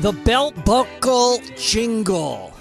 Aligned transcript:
The 0.00 0.12
belt 0.12 0.64
buckle 0.64 1.40
jingle. 1.58 2.54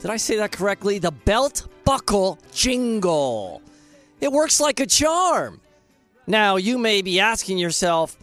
Did 0.00 0.10
I 0.10 0.16
say 0.16 0.38
that 0.38 0.50
correctly? 0.50 0.98
The 0.98 1.12
belt 1.12 1.68
buckle 1.84 2.36
jingle. 2.52 3.62
It 4.20 4.32
works 4.32 4.58
like 4.58 4.80
a 4.80 4.86
charm. 4.86 5.60
Now, 6.26 6.56
you 6.56 6.78
may 6.78 7.00
be 7.00 7.20
asking 7.20 7.58
yourself, 7.58 8.16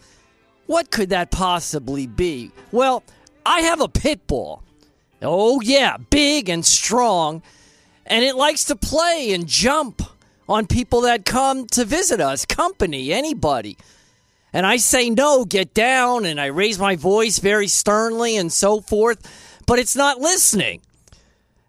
what 0.66 0.90
could 0.90 1.08
that 1.08 1.30
possibly 1.30 2.06
be? 2.06 2.50
Well, 2.70 3.02
I 3.46 3.60
have 3.62 3.80
a 3.80 3.88
pit 3.88 4.26
bull. 4.26 4.62
Oh, 5.22 5.62
yeah, 5.62 5.96
big 5.96 6.50
and 6.50 6.62
strong. 6.62 7.40
And 8.04 8.22
it 8.22 8.36
likes 8.36 8.64
to 8.64 8.76
play 8.76 9.32
and 9.32 9.46
jump 9.46 10.02
on 10.46 10.66
people 10.66 11.00
that 11.02 11.24
come 11.24 11.66
to 11.68 11.86
visit 11.86 12.20
us, 12.20 12.44
company, 12.44 13.14
anybody. 13.14 13.78
And 14.58 14.66
I 14.66 14.78
say, 14.78 15.08
no, 15.08 15.44
get 15.44 15.72
down. 15.72 16.24
And 16.24 16.40
I 16.40 16.46
raise 16.46 16.80
my 16.80 16.96
voice 16.96 17.38
very 17.38 17.68
sternly 17.68 18.36
and 18.36 18.52
so 18.52 18.80
forth. 18.80 19.22
But 19.68 19.78
it's 19.78 19.94
not 19.94 20.18
listening. 20.18 20.80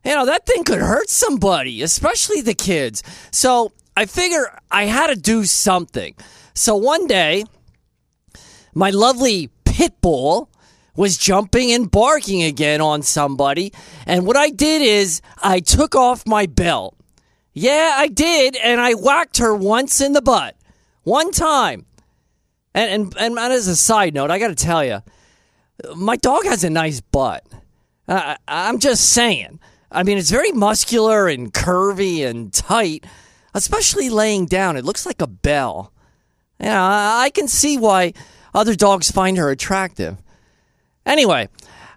You 0.04 0.16
know, 0.16 0.26
that 0.26 0.48
thing 0.48 0.64
could 0.64 0.80
hurt 0.80 1.08
somebody, 1.08 1.84
especially 1.84 2.42
the 2.42 2.56
kids. 2.56 3.04
So 3.30 3.74
I 3.96 4.08
figure 4.08 4.60
I 4.72 4.86
had 4.86 5.14
to 5.14 5.16
do 5.16 5.46
something. 5.46 6.16
So 6.56 6.78
one 6.78 7.06
day, 7.06 7.44
my 8.74 8.90
lovely 8.90 9.52
pit 9.66 9.94
bull 10.02 10.50
was 10.96 11.16
jumping 11.16 11.72
and 11.72 11.92
barking 11.92 12.42
again 12.42 12.82
on 12.82 13.04
somebody. 13.04 13.72
And 14.08 14.26
what 14.26 14.36
I 14.36 14.50
did 14.50 14.82
is 14.82 15.22
I 15.38 15.60
took 15.60 15.94
off 15.94 16.26
my 16.26 16.48
belt. 16.48 16.98
Yeah, 17.54 17.94
I 17.98 18.08
did. 18.08 18.56
And 18.56 18.82
I 18.82 18.96
whacked 18.96 19.38
her 19.38 19.54
once 19.54 20.02
in 20.02 20.14
the 20.14 20.24
butt. 20.24 20.56
One 21.04 21.32
time. 21.32 21.86
And, 22.74 23.14
and, 23.18 23.38
and 23.38 23.40
as 23.54 23.68
a 23.68 23.76
side 23.76 24.14
note, 24.14 24.32
I 24.32 24.40
got 24.40 24.50
to 24.50 24.56
tell 24.56 24.84
you, 24.84 25.02
my 25.96 26.16
dog 26.16 26.46
has 26.46 26.64
a 26.64 26.70
nice 26.70 27.02
butt. 27.02 27.46
Uh, 28.08 28.36
I'm 28.48 28.80
just 28.80 29.10
saying. 29.10 29.60
I 29.92 30.04
mean, 30.04 30.18
it's 30.18 30.30
very 30.30 30.52
muscular 30.52 31.28
and 31.28 31.54
curvy 31.54 32.26
and 32.26 32.54
tight, 32.54 33.06
especially 33.54 34.10
laying 34.10 34.46
down. 34.46 34.78
It 34.78 34.86
looks 34.86 35.06
like 35.06 35.22
a 35.22 35.28
bell. 35.28 35.94
You 36.60 36.68
know, 36.68 36.84
I 36.84 37.32
can 37.34 37.48
see 37.48 37.78
why 37.78 38.14
other 38.54 38.76
dogs 38.76 39.10
find 39.10 39.38
her 39.38 39.50
attractive. 39.50 40.18
Anyway, 41.06 41.50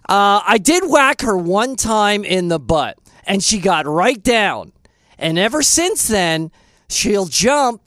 uh, 0.09 0.41
I 0.45 0.57
did 0.57 0.83
whack 0.87 1.21
her 1.21 1.37
one 1.37 1.75
time 1.75 2.23
in 2.23 2.47
the 2.47 2.59
butt, 2.59 2.97
and 3.25 3.43
she 3.43 3.59
got 3.59 3.85
right 3.85 4.21
down. 4.21 4.71
And 5.17 5.37
ever 5.37 5.61
since 5.61 6.07
then, 6.07 6.51
she'll 6.89 7.25
jump, 7.25 7.82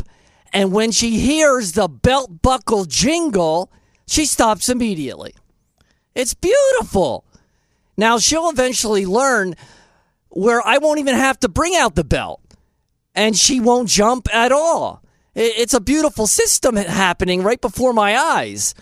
and 0.57 0.73
when 0.73 0.91
she 0.91 1.19
hears 1.19 1.73
the 1.73 1.87
belt 1.87 2.41
buckle 2.41 2.87
jingle, 2.87 3.71
she 4.07 4.25
stops 4.25 4.71
immediately. 4.71 5.35
It's 6.15 6.33
beautiful. 6.33 7.27
Now, 7.99 8.17
she'll 8.17 8.49
eventually 8.49 9.05
learn 9.05 9.55
where 10.31 10.67
I 10.67 10.79
won't 10.79 10.99
even 10.99 11.15
have 11.15 11.39
to 11.41 11.51
bring 11.51 11.77
out 11.77 11.95
the 11.95 12.05
belt, 12.05 12.41
and 13.15 13.37
she 13.37 13.61
won't 13.61 13.91
jump 13.91 14.35
at 14.35 14.51
all. 14.51 15.03
It's 15.35 15.75
a 15.75 15.81
beautiful 15.81 16.27
system 16.27 16.77
happening 16.77 17.43
right 17.43 17.61
before 17.61 17.93
my 17.93 18.17
eyes. 18.17 18.75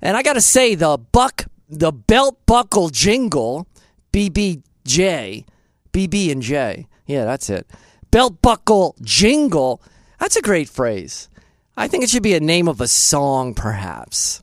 And 0.00 0.16
I 0.16 0.22
got 0.22 0.34
to 0.34 0.40
say, 0.40 0.76
the 0.76 0.96
buck, 0.96 1.46
the 1.68 1.90
belt 1.90 2.38
buckle 2.46 2.88
jingle, 2.88 3.66
BBJ, 4.12 5.44
BB 5.92 6.30
and 6.30 6.40
J. 6.40 6.86
Yeah, 7.06 7.24
that's 7.24 7.50
it. 7.50 7.68
Belt 8.12 8.40
buckle 8.40 8.94
jingle. 9.02 9.82
That's 10.20 10.36
a 10.36 10.42
great 10.42 10.68
phrase. 10.68 11.28
I 11.76 11.88
think 11.88 12.04
it 12.04 12.10
should 12.10 12.22
be 12.22 12.34
a 12.34 12.40
name 12.40 12.68
of 12.68 12.80
a 12.80 12.86
song, 12.86 13.54
perhaps. 13.54 14.42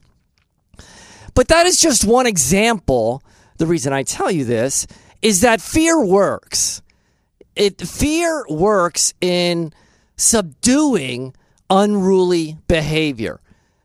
But 1.34 1.48
that 1.48 1.66
is 1.66 1.80
just 1.80 2.04
one 2.04 2.26
example. 2.26 3.22
The 3.58 3.66
reason 3.66 3.92
I 3.92 4.02
tell 4.02 4.30
you 4.30 4.44
this 4.44 4.88
is 5.22 5.40
that 5.42 5.60
fear 5.60 6.04
works. 6.04 6.82
It 7.54 7.80
fear 7.80 8.44
works 8.50 9.14
in 9.20 9.72
subduing 10.16 11.34
unruly 11.70 12.58
behavior 12.66 13.40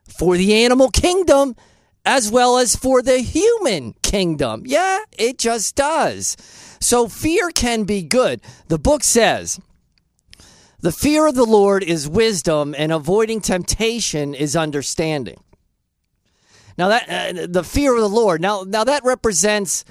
for 0.07 0.35
the 0.35 0.65
animal 0.65 0.89
kingdom 0.89 1.55
as 2.05 2.31
well 2.31 2.57
as 2.57 2.75
for 2.75 3.03
the 3.03 3.19
human 3.19 3.93
kingdom. 4.01 4.63
Yeah, 4.65 4.99
it 5.11 5.37
just 5.37 5.75
does. 5.75 6.37
So 6.79 7.07
fear 7.07 7.49
can 7.49 7.83
be 7.83 8.01
good. 8.01 8.41
The 8.67 8.79
book 8.79 9.03
says, 9.03 9.59
the 10.83 10.91
fear 10.91 11.25
of 11.27 11.33
the 11.33 11.45
Lord 11.45 11.81
is 11.81 12.07
wisdom, 12.09 12.75
and 12.77 12.91
avoiding 12.91 13.39
temptation 13.41 14.35
is 14.35 14.55
understanding. 14.55 15.41
Now 16.77 16.89
that 16.89 17.09
uh, 17.09 17.47
the 17.47 17.63
fear 17.63 17.95
of 17.95 18.01
the 18.01 18.09
Lord. 18.09 18.41
Now, 18.41 18.63
now 18.67 18.83
that 18.83 19.03
represents 19.05 19.85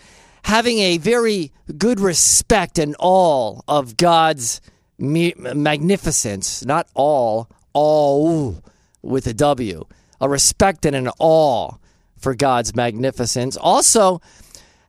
having 0.44 0.80
a 0.80 0.98
very 0.98 1.50
good 1.78 1.98
respect 1.98 2.78
and 2.78 2.94
awe 2.98 3.60
of 3.66 3.96
God's 3.96 4.60
magnificence. 4.98 6.64
Not 6.64 6.88
all, 6.94 7.48
all 7.72 8.62
with 9.00 9.26
a 9.26 9.34
W. 9.34 9.84
A 10.20 10.28
respect 10.28 10.84
and 10.84 10.94
an 10.94 11.08
awe 11.18 11.72
for 12.18 12.34
God's 12.34 12.76
magnificence. 12.76 13.56
Also, 13.56 14.20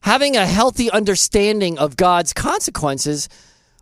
having 0.01 0.35
a 0.35 0.45
healthy 0.45 0.91
understanding 0.91 1.79
of 1.79 1.95
God's 1.95 2.33
consequences 2.33 3.29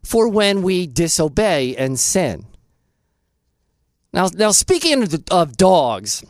for 0.04 0.28
when 0.28 0.62
we 0.62 0.88
disobey 0.88 1.76
and 1.76 2.00
sin. 2.00 2.46
Now, 4.14 4.30
now 4.34 4.52
speaking 4.52 5.08
of 5.32 5.58
dogs, 5.58 6.24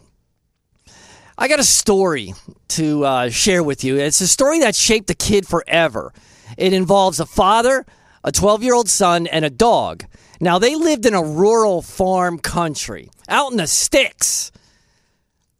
I 1.38 1.48
got 1.48 1.60
a 1.60 1.64
story 1.64 2.34
to 2.70 3.04
uh, 3.06 3.30
share 3.30 3.64
with 3.64 3.84
you. 3.84 3.98
It's 3.98 4.22
a 4.22 4.28
story 4.28 4.60
that 4.60 4.76
shaped 4.76 5.10
a 5.10 5.16
kid 5.16 5.48
forever. 5.48 6.14
It 6.58 6.74
involves 6.74 7.20
a 7.20 7.26
father, 7.26 7.86
a 8.24 8.32
12 8.32 8.64
year 8.64 8.76
old 8.76 8.90
son, 8.90 9.26
and 9.28 9.44
a 9.44 9.50
dog. 9.50 10.06
Now, 10.40 10.60
they 10.60 10.76
lived 10.76 11.06
in 11.06 11.14
a 11.14 11.24
rural 11.24 11.82
farm 11.82 12.40
country 12.40 13.10
out 13.28 13.52
in 13.52 13.58
the 13.58 13.68
sticks. 13.68 14.52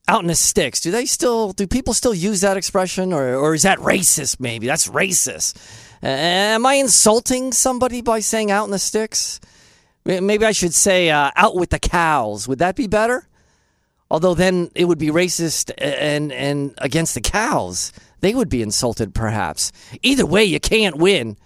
Out 0.08 0.22
in 0.22 0.28
the 0.28 0.36
sticks. 0.36 0.82
Do 0.82 0.92
they 0.92 1.06
still, 1.06 1.54
do 1.54 1.66
people 1.66 1.94
still 1.94 2.14
use 2.14 2.42
that 2.42 2.58
expression 2.58 3.14
or, 3.14 3.36
or 3.36 3.54
is 3.54 3.64
that 3.64 3.80
racist 3.80 4.40
maybe? 4.40 4.68
That's 4.68 4.88
racist. 4.88 5.56
Uh, 6.04 6.08
am 6.08 6.66
I 6.66 6.76
insulting 6.76 7.52
somebody 7.52 8.02
by 8.02 8.20
saying 8.20 8.50
out 8.50 8.66
in 8.66 8.72
the 8.72 8.80
sticks? 8.80 9.40
Maybe 10.04 10.46
I 10.46 10.52
should 10.52 10.74
say 10.74 11.12
uh, 11.12 11.30
out 11.36 11.56
with 11.56 11.70
the 11.70 11.80
cows. 11.80 12.48
Would 12.48 12.60
that 12.60 12.76
be 12.76 12.88
better? 12.88 13.28
Although 14.10 14.34
then 14.34 14.72
it 14.74 14.86
would 14.86 14.98
be 14.98 15.08
racist 15.08 15.72
and, 15.78 16.32
and 16.32 16.74
against 16.80 17.14
the 17.14 17.22
cows. 17.22 17.94
They 18.20 18.34
would 18.34 18.50
be 18.50 18.62
insulted, 18.62 19.14
perhaps. 19.14 19.72
Either 20.02 20.26
way, 20.26 20.44
you 20.44 20.60
can't 20.60 20.98
win. 20.98 21.38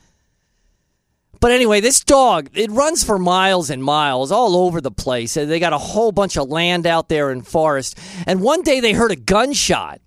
But 1.41 1.51
anyway, 1.51 1.79
this 1.79 1.99
dog, 2.03 2.49
it 2.53 2.71
runs 2.71 3.03
for 3.03 3.19
miles 3.19 3.69
and 3.69 3.83
miles 3.83 4.31
all 4.31 4.55
over 4.55 4.81
the 4.81 4.89
place. 4.89 5.35
They 5.35 5.59
got 5.59 5.73
a 5.73 5.77
whole 5.77 6.11
bunch 6.11 6.37
of 6.37 6.49
land 6.49 6.87
out 6.87 7.09
there 7.09 7.29
in 7.29 7.41
forest. 7.41 7.99
And 8.25 8.41
one 8.41 8.61
day 8.61 8.79
they 8.79 8.93
heard 8.93 9.11
a 9.11 9.15
gunshot. 9.15 10.01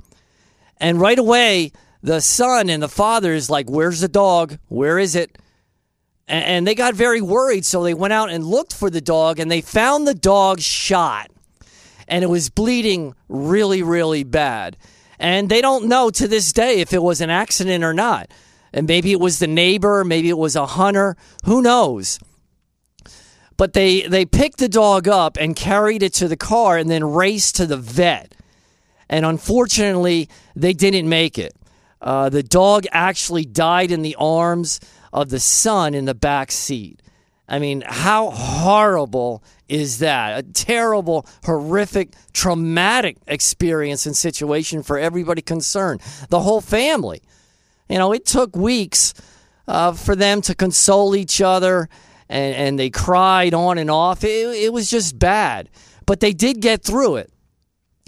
And 0.78 1.00
right 1.00 1.18
away, 1.18 1.72
the 2.02 2.20
son 2.20 2.68
and 2.68 2.82
the 2.82 2.88
father 2.88 3.32
is 3.32 3.50
like, 3.50 3.68
Where's 3.68 4.00
the 4.00 4.08
dog? 4.08 4.58
Where 4.68 4.98
is 4.98 5.16
it? 5.16 5.38
And 6.28 6.66
they 6.66 6.74
got 6.74 6.94
very 6.94 7.22
worried. 7.22 7.64
So 7.64 7.82
they 7.82 7.94
went 7.94 8.12
out 8.12 8.30
and 8.30 8.44
looked 8.44 8.74
for 8.74 8.90
the 8.90 9.00
dog 9.00 9.40
and 9.40 9.50
they 9.50 9.62
found 9.62 10.06
the 10.06 10.14
dog 10.14 10.60
shot. 10.60 11.30
And 12.06 12.22
it 12.22 12.28
was 12.28 12.50
bleeding 12.50 13.14
really, 13.28 13.82
really 13.82 14.24
bad. 14.24 14.76
And 15.18 15.48
they 15.48 15.60
don't 15.60 15.86
know 15.86 16.10
to 16.10 16.28
this 16.28 16.52
day 16.52 16.80
if 16.80 16.92
it 16.92 17.02
was 17.02 17.20
an 17.20 17.30
accident 17.30 17.82
or 17.82 17.94
not. 17.94 18.30
And 18.72 18.86
maybe 18.86 19.12
it 19.12 19.20
was 19.20 19.38
the 19.38 19.46
neighbor, 19.46 20.04
maybe 20.04 20.28
it 20.28 20.38
was 20.38 20.54
a 20.54 20.66
hunter, 20.66 21.16
who 21.44 21.62
knows? 21.62 22.20
But 23.56 23.72
they, 23.72 24.02
they 24.02 24.24
picked 24.24 24.58
the 24.58 24.68
dog 24.68 25.08
up 25.08 25.36
and 25.40 25.56
carried 25.56 26.02
it 26.02 26.12
to 26.14 26.28
the 26.28 26.36
car 26.36 26.76
and 26.76 26.88
then 26.90 27.04
raced 27.04 27.56
to 27.56 27.66
the 27.66 27.76
vet. 27.76 28.34
And 29.08 29.24
unfortunately, 29.24 30.28
they 30.54 30.74
didn't 30.74 31.08
make 31.08 31.38
it. 31.38 31.54
Uh, 32.00 32.28
the 32.28 32.42
dog 32.42 32.84
actually 32.92 33.44
died 33.44 33.90
in 33.90 34.02
the 34.02 34.16
arms 34.18 34.80
of 35.12 35.30
the 35.30 35.40
son 35.40 35.94
in 35.94 36.04
the 36.04 36.14
back 36.14 36.52
seat. 36.52 37.00
I 37.48 37.58
mean, 37.58 37.82
how 37.86 38.30
horrible 38.30 39.42
is 39.68 40.00
that? 40.00 40.38
A 40.38 40.42
terrible, 40.42 41.26
horrific, 41.44 42.12
traumatic 42.32 43.16
experience 43.26 44.04
and 44.04 44.16
situation 44.16 44.82
for 44.82 44.98
everybody 44.98 45.40
concerned, 45.40 46.02
the 46.28 46.40
whole 46.40 46.60
family. 46.60 47.22
You 47.88 47.96
know, 47.96 48.12
it 48.12 48.26
took 48.26 48.54
weeks 48.54 49.14
uh, 49.66 49.92
for 49.92 50.14
them 50.14 50.42
to 50.42 50.54
console 50.54 51.16
each 51.16 51.40
other, 51.40 51.88
and, 52.28 52.54
and 52.54 52.78
they 52.78 52.90
cried 52.90 53.54
on 53.54 53.78
and 53.78 53.90
off. 53.90 54.24
It, 54.24 54.48
it 54.56 54.72
was 54.72 54.90
just 54.90 55.18
bad, 55.18 55.70
but 56.04 56.20
they 56.20 56.34
did 56.34 56.60
get 56.60 56.82
through 56.82 57.16
it. 57.16 57.32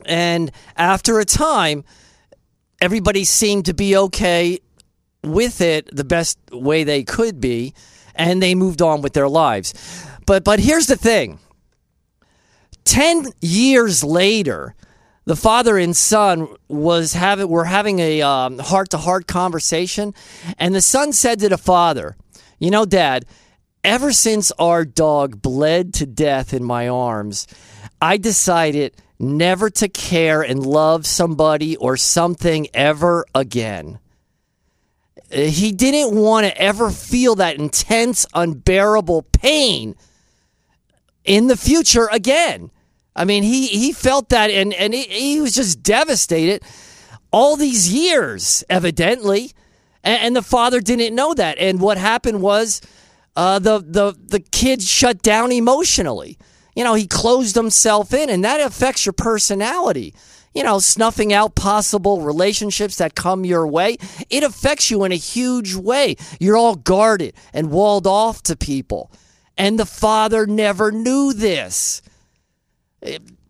And 0.05 0.51
after 0.77 1.19
a 1.19 1.25
time, 1.25 1.85
everybody 2.81 3.25
seemed 3.25 3.67
to 3.67 3.75
be 3.75 3.97
okay 3.97 4.59
with 5.23 5.61
it 5.61 5.89
the 5.95 6.05
best 6.05 6.39
way 6.51 6.85
they 6.85 7.03
could 7.05 7.41
be, 7.41 7.75
and 8.15 8.43
they 8.43 8.55
moved 8.55 8.81
on 8.81 9.03
with 9.03 9.13
their 9.13 9.29
lives. 9.29 9.75
But 10.27 10.45
but 10.45 10.61
here's 10.61 10.87
the 10.87 10.97
thing. 10.97 11.39
10 12.85 13.33
years 13.41 14.03
later, 14.03 14.75
the 15.27 15.37
father 15.37 15.77
and 15.79 15.95
son 15.95 16.49
was 16.69 17.13
having 17.13 17.49
were 17.49 17.67
having 17.67 18.01
a 18.01 18.21
heart 18.63 18.91
to 18.91 18.99
heart 18.99 19.27
conversation, 19.27 20.15
and 20.59 20.75
the 20.75 20.81
son 20.81 21.13
said 21.13 21.39
to 21.41 21.49
the 21.49 21.59
father, 21.59 22.17
"You 22.59 22.71
know, 22.71 22.87
Dad, 22.87 23.27
ever 23.85 24.13
since 24.13 24.51
our 24.59 24.85
dog 24.85 25.43
bled 25.43 25.93
to 25.95 26.07
death 26.07 26.55
in 26.55 26.65
my 26.65 26.89
arms, 26.89 27.47
I 28.01 28.17
decided." 28.17 28.97
Never 29.23 29.69
to 29.69 29.87
care 29.87 30.41
and 30.41 30.65
love 30.65 31.07
somebody 31.07 31.77
or 31.77 31.99
something 31.99 32.69
ever 32.73 33.27
again. 33.35 33.99
He 35.31 35.73
didn't 35.73 36.17
want 36.17 36.47
to 36.47 36.59
ever 36.59 36.91
feel 36.91 37.35
that 37.35 37.59
intense, 37.59 38.25
unbearable 38.33 39.25
pain 39.25 39.95
in 41.23 41.49
the 41.49 41.57
future 41.59 42.09
again. 42.11 42.71
I 43.15 43.27
mean, 43.27 43.43
he, 43.43 43.67
he 43.67 43.93
felt 43.93 44.31
that 44.31 44.51
and, 44.51 44.73
and 44.73 44.95
he, 44.95 45.03
he 45.03 45.41
was 45.43 45.55
just 45.55 45.83
devastated 45.83 46.63
all 47.31 47.57
these 47.57 47.93
years, 47.93 48.65
evidently. 48.71 49.53
And, 50.03 50.23
and, 50.23 50.37
the 50.37 50.41
father 50.41 50.81
didn't 50.81 51.15
know 51.15 51.35
that. 51.35 51.59
And 51.59 51.79
what 51.79 51.99
happened 51.99 52.41
was 52.41 52.81
uh, 53.37 53.59
the, 53.59 53.85
the, 53.87 54.17
the 54.19 54.41
kid 54.41 54.81
shut 54.81 55.21
down 55.21 55.53
emotionally. 55.53 56.39
You 56.75 56.85
know, 56.85 56.95
he 56.95 57.07
closed 57.07 57.57
himself 57.57 58.15
in, 58.15 58.31
and 58.31 58.45
that 58.45 58.61
affects 58.61 59.07
your 59.07 59.13
personality 59.13 60.15
you 60.55 60.65
know, 60.65 60.79
snuffing 60.79 61.33
out 61.33 61.55
possible 61.55 62.23
relationships 62.23 62.97
that 62.97 63.15
come 63.15 63.45
your 63.45 63.67
way, 63.67 63.97
it 64.29 64.43
affects 64.43 64.91
you 64.91 65.05
in 65.05 65.13
a 65.13 65.17
huge 65.17 65.75
way. 65.75 66.17
You're 66.41 66.57
all 66.57 66.75
guarded 66.75 67.35
and 67.53 67.71
walled 67.71 68.07
off 68.07 68.43
to 68.45 68.57
people. 68.57 69.13
And 69.57 69.79
the 69.79 69.87
father 69.87 70.47
never 70.47 70.91
knew 70.91 71.33
this. 71.33 72.03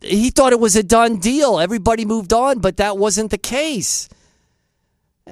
he 0.02 0.30
thought 0.30 0.52
it 0.52 0.60
was 0.60 0.76
a 0.76 0.82
done 0.82 1.16
deal. 1.16 1.58
Everybody 1.58 2.04
moved 2.04 2.32
on, 2.32 2.58
but 2.58 2.76
that 2.76 2.98
wasn't 2.98 3.30
the 3.30 3.38
case. 3.38 4.08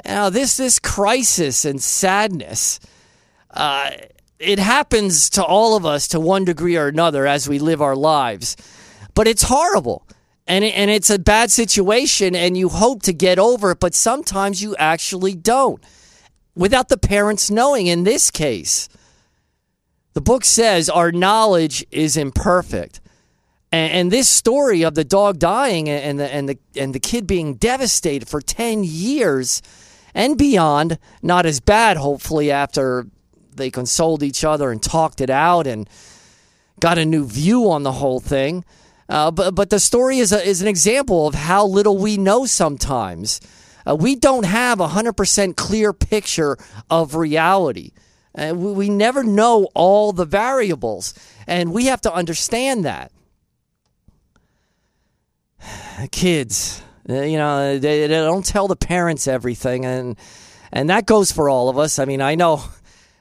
Now, 0.04 0.30
this 0.30 0.56
this 0.56 0.78
crisis 0.78 1.64
and 1.64 1.82
sadness, 1.82 2.78
uh, 3.50 3.90
it 4.38 4.58
happens 4.58 5.30
to 5.30 5.44
all 5.44 5.76
of 5.76 5.84
us 5.84 6.08
to 6.08 6.20
one 6.20 6.44
degree 6.44 6.76
or 6.76 6.86
another 6.86 7.26
as 7.26 7.48
we 7.48 7.58
live 7.58 7.82
our 7.82 7.96
lives, 7.96 8.56
but 9.14 9.26
it's 9.26 9.44
horrible. 9.44 10.06
And 10.46 10.64
it, 10.64 10.74
and 10.74 10.90
it's 10.90 11.10
a 11.10 11.18
bad 11.18 11.50
situation 11.50 12.34
and 12.34 12.56
you 12.56 12.70
hope 12.70 13.02
to 13.02 13.12
get 13.12 13.38
over 13.38 13.72
it 13.72 13.80
but 13.80 13.94
sometimes 13.94 14.62
you 14.62 14.74
actually 14.76 15.34
don't. 15.34 15.84
Without 16.54 16.88
the 16.88 16.96
parents 16.96 17.50
knowing 17.50 17.86
in 17.86 18.04
this 18.04 18.30
case 18.30 18.88
the 20.14 20.22
book 20.22 20.44
says 20.44 20.88
our 20.88 21.12
knowledge 21.12 21.84
is 21.90 22.16
imperfect. 22.16 23.00
And, 23.70 23.92
and 23.92 24.10
this 24.10 24.28
story 24.28 24.82
of 24.82 24.94
the 24.94 25.04
dog 25.04 25.38
dying 25.38 25.88
and 25.88 26.18
the 26.18 26.32
and 26.32 26.48
the 26.48 26.58
and 26.74 26.94
the 26.94 27.00
kid 27.00 27.26
being 27.26 27.54
devastated 27.54 28.26
for 28.26 28.40
10 28.40 28.84
years 28.84 29.60
and 30.14 30.38
beyond 30.38 30.98
not 31.22 31.44
as 31.44 31.60
bad 31.60 31.98
hopefully 31.98 32.50
after 32.50 33.06
they 33.58 33.70
consoled 33.70 34.22
each 34.22 34.44
other 34.44 34.70
and 34.70 34.82
talked 34.82 35.20
it 35.20 35.30
out 35.30 35.66
and 35.66 35.88
got 36.80 36.96
a 36.96 37.04
new 37.04 37.26
view 37.26 37.70
on 37.70 37.82
the 37.82 37.92
whole 37.92 38.20
thing 38.20 38.64
uh, 39.08 39.30
but 39.30 39.54
but 39.54 39.70
the 39.70 39.80
story 39.80 40.18
is 40.18 40.32
a, 40.32 40.46
is 40.46 40.60
an 40.60 40.68
example 40.68 41.26
of 41.26 41.34
how 41.34 41.66
little 41.66 41.96
we 41.96 42.16
know 42.16 42.44
sometimes. 42.44 43.40
Uh, 43.88 43.96
we 43.96 44.14
don't 44.14 44.44
have 44.44 44.80
a 44.80 44.88
hundred 44.88 45.14
percent 45.14 45.56
clear 45.56 45.92
picture 45.92 46.58
of 46.90 47.14
reality. 47.14 47.92
Uh, 48.34 48.52
we, 48.54 48.72
we 48.72 48.90
never 48.90 49.24
know 49.24 49.68
all 49.74 50.12
the 50.12 50.26
variables, 50.26 51.14
and 51.46 51.72
we 51.72 51.86
have 51.86 52.02
to 52.02 52.12
understand 52.12 52.84
that. 52.84 53.10
Kids, 56.10 56.82
uh, 57.08 57.22
you 57.22 57.38
know, 57.38 57.78
they, 57.78 58.02
they 58.02 58.08
don't 58.08 58.44
tell 58.44 58.68
the 58.68 58.76
parents 58.76 59.26
everything, 59.26 59.86
and 59.86 60.18
and 60.70 60.90
that 60.90 61.06
goes 61.06 61.32
for 61.32 61.48
all 61.48 61.70
of 61.70 61.78
us. 61.78 61.98
I 61.98 62.04
mean, 62.04 62.20
I 62.20 62.34
know, 62.34 62.62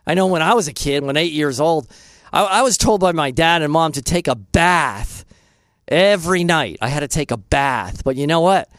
I 0.07 0.15
know 0.15 0.25
when 0.25 0.41
I 0.41 0.55
was 0.55 0.67
a 0.67 0.73
kid, 0.73 1.03
when 1.03 1.17
eight 1.17 1.33
years 1.33 1.59
old, 1.59 1.87
I, 2.33 2.43
I 2.43 2.61
was 2.63 2.77
told 2.77 3.01
by 3.01 3.11
my 3.11 3.29
dad 3.29 3.61
and 3.61 3.71
mom 3.71 3.91
to 3.91 4.01
take 4.01 4.27
a 4.27 4.35
bath 4.35 5.25
Every 5.87 6.43
night 6.43 6.77
I 6.81 6.89
had 6.89 6.99
to 6.99 7.07
take 7.07 7.31
a 7.31 7.37
bath. 7.37 8.03
But 8.03 8.17
you 8.17 8.27
know 8.27 8.41
what? 8.41 8.69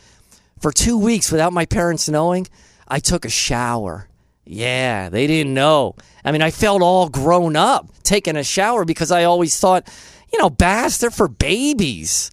For 0.61 0.73
two 0.73 0.99
weeks 0.99 1.33
without 1.33 1.53
my 1.53 1.65
parents 1.65 2.09
knowing, 2.09 2.47
I 2.87 2.99
took 2.99 3.25
a 3.25 3.31
shower. 3.31 4.09
Yeah, 4.45 5.09
they 5.09 5.27
didn't 5.27 5.55
know. 5.55 5.95
I 6.25 6.33
mean, 6.33 6.43
I 6.43 6.51
felt 6.51 6.83
all 6.83 7.09
grown 7.09 7.57
up 7.57 7.89
taking 8.03 8.37
a 8.37 8.45
shower 8.45 8.85
because 8.85 9.11
I 9.11 9.25
always 9.25 9.59
thought, 9.59 9.89
you 10.33 10.39
know, 10.39 10.51
baths, 10.51 10.99
they're 10.99 11.11
for 11.11 11.29
babies. 11.29 12.31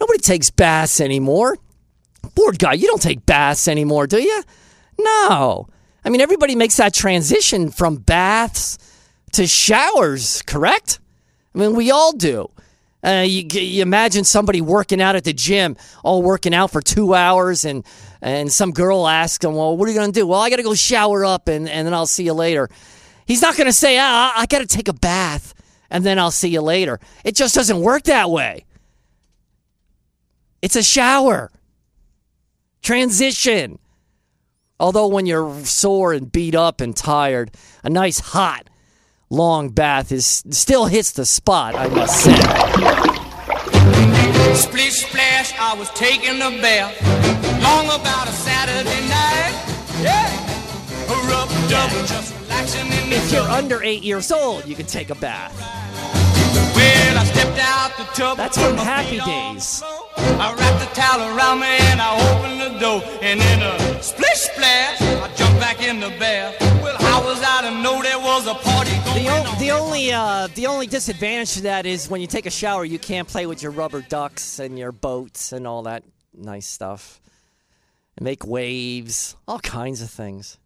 Nobody 0.00 0.20
takes 0.20 0.50
baths 0.50 1.00
anymore. 1.00 1.56
Board 2.34 2.58
guy, 2.58 2.74
you 2.74 2.86
don't 2.86 3.02
take 3.02 3.26
baths 3.26 3.68
anymore, 3.68 4.06
do 4.06 4.22
you? 4.22 4.42
No. 4.98 5.68
I 6.08 6.10
mean, 6.10 6.22
everybody 6.22 6.54
makes 6.54 6.78
that 6.78 6.94
transition 6.94 7.70
from 7.70 7.96
baths 7.96 8.78
to 9.32 9.46
showers, 9.46 10.40
correct? 10.40 11.00
I 11.54 11.58
mean, 11.58 11.74
we 11.76 11.90
all 11.90 12.12
do. 12.12 12.50
Uh, 13.04 13.26
you, 13.28 13.46
you, 13.52 13.82
imagine 13.82 14.24
somebody 14.24 14.62
working 14.62 15.02
out 15.02 15.16
at 15.16 15.24
the 15.24 15.34
gym, 15.34 15.76
all 16.02 16.22
working 16.22 16.54
out 16.54 16.70
for 16.70 16.80
two 16.80 17.12
hours, 17.12 17.66
and 17.66 17.84
and 18.22 18.50
some 18.50 18.72
girl 18.72 19.06
asks 19.06 19.44
him, 19.44 19.54
"Well, 19.54 19.76
what 19.76 19.86
are 19.86 19.92
you 19.92 19.98
going 19.98 20.10
to 20.10 20.18
do?" 20.18 20.26
Well, 20.26 20.40
I 20.40 20.48
got 20.48 20.56
to 20.56 20.62
go 20.62 20.74
shower 20.74 21.26
up, 21.26 21.46
and, 21.46 21.68
and 21.68 21.86
then 21.86 21.92
I'll 21.92 22.06
see 22.06 22.24
you 22.24 22.32
later. 22.32 22.70
He's 23.26 23.42
not 23.42 23.58
going 23.58 23.66
to 23.66 23.72
say, 23.74 23.98
ah, 24.00 24.32
"I 24.34 24.46
got 24.46 24.60
to 24.60 24.66
take 24.66 24.88
a 24.88 24.94
bath, 24.94 25.52
and 25.90 26.06
then 26.06 26.18
I'll 26.18 26.30
see 26.30 26.48
you 26.48 26.62
later." 26.62 27.00
It 27.22 27.36
just 27.36 27.54
doesn't 27.54 27.80
work 27.82 28.04
that 28.04 28.30
way. 28.30 28.64
It's 30.62 30.74
a 30.74 30.82
shower 30.82 31.50
transition. 32.80 33.78
Although 34.80 35.08
when 35.08 35.26
you're 35.26 35.64
sore 35.64 36.12
and 36.12 36.30
beat 36.30 36.54
up 36.54 36.80
and 36.80 36.96
tired, 36.96 37.50
a 37.82 37.90
nice 37.90 38.20
hot 38.20 38.70
long 39.30 39.70
bath 39.70 40.12
is 40.12 40.42
still 40.50 40.86
hits 40.86 41.10
the 41.12 41.26
spot, 41.26 41.74
I 41.74 41.88
must 41.88 42.22
say. 42.22 42.34
Splish 44.54 45.06
splash, 45.06 45.52
I 45.58 45.74
was 45.74 45.90
taking 45.90 46.36
a 46.36 46.50
bath 46.62 46.94
long 47.62 47.86
about 47.86 48.28
a 48.28 48.32
Saturday 48.32 49.08
night. 49.08 49.54
Yeah. 50.00 50.44
Rub 51.28 51.48
double, 51.68 52.06
just 52.06 52.34
relaxing 52.40 52.86
in 52.86 53.10
the 53.10 53.16
If 53.16 53.32
you're 53.32 53.42
under 53.42 53.82
eight 53.82 54.02
years 54.02 54.30
old, 54.30 54.66
you 54.66 54.76
can 54.76 54.86
take 54.86 55.10
a 55.10 55.14
bath. 55.16 55.52
Well, 56.74 56.97
I 57.18 57.24
stepped 57.24 57.58
out 57.58 57.96
the 57.96 58.04
tub. 58.14 58.36
That's 58.36 58.56
from 58.56 58.76
Happy 58.76 59.18
Days. 59.18 59.82
I 60.16 60.54
wrapped 60.54 60.80
the 60.88 60.94
towel 60.94 61.36
around 61.36 61.58
me 61.58 61.66
and 61.66 62.00
I 62.00 62.14
opened 62.30 62.60
the 62.60 62.78
door. 62.78 63.02
And 63.20 63.40
in 63.40 63.60
a 63.60 64.00
splish 64.00 64.38
splash, 64.38 65.02
I 65.02 65.28
jumped 65.34 65.58
back 65.58 65.82
in 65.82 65.98
the 65.98 66.10
bath. 66.10 66.54
Well, 66.80 66.96
I 67.00 67.20
was 67.24 67.42
out 67.42 67.64
and 67.64 67.82
know 67.82 68.00
there 68.02 68.20
was 68.20 68.46
a 68.46 68.54
party 68.54 68.92
going 69.04 69.24
the, 69.24 69.30
o- 69.30 69.58
the 69.58 69.70
only 69.72 70.12
uh, 70.12 70.46
the 70.54 70.68
only 70.68 70.86
disadvantage 70.86 71.54
to 71.54 71.62
that 71.62 71.86
is 71.86 72.08
when 72.08 72.20
you 72.20 72.28
take 72.28 72.46
a 72.46 72.50
shower, 72.50 72.84
you 72.84 73.00
can't 73.00 73.26
play 73.26 73.46
with 73.46 73.64
your 73.64 73.72
rubber 73.72 74.00
ducks 74.00 74.60
and 74.60 74.78
your 74.78 74.92
boats 74.92 75.50
and 75.50 75.66
all 75.66 75.82
that 75.82 76.04
nice 76.32 76.68
stuff. 76.68 77.20
And 78.16 78.24
make 78.24 78.46
waves, 78.46 79.34
all 79.48 79.58
kinds 79.58 80.02
of 80.02 80.10
things. 80.10 80.56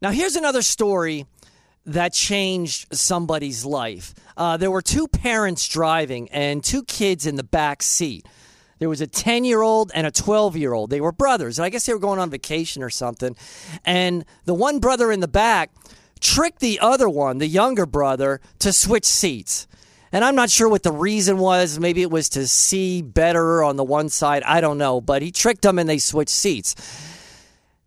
Now, 0.00 0.10
here's 0.10 0.36
another 0.36 0.62
story 0.62 1.26
that 1.86 2.12
changed 2.12 2.94
somebody's 2.94 3.64
life. 3.64 4.14
Uh, 4.36 4.56
there 4.56 4.70
were 4.70 4.82
two 4.82 5.06
parents 5.06 5.68
driving 5.68 6.28
and 6.30 6.64
two 6.64 6.82
kids 6.84 7.26
in 7.26 7.36
the 7.36 7.44
back 7.44 7.82
seat. 7.82 8.26
There 8.78 8.88
was 8.88 9.00
a 9.00 9.06
10 9.06 9.44
year 9.44 9.62
old 9.62 9.92
and 9.94 10.06
a 10.06 10.10
12 10.10 10.56
year 10.56 10.72
old. 10.72 10.90
They 10.90 11.00
were 11.00 11.12
brothers. 11.12 11.58
And 11.58 11.64
I 11.64 11.68
guess 11.68 11.86
they 11.86 11.92
were 11.92 11.98
going 11.98 12.18
on 12.18 12.30
vacation 12.30 12.82
or 12.82 12.90
something. 12.90 13.36
And 13.84 14.24
the 14.44 14.54
one 14.54 14.78
brother 14.78 15.12
in 15.12 15.20
the 15.20 15.28
back 15.28 15.70
tricked 16.20 16.60
the 16.60 16.80
other 16.80 17.08
one, 17.08 17.38
the 17.38 17.46
younger 17.46 17.86
brother, 17.86 18.40
to 18.60 18.72
switch 18.72 19.04
seats. 19.04 19.66
And 20.10 20.24
I'm 20.24 20.34
not 20.34 20.48
sure 20.48 20.68
what 20.68 20.82
the 20.82 20.92
reason 20.92 21.38
was. 21.38 21.78
Maybe 21.78 22.02
it 22.02 22.10
was 22.10 22.28
to 22.30 22.46
see 22.46 23.02
better 23.02 23.62
on 23.62 23.76
the 23.76 23.84
one 23.84 24.08
side. 24.08 24.42
I 24.44 24.60
don't 24.60 24.78
know. 24.78 25.00
But 25.00 25.22
he 25.22 25.30
tricked 25.30 25.62
them 25.62 25.78
and 25.78 25.88
they 25.88 25.98
switched 25.98 26.30
seats. 26.30 26.74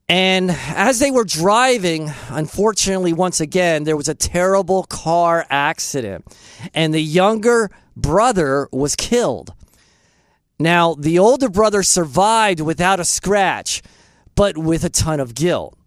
And 0.09 0.51
as 0.51 0.99
they 0.99 1.11
were 1.11 1.25
driving, 1.25 2.11
unfortunately, 2.29 3.11
once 3.11 3.41
again, 3.41 3.83
there 3.83 3.97
was 3.97 4.07
a 4.07 4.15
terrible 4.15 4.83
car 4.83 5.45
accident. 5.49 6.25
And 6.73 6.93
the 6.93 7.01
younger 7.01 7.69
brother 7.95 8.69
was 8.71 8.95
killed. 8.95 9.53
Now, 10.59 10.95
the 10.95 11.19
older 11.19 11.49
brother 11.49 11.83
survived 11.83 12.61
without 12.61 12.99
a 12.99 13.05
scratch, 13.05 13.81
but 14.33 14.57
with 14.57 14.83
a 14.85 14.89
ton 14.89 15.19
of 15.19 15.35
guilt. 15.35 15.77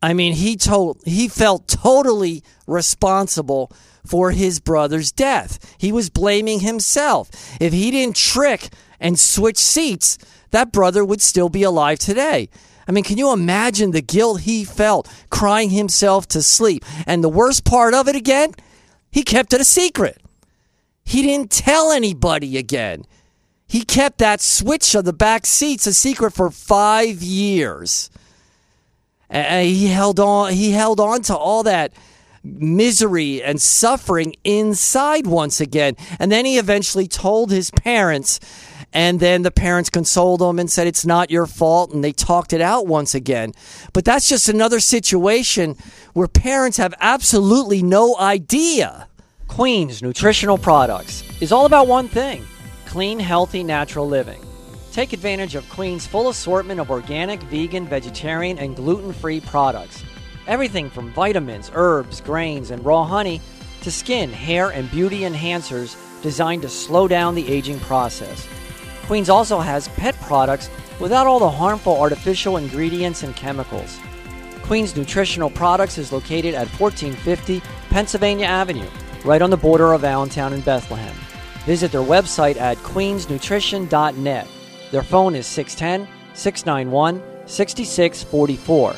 I 0.00 0.14
mean, 0.14 0.34
he 0.34 0.56
told 0.56 1.02
he 1.04 1.26
felt 1.26 1.66
totally 1.66 2.44
responsible 2.66 3.72
for 4.06 4.30
his 4.30 4.60
brother's 4.60 5.10
death. 5.10 5.74
He 5.78 5.90
was 5.90 6.08
blaming 6.10 6.60
himself. 6.60 7.30
If 7.60 7.72
he 7.72 7.90
didn't 7.90 8.14
trick 8.14 8.68
and 9.00 9.18
switch 9.18 9.58
seats, 9.58 10.18
that 10.50 10.70
brother 10.70 11.04
would 11.04 11.20
still 11.20 11.48
be 11.48 11.64
alive 11.64 11.98
today. 11.98 12.48
I 12.88 12.92
mean, 12.92 13.04
can 13.04 13.18
you 13.18 13.32
imagine 13.32 13.90
the 13.90 14.00
guilt 14.00 14.42
he 14.42 14.64
felt 14.64 15.08
crying 15.30 15.70
himself 15.70 16.28
to 16.28 16.42
sleep? 16.42 16.84
And 17.06 17.22
the 17.22 17.28
worst 17.28 17.64
part 17.64 17.94
of 17.94 18.08
it 18.08 18.16
again, 18.16 18.52
he 19.10 19.22
kept 19.22 19.52
it 19.52 19.60
a 19.60 19.64
secret. 19.64 20.22
He 21.04 21.22
didn't 21.22 21.50
tell 21.50 21.90
anybody 21.90 22.56
again. 22.58 23.04
He 23.68 23.82
kept 23.82 24.18
that 24.18 24.40
switch 24.40 24.94
of 24.94 25.04
the 25.04 25.12
back 25.12 25.46
seats 25.46 25.86
a 25.86 25.94
secret 25.94 26.32
for 26.32 26.50
five 26.50 27.22
years. 27.22 28.10
And 29.28 29.66
he 29.66 29.88
held 29.88 30.20
on. 30.20 30.52
He 30.52 30.70
held 30.70 31.00
on 31.00 31.22
to 31.22 31.36
all 31.36 31.64
that 31.64 31.92
misery 32.44 33.42
and 33.42 33.60
suffering 33.60 34.36
inside 34.44 35.26
once 35.26 35.60
again. 35.60 35.96
And 36.20 36.30
then 36.30 36.44
he 36.44 36.58
eventually 36.58 37.08
told 37.08 37.50
his 37.50 37.70
parents, 37.72 38.38
and 38.92 39.20
then 39.20 39.42
the 39.42 39.50
parents 39.50 39.90
consoled 39.90 40.40
them 40.40 40.58
and 40.58 40.70
said, 40.70 40.86
It's 40.86 41.04
not 41.04 41.30
your 41.30 41.46
fault. 41.46 41.92
And 41.92 42.02
they 42.02 42.12
talked 42.12 42.52
it 42.52 42.60
out 42.60 42.86
once 42.86 43.14
again. 43.14 43.52
But 43.92 44.04
that's 44.04 44.28
just 44.28 44.48
another 44.48 44.80
situation 44.80 45.76
where 46.12 46.28
parents 46.28 46.78
have 46.78 46.94
absolutely 47.00 47.82
no 47.82 48.16
idea. 48.18 49.08
Queen's 49.48 50.02
Nutritional 50.02 50.58
Products 50.58 51.22
is 51.40 51.52
all 51.52 51.66
about 51.66 51.86
one 51.86 52.08
thing 52.08 52.44
clean, 52.86 53.18
healthy, 53.18 53.62
natural 53.62 54.08
living. 54.08 54.42
Take 54.92 55.12
advantage 55.12 55.54
of 55.54 55.68
Queen's 55.68 56.06
full 56.06 56.30
assortment 56.30 56.80
of 56.80 56.90
organic, 56.90 57.42
vegan, 57.42 57.86
vegetarian, 57.86 58.58
and 58.58 58.74
gluten 58.74 59.12
free 59.12 59.40
products 59.40 60.02
Everything 60.46 60.88
from 60.90 61.10
vitamins, 61.10 61.72
herbs, 61.74 62.20
grains, 62.20 62.70
and 62.70 62.84
raw 62.84 63.04
honey 63.04 63.40
to 63.82 63.90
skin, 63.90 64.30
hair, 64.30 64.70
and 64.70 64.88
beauty 64.92 65.20
enhancers 65.20 65.96
designed 66.22 66.62
to 66.62 66.68
slow 66.68 67.08
down 67.08 67.34
the 67.34 67.48
aging 67.48 67.80
process. 67.80 68.46
Queens 69.06 69.30
also 69.30 69.60
has 69.60 69.86
pet 69.88 70.16
products 70.22 70.68
without 70.98 71.28
all 71.28 71.38
the 71.38 71.48
harmful 71.48 71.96
artificial 71.96 72.56
ingredients 72.56 73.22
and 73.22 73.36
chemicals. 73.36 74.00
Queens 74.62 74.96
Nutritional 74.96 75.48
Products 75.48 75.96
is 75.96 76.10
located 76.10 76.54
at 76.54 76.68
1450 76.80 77.62
Pennsylvania 77.88 78.46
Avenue, 78.46 78.88
right 79.24 79.42
on 79.42 79.50
the 79.50 79.56
border 79.56 79.92
of 79.92 80.02
Allentown 80.02 80.52
and 80.52 80.64
Bethlehem. 80.64 81.14
Visit 81.66 81.92
their 81.92 82.00
website 82.00 82.56
at 82.56 82.76
queensnutrition.net. 82.78 84.48
Their 84.90 85.02
phone 85.04 85.36
is 85.36 85.46
610 85.46 86.12
691 86.34 87.22
6644. 87.46 88.96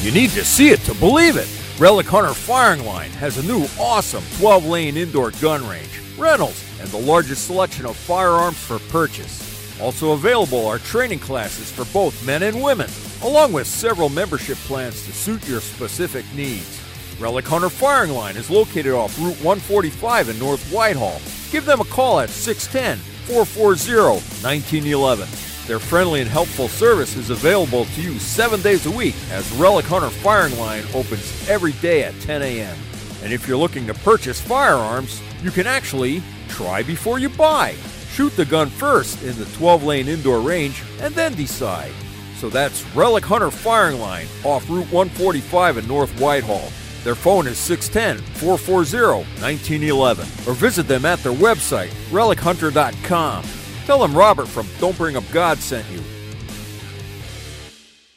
You 0.00 0.12
need 0.12 0.30
to 0.30 0.44
see 0.44 0.68
it 0.68 0.78
to 0.80 0.94
believe 0.94 1.36
it. 1.36 1.48
Relic 1.80 2.06
Hunter 2.06 2.34
Firing 2.34 2.84
Line 2.84 3.10
has 3.10 3.38
a 3.38 3.42
new 3.42 3.66
awesome 3.80 4.22
12 4.38 4.66
lane 4.66 4.96
indoor 4.96 5.32
gun 5.40 5.66
range, 5.66 6.00
rentals, 6.16 6.62
and 6.80 6.88
the 6.90 6.98
largest 6.98 7.48
selection 7.48 7.84
of 7.84 7.96
firearms 7.96 8.58
for 8.58 8.78
purchase. 8.90 9.47
Also 9.80 10.12
available 10.12 10.66
are 10.66 10.78
training 10.78 11.20
classes 11.20 11.70
for 11.70 11.84
both 11.92 12.26
men 12.26 12.42
and 12.42 12.62
women, 12.62 12.90
along 13.22 13.52
with 13.52 13.66
several 13.66 14.08
membership 14.08 14.58
plans 14.58 15.04
to 15.06 15.12
suit 15.12 15.46
your 15.48 15.60
specific 15.60 16.24
needs. 16.34 16.82
Relic 17.20 17.46
Hunter 17.46 17.68
Firing 17.68 18.12
Line 18.12 18.36
is 18.36 18.50
located 18.50 18.92
off 18.92 19.18
Route 19.18 19.36
145 19.42 20.28
in 20.28 20.38
North 20.38 20.70
Whitehall. 20.72 21.20
Give 21.50 21.64
them 21.64 21.80
a 21.80 21.84
call 21.84 22.20
at 22.20 22.30
610 22.30 22.98
440 23.26 24.20
1911. 24.42 25.28
Their 25.66 25.78
friendly 25.78 26.22
and 26.22 26.30
helpful 26.30 26.68
service 26.68 27.16
is 27.16 27.30
available 27.30 27.84
to 27.84 28.00
you 28.00 28.18
seven 28.18 28.62
days 28.62 28.86
a 28.86 28.90
week 28.90 29.14
as 29.30 29.52
Relic 29.52 29.84
Hunter 29.84 30.08
Firing 30.08 30.58
Line 30.58 30.84
opens 30.94 31.48
every 31.48 31.72
day 31.72 32.04
at 32.04 32.18
10 32.20 32.40
a.m. 32.42 32.76
And 33.22 33.32
if 33.32 33.46
you're 33.46 33.58
looking 33.58 33.86
to 33.86 33.94
purchase 33.94 34.40
firearms, 34.40 35.20
you 35.42 35.50
can 35.50 35.66
actually 35.66 36.22
try 36.48 36.82
before 36.82 37.18
you 37.18 37.28
buy. 37.28 37.74
Shoot 38.18 38.34
the 38.34 38.44
gun 38.44 38.68
first 38.68 39.22
in 39.22 39.38
the 39.38 39.44
12 39.44 39.84
lane 39.84 40.08
indoor 40.08 40.40
range 40.40 40.82
and 40.98 41.14
then 41.14 41.34
decide. 41.34 41.92
So 42.34 42.50
that's 42.50 42.84
Relic 42.86 43.24
Hunter 43.24 43.48
Firing 43.48 44.00
Line 44.00 44.26
off 44.42 44.68
Route 44.68 44.90
145 44.90 45.78
in 45.78 45.86
North 45.86 46.10
Whitehall. 46.20 46.72
Their 47.04 47.14
phone 47.14 47.46
is 47.46 47.58
610 47.58 48.26
440 48.34 49.24
1911 49.40 50.24
or 50.48 50.54
visit 50.54 50.88
them 50.88 51.04
at 51.04 51.20
their 51.20 51.32
website, 51.32 51.90
relichunter.com. 52.10 53.44
Tell 53.86 54.00
them 54.00 54.16
Robert 54.16 54.48
from 54.48 54.66
Don't 54.80 54.98
Bring 54.98 55.16
Up 55.16 55.22
God 55.30 55.58
sent 55.58 55.88
you. 55.88 56.02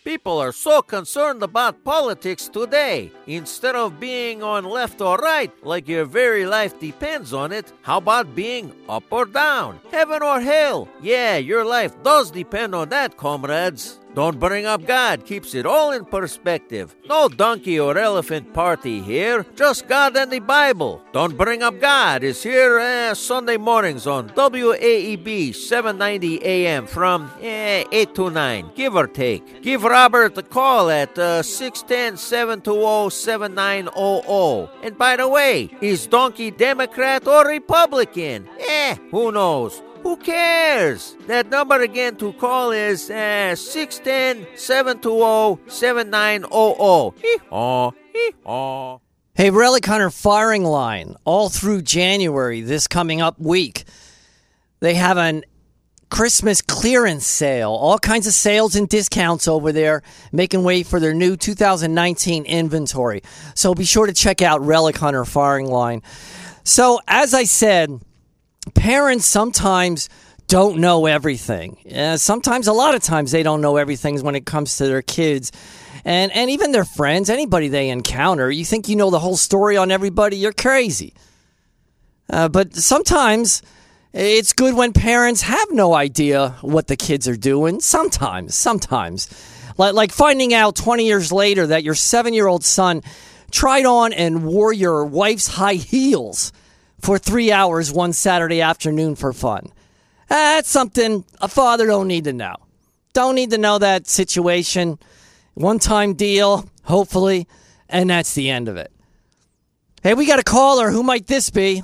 People 0.03 0.39
are 0.39 0.51
so 0.51 0.81
concerned 0.81 1.43
about 1.43 1.83
politics 1.83 2.47
today. 2.47 3.11
Instead 3.27 3.75
of 3.75 3.99
being 3.99 4.41
on 4.41 4.63
left 4.63 4.99
or 4.99 5.17
right, 5.17 5.51
like 5.63 5.87
your 5.87 6.05
very 6.05 6.43
life 6.43 6.79
depends 6.79 7.33
on 7.33 7.51
it, 7.51 7.71
how 7.83 7.97
about 7.97 8.33
being 8.33 8.73
up 8.89 9.03
or 9.11 9.25
down? 9.25 9.79
Heaven 9.91 10.23
or 10.23 10.41
hell? 10.41 10.89
Yeah, 11.03 11.37
your 11.37 11.63
life 11.63 11.93
does 12.01 12.31
depend 12.31 12.73
on 12.73 12.89
that, 12.89 13.15
comrades. 13.15 14.00
Don't 14.13 14.39
bring 14.39 14.65
up 14.65 14.85
God 14.85 15.25
keeps 15.25 15.55
it 15.55 15.65
all 15.65 15.91
in 15.91 16.03
perspective. 16.03 16.95
No 17.07 17.29
donkey 17.29 17.79
or 17.79 17.97
elephant 17.97 18.53
party 18.53 19.01
here, 19.01 19.45
just 19.55 19.87
God 19.87 20.17
and 20.17 20.31
the 20.31 20.39
Bible. 20.39 21.01
Don't 21.13 21.37
bring 21.37 21.63
up 21.63 21.79
God 21.79 22.23
is 22.23 22.43
here 22.43 22.79
uh, 22.79 23.13
Sunday 23.13 23.55
mornings 23.55 24.07
on 24.07 24.29
WAEB 24.29 25.55
790 25.55 26.43
AM 26.43 26.87
from 26.87 27.31
uh, 27.37 27.83
8 27.91 28.15
to 28.15 28.29
9, 28.29 28.71
give 28.75 28.95
or 28.95 29.07
take. 29.07 29.61
Give 29.61 29.83
Robert 29.83 30.37
a 30.37 30.43
call 30.43 30.89
at 30.89 31.17
uh, 31.17 31.41
610 31.41 32.17
720 32.17 33.09
7900. 33.09 34.69
And 34.83 34.97
by 34.97 35.15
the 35.15 35.27
way, 35.29 35.69
is 35.79 36.07
Donkey 36.07 36.51
Democrat 36.51 37.25
or 37.27 37.47
Republican? 37.47 38.49
Eh, 38.59 38.95
who 39.11 39.31
knows? 39.31 39.81
Who 40.03 40.17
cares? 40.17 41.15
That 41.27 41.49
number 41.49 41.81
again 41.81 42.15
to 42.17 42.33
call 42.33 42.71
is 42.71 43.09
uh, 43.09 43.55
610 43.55 44.57
720 44.57 45.69
7900. 45.69 47.13
Hey, 49.33 49.49
Relic 49.49 49.85
Hunter 49.85 50.09
firing 50.09 50.63
line 50.63 51.15
all 51.23 51.49
through 51.49 51.83
January, 51.83 52.61
this 52.61 52.87
coming 52.87 53.21
up 53.21 53.39
week. 53.39 53.85
They 54.79 54.95
have 54.95 55.17
an 55.17 55.43
Christmas 56.09 56.61
clearance 56.61 57.25
sale, 57.25 57.71
all 57.71 57.97
kinds 57.97 58.27
of 58.27 58.33
sales 58.33 58.75
and 58.75 58.89
discounts 58.89 59.47
over 59.47 59.71
there, 59.71 60.03
making 60.31 60.63
way 60.63 60.83
for 60.83 60.99
their 60.99 61.13
new 61.13 61.37
2019 61.37 62.45
inventory. 62.45 63.21
So 63.55 63.73
be 63.73 63.85
sure 63.85 64.07
to 64.07 64.13
check 64.13 64.41
out 64.41 64.61
Relic 64.61 64.97
Hunter 64.97 65.23
firing 65.25 65.67
line. 65.67 66.01
So, 66.63 66.99
as 67.07 67.33
I 67.33 67.45
said, 67.45 68.01
parents 68.73 69.25
sometimes 69.25 70.09
don't 70.47 70.79
know 70.79 71.05
everything. 71.05 71.77
Uh, 71.93 72.17
sometimes, 72.17 72.67
a 72.67 72.73
lot 72.73 72.93
of 72.93 73.01
times, 73.01 73.31
they 73.31 73.43
don't 73.43 73.61
know 73.61 73.77
everything 73.77 74.21
when 74.21 74.35
it 74.35 74.45
comes 74.45 74.77
to 74.77 74.85
their 74.85 75.01
kids. 75.01 75.51
And, 76.03 76.31
and 76.33 76.49
even 76.49 76.71
their 76.71 76.85
friends, 76.85 77.29
anybody 77.29 77.67
they 77.67 77.89
encounter, 77.89 78.51
you 78.51 78.65
think 78.65 78.89
you 78.89 78.95
know 78.95 79.09
the 79.09 79.19
whole 79.19 79.37
story 79.37 79.77
on 79.77 79.91
everybody, 79.91 80.37
you're 80.37 80.51
crazy. 80.51 81.13
Uh, 82.29 82.49
but 82.49 82.75
sometimes 82.75 83.61
it's 84.13 84.53
good 84.53 84.75
when 84.75 84.93
parents 84.93 85.41
have 85.43 85.71
no 85.71 85.93
idea 85.93 86.57
what 86.61 86.87
the 86.87 86.97
kids 86.97 87.27
are 87.27 87.37
doing. 87.37 87.79
Sometimes, 87.79 88.55
sometimes. 88.55 89.29
Like, 89.77 89.93
like 89.93 90.11
finding 90.11 90.53
out 90.53 90.75
20 90.75 91.05
years 91.05 91.31
later 91.31 91.67
that 91.67 91.83
your 91.83 91.95
seven 91.95 92.33
year 92.33 92.47
old 92.47 92.63
son 92.63 93.03
tried 93.51 93.85
on 93.85 94.11
and 94.11 94.43
wore 94.43 94.73
your 94.73 95.05
wife's 95.05 95.47
high 95.47 95.75
heels 95.75 96.51
for 97.01 97.17
three 97.17 97.51
hours 97.51 97.91
one 97.91 98.13
Saturday 98.13 98.61
afternoon 98.61 99.15
for 99.15 99.33
fun. 99.33 99.71
That's 100.29 100.69
something 100.69 101.25
a 101.41 101.47
father 101.47 101.85
don't 101.85 102.07
need 102.07 102.23
to 102.25 102.33
know. 102.33 102.55
Don't 103.13 103.35
need 103.35 103.51
to 103.51 103.57
know 103.57 103.77
that 103.77 104.07
situation. 104.07 104.97
One 105.53 105.79
time 105.79 106.13
deal, 106.13 106.69
hopefully, 106.83 107.47
and 107.89 108.09
that's 108.09 108.33
the 108.33 108.49
end 108.49 108.69
of 108.69 108.77
it. 108.77 108.91
Hey, 110.01 110.13
we 110.13 110.25
got 110.25 110.39
a 110.39 110.43
caller. 110.43 110.89
Who 110.89 111.03
might 111.03 111.27
this 111.27 111.49
be? 111.49 111.83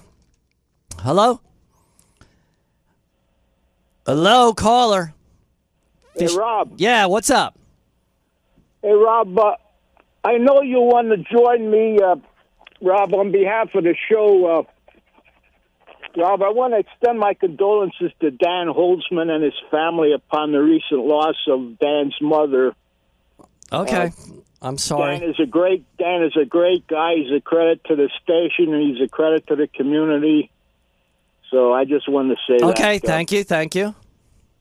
Hello? 1.00 1.42
Hello, 4.06 4.54
caller. 4.54 5.14
Hey, 6.18 6.28
Rob. 6.36 6.74
Yeah, 6.78 7.08
what's 7.08 7.30
up? 7.30 7.60
Hey, 8.82 8.94
Rob. 8.94 9.38
Uh, 9.38 9.56
I 10.24 10.38
know 10.38 10.62
you 10.62 10.80
want 10.80 11.10
to 11.10 11.18
join 11.18 11.70
me 11.70 12.00
uh, 12.00 12.16
Rob, 12.82 13.14
on 13.14 13.32
behalf 13.32 13.74
of 13.76 13.84
the 13.84 13.96
show, 14.10 14.46
uh, 14.46 14.64
Rob, 16.18 16.42
I 16.42 16.50
want 16.50 16.74
to 16.74 16.80
extend 16.80 17.20
my 17.20 17.34
condolences 17.36 18.12
to 18.22 18.32
Dan 18.32 18.68
Holzman 18.68 19.30
and 19.30 19.44
his 19.44 19.54
family 19.70 20.14
upon 20.14 20.52
the 20.52 20.60
recent 20.60 21.06
loss 21.06 21.36
of 21.48 21.78
Dan's 21.80 22.16
mother. 22.20 22.74
Okay. 23.72 24.12
I'm 24.62 24.78
sorry. 24.80 25.20
Dan 25.20 25.30
is 25.30 25.40
a 25.40 25.46
great 25.46 25.86
Dan 26.00 26.24
is 26.24 26.36
a 26.36 26.46
great 26.46 26.88
guy. 26.88 27.14
He's 27.18 27.32
a 27.32 27.40
credit 27.42 27.84
to 27.86 27.96
the 27.96 28.10
station 28.24 28.74
and 28.74 28.82
he's 28.82 29.06
a 29.06 29.08
credit 29.08 29.46
to 29.48 29.56
the 29.56 29.68
community. 29.68 30.50
So 31.52 31.72
I 31.74 31.86
just 31.86 32.10
wanted 32.10 32.36
to 32.38 32.42
say 32.48 32.58
that. 32.60 32.70
Okay, 32.72 33.00
So- 33.00 33.08
thank 33.08 33.32
you, 33.32 33.44
thank 33.44 33.76
you. 33.76 33.94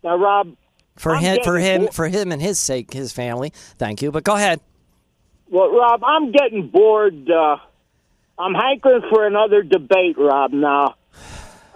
Now, 0.04 0.16
Rob, 0.16 0.54
For 0.96 1.14
I'm 1.16 1.22
him, 1.22 1.38
for 1.42 1.58
him, 1.58 1.86
bo- 1.86 1.90
for 1.92 2.06
him 2.08 2.30
and 2.30 2.40
his 2.40 2.58
sake, 2.58 2.92
his 2.92 3.12
family. 3.12 3.50
Thank 3.78 4.02
you. 4.02 4.12
But 4.12 4.22
go 4.24 4.34
ahead. 4.36 4.60
Well, 5.48 5.70
Rob, 5.72 6.04
I'm 6.04 6.30
getting 6.32 6.68
bored. 6.68 7.28
Uh, 7.30 7.56
I'm 8.38 8.54
hankering 8.54 9.02
for 9.10 9.26
another 9.26 9.62
debate, 9.62 10.16
Rob. 10.18 10.52
Now, 10.52 10.94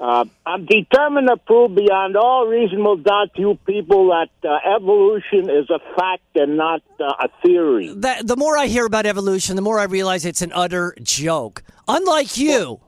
uh, 0.00 0.24
I'm 0.46 0.64
determined 0.64 1.28
to 1.28 1.36
prove 1.36 1.74
beyond 1.74 2.16
all 2.16 2.46
reasonable 2.46 2.96
doubt 2.96 3.34
to 3.34 3.40
you 3.40 3.58
people 3.66 4.08
that 4.08 4.30
uh, 4.48 4.58
evolution 4.76 5.50
is 5.50 5.68
a 5.68 5.78
fact 5.96 6.22
and 6.34 6.56
not 6.56 6.82
uh, 6.98 7.12
a 7.20 7.28
theory. 7.42 7.92
That, 7.96 8.26
the 8.26 8.36
more 8.36 8.56
I 8.56 8.66
hear 8.66 8.86
about 8.86 9.04
evolution, 9.06 9.56
the 9.56 9.62
more 9.62 9.78
I 9.78 9.84
realize 9.84 10.24
it's 10.24 10.42
an 10.42 10.52
utter 10.54 10.94
joke. 11.02 11.62
Unlike 11.86 12.38
you, 12.38 12.80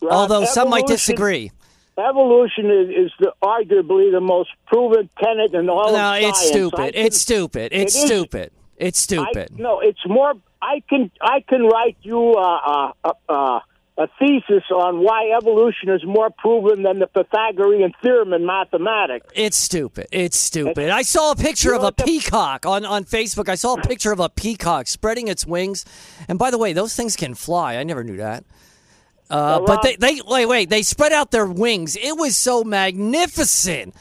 Rob, 0.00 0.12
although 0.12 0.44
some 0.44 0.70
might 0.70 0.86
disagree. 0.86 1.50
Evolution 1.98 2.70
is, 2.70 2.88
is 3.06 3.12
the, 3.20 3.32
arguably 3.42 4.10
the 4.10 4.20
most 4.20 4.50
proven 4.66 5.08
tenet 5.22 5.54
in 5.54 5.68
all 5.68 5.92
No, 5.92 6.14
of 6.14 6.22
it's 6.22 6.38
science. 6.38 6.48
Stupid. 6.50 6.76
can- 6.94 7.04
It's 7.06 7.20
stupid. 7.20 7.72
It's 7.72 7.94
It 7.94 7.98
is- 7.98 8.06
stupid. 8.06 8.50
It's 8.76 8.98
stupid. 8.98 9.56
No, 9.58 9.78
it's 9.80 10.00
more. 10.06 10.34
I 10.60 10.82
can 10.88 11.10
I 11.22 11.40
can 11.48 11.62
write 11.62 11.96
you 12.02 12.32
uh, 12.34 12.92
uh, 13.04 13.12
uh, 13.28 13.60
a 13.96 14.08
thesis 14.18 14.64
on 14.72 14.98
why 15.04 15.30
evolution 15.36 15.88
is 15.88 16.04
more 16.04 16.28
proven 16.30 16.82
than 16.82 16.98
the 16.98 17.06
Pythagorean 17.06 17.92
theorem 18.02 18.32
in 18.32 18.44
mathematics. 18.44 19.26
It's 19.34 19.56
stupid. 19.56 20.08
It's 20.10 20.36
stupid. 20.36 20.90
I 20.90 21.02
saw 21.02 21.30
a 21.30 21.36
picture 21.36 21.70
You 21.70 21.76
of 21.76 21.84
a 21.84 21.92
peacock 21.92 22.66
on, 22.66 22.84
on 22.84 23.04
Facebook. 23.04 23.48
I 23.48 23.54
saw 23.54 23.74
a 23.74 23.82
picture 23.82 24.10
of 24.10 24.18
a 24.18 24.28
peacock 24.28 24.88
spreading 24.88 25.28
its 25.28 25.46
wings. 25.46 25.84
And 26.26 26.38
by 26.40 26.50
the 26.50 26.58
way, 26.58 26.72
those 26.72 26.96
things 26.96 27.14
can 27.14 27.34
fly. 27.34 27.76
I 27.76 27.84
never 27.84 28.02
knew 28.02 28.16
that. 28.16 28.44
Uh, 29.30 29.60
but 29.60 29.82
they, 29.82 29.96
they 29.96 30.20
wait, 30.26 30.46
wait, 30.46 30.70
they 30.70 30.82
spread 30.82 31.12
out 31.12 31.30
their 31.30 31.46
wings. 31.46 31.96
It 31.96 32.16
was 32.16 32.36
so 32.36 32.64
magnificent. 32.64 33.94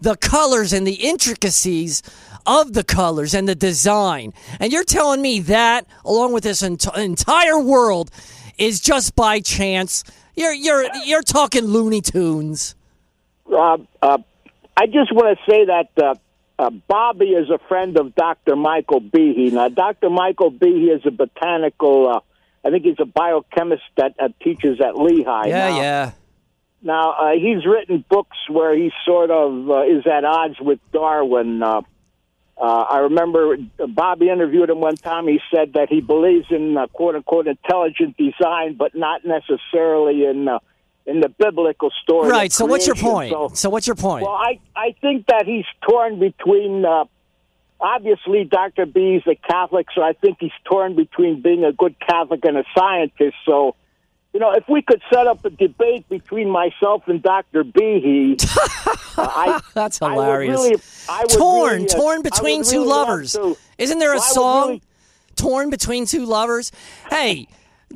The 0.00 0.16
colors 0.16 0.72
and 0.72 0.86
the 0.86 0.94
intricacies 0.94 2.02
of 2.46 2.74
the 2.74 2.84
colors 2.84 3.34
and 3.34 3.48
the 3.48 3.54
design. 3.54 4.32
And 4.60 4.72
you're 4.72 4.84
telling 4.84 5.20
me 5.20 5.40
that, 5.40 5.86
along 6.04 6.32
with 6.32 6.44
this 6.44 6.62
ent- 6.62 6.86
entire 6.96 7.58
world, 7.58 8.10
is 8.58 8.80
just 8.80 9.16
by 9.16 9.40
chance. 9.40 10.04
You're 10.36 10.52
you're 10.52 10.86
you're 11.04 11.22
talking 11.22 11.64
Looney 11.64 12.00
Tunes. 12.00 12.74
Uh, 13.50 13.78
uh, 14.02 14.18
I 14.76 14.86
just 14.86 15.12
want 15.12 15.38
to 15.38 15.50
say 15.50 15.64
that 15.64 15.90
uh, 15.96 16.14
uh, 16.58 16.70
Bobby 16.70 17.30
is 17.30 17.50
a 17.50 17.58
friend 17.66 17.98
of 17.98 18.14
Dr. 18.14 18.56
Michael 18.56 19.00
Behe. 19.00 19.52
Now, 19.52 19.68
Dr. 19.68 20.10
Michael 20.10 20.52
Behe 20.52 20.94
is 20.94 21.02
a 21.06 21.10
botanical. 21.10 22.08
Uh, 22.08 22.20
I 22.64 22.70
think 22.70 22.84
he's 22.84 23.00
a 23.00 23.04
biochemist 23.04 23.82
that 23.96 24.14
uh, 24.18 24.28
teaches 24.42 24.80
at 24.80 24.96
Lehigh. 24.96 25.46
Yeah, 25.46 25.68
now. 25.68 25.80
yeah. 25.80 26.10
Now 26.80 27.12
uh, 27.12 27.32
he's 27.32 27.66
written 27.66 28.04
books 28.08 28.36
where 28.48 28.76
he 28.76 28.92
sort 29.04 29.30
of 29.30 29.68
uh, 29.68 29.82
is 29.82 30.06
at 30.06 30.24
odds 30.24 30.60
with 30.60 30.78
Darwin. 30.92 31.62
Uh, 32.60 32.64
I 32.90 32.98
remember 32.98 33.56
Bobby 33.88 34.30
interviewed 34.30 34.68
him 34.70 34.80
one 34.80 34.96
time. 34.96 35.28
He 35.28 35.38
said 35.54 35.74
that 35.74 35.88
he 35.88 36.00
believes 36.00 36.46
in 36.50 36.76
uh, 36.76 36.86
"quote 36.88 37.14
unquote" 37.14 37.46
intelligent 37.46 38.16
design, 38.16 38.74
but 38.74 38.94
not 38.96 39.20
necessarily 39.24 40.24
in 40.24 40.48
uh, 40.48 40.58
in 41.06 41.20
the 41.20 41.28
biblical 41.28 41.90
story. 42.02 42.28
Right. 42.28 42.52
So 42.52 42.66
what's 42.66 42.86
your 42.86 42.96
point? 42.96 43.30
So- 43.30 43.50
So 43.54 43.70
what's 43.70 43.86
your 43.86 43.96
point? 43.96 44.24
well, 44.26 44.34
I 44.34 44.58
I 44.74 44.94
think 45.00 45.26
that 45.26 45.44
he's 45.46 45.66
torn 45.88 46.18
between. 46.18 46.84
Uh, 46.84 47.04
obviously, 47.80 48.44
Dr. 48.44 48.86
B 48.86 49.14
is 49.16 49.22
a 49.26 49.36
Catholic, 49.36 49.86
so 49.94 50.02
I 50.02 50.12
think 50.14 50.38
he's 50.40 50.50
torn 50.64 50.96
between 50.96 51.40
being 51.42 51.64
a 51.64 51.72
good 51.72 51.94
Catholic 52.00 52.44
and 52.44 52.56
a 52.58 52.64
scientist. 52.76 53.36
So, 53.46 53.76
you 54.38 54.44
know, 54.44 54.52
if 54.52 54.68
we 54.68 54.82
could 54.82 55.02
set 55.12 55.26
up 55.26 55.44
a 55.44 55.50
debate 55.50 56.08
between 56.08 56.48
myself 56.48 57.02
and 57.08 57.20
Dr. 57.20 57.64
B, 57.64 58.36
uh, 58.56 58.86
I 59.16 59.60
That's 59.74 60.00
I 60.00 60.12
hilarious. 60.12 60.60
really- 60.60 60.76
I 61.08 61.24
torn, 61.24 61.72
really, 61.82 61.88
uh, 61.88 61.96
torn 61.96 62.18
I 62.20 62.22
between 62.22 62.62
two 62.62 62.76
really 62.76 62.86
love 62.86 63.08
lovers. 63.08 63.32
to- 63.32 63.56
Isn't 63.78 63.98
there 63.98 64.14
a 64.14 64.20
song? 64.20 64.80
Torn 65.34 65.70
between 65.70 66.06
two 66.06 66.24
lovers. 66.24 66.70
Hey, 67.10 67.48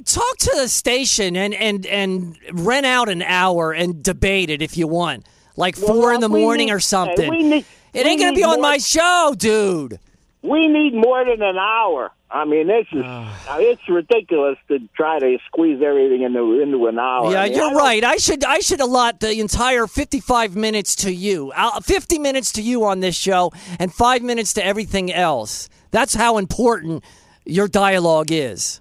talk 0.05 0.37
to 0.39 0.51
the 0.57 0.67
station 0.67 1.37
and 1.37 1.55
and 1.55 1.87
and 1.87 2.37
rent 2.53 2.87
out 2.87 3.09
an 3.09 3.23
hour 3.23 3.71
and 3.73 4.03
debate 4.03 4.51
it 4.51 4.63
if 4.63 4.77
you 4.77 4.89
want, 4.89 5.25
like 5.57 5.77
Well, 5.79 5.87
four 5.95 6.13
in 6.13 6.21
the 6.21 6.29
morning 6.29 6.67
need- 6.67 6.73
or 6.73 6.81
something. 6.81 7.31
need- 7.31 7.65
it 7.95 8.05
ain't 8.05 8.21
gonna 8.21 8.33
be 8.35 8.43
on 8.43 8.61
my 8.61 8.79
show, 8.79 9.33
dude. 9.39 10.01
We 10.43 10.67
need 10.67 10.93
more 10.95 11.25
than 11.25 11.41
an 11.41 11.57
hour. 11.57 12.11
I 12.29 12.45
mean, 12.47 12.67
this 12.67 12.87
is 12.93 13.05
uh, 13.05 13.29
it's 13.61 13.87
ridiculous 13.89 14.57
to 14.69 14.79
try 14.97 15.19
to 15.19 15.39
squeeze 15.47 15.81
everything 15.83 16.23
into 16.23 16.61
into 16.61 16.87
an 16.87 16.99
hour. 16.99 17.31
Yeah, 17.31 17.43
I 17.43 17.45
mean, 17.49 17.57
you're 17.59 17.69
don't- 17.71 17.77
right. 17.77 18.03
I 18.03 18.17
should 18.17 18.43
I 18.45 18.59
should 18.61 18.81
allot 18.81 19.21
the 19.21 19.39
entire 19.39 19.87
55 19.87 20.57
minutes 20.57 20.97
to 20.97 21.13
you. 21.13 21.53
Uh, 21.55 21.81
50 21.81 22.19
minutes 22.19 22.51
to 22.53 22.63
you 22.63 22.85
on 22.85 23.01
this 23.01 23.15
show 23.17 23.53
and 23.79 23.93
5 23.93 24.23
minutes 24.23 24.55
to 24.55 24.65
everything 24.65 25.13
else. 25.13 25.69
That's 25.91 26.15
how 26.15 26.39
important 26.39 27.05
your 27.45 27.69
dialogue 27.69 28.33
is. 28.33 28.81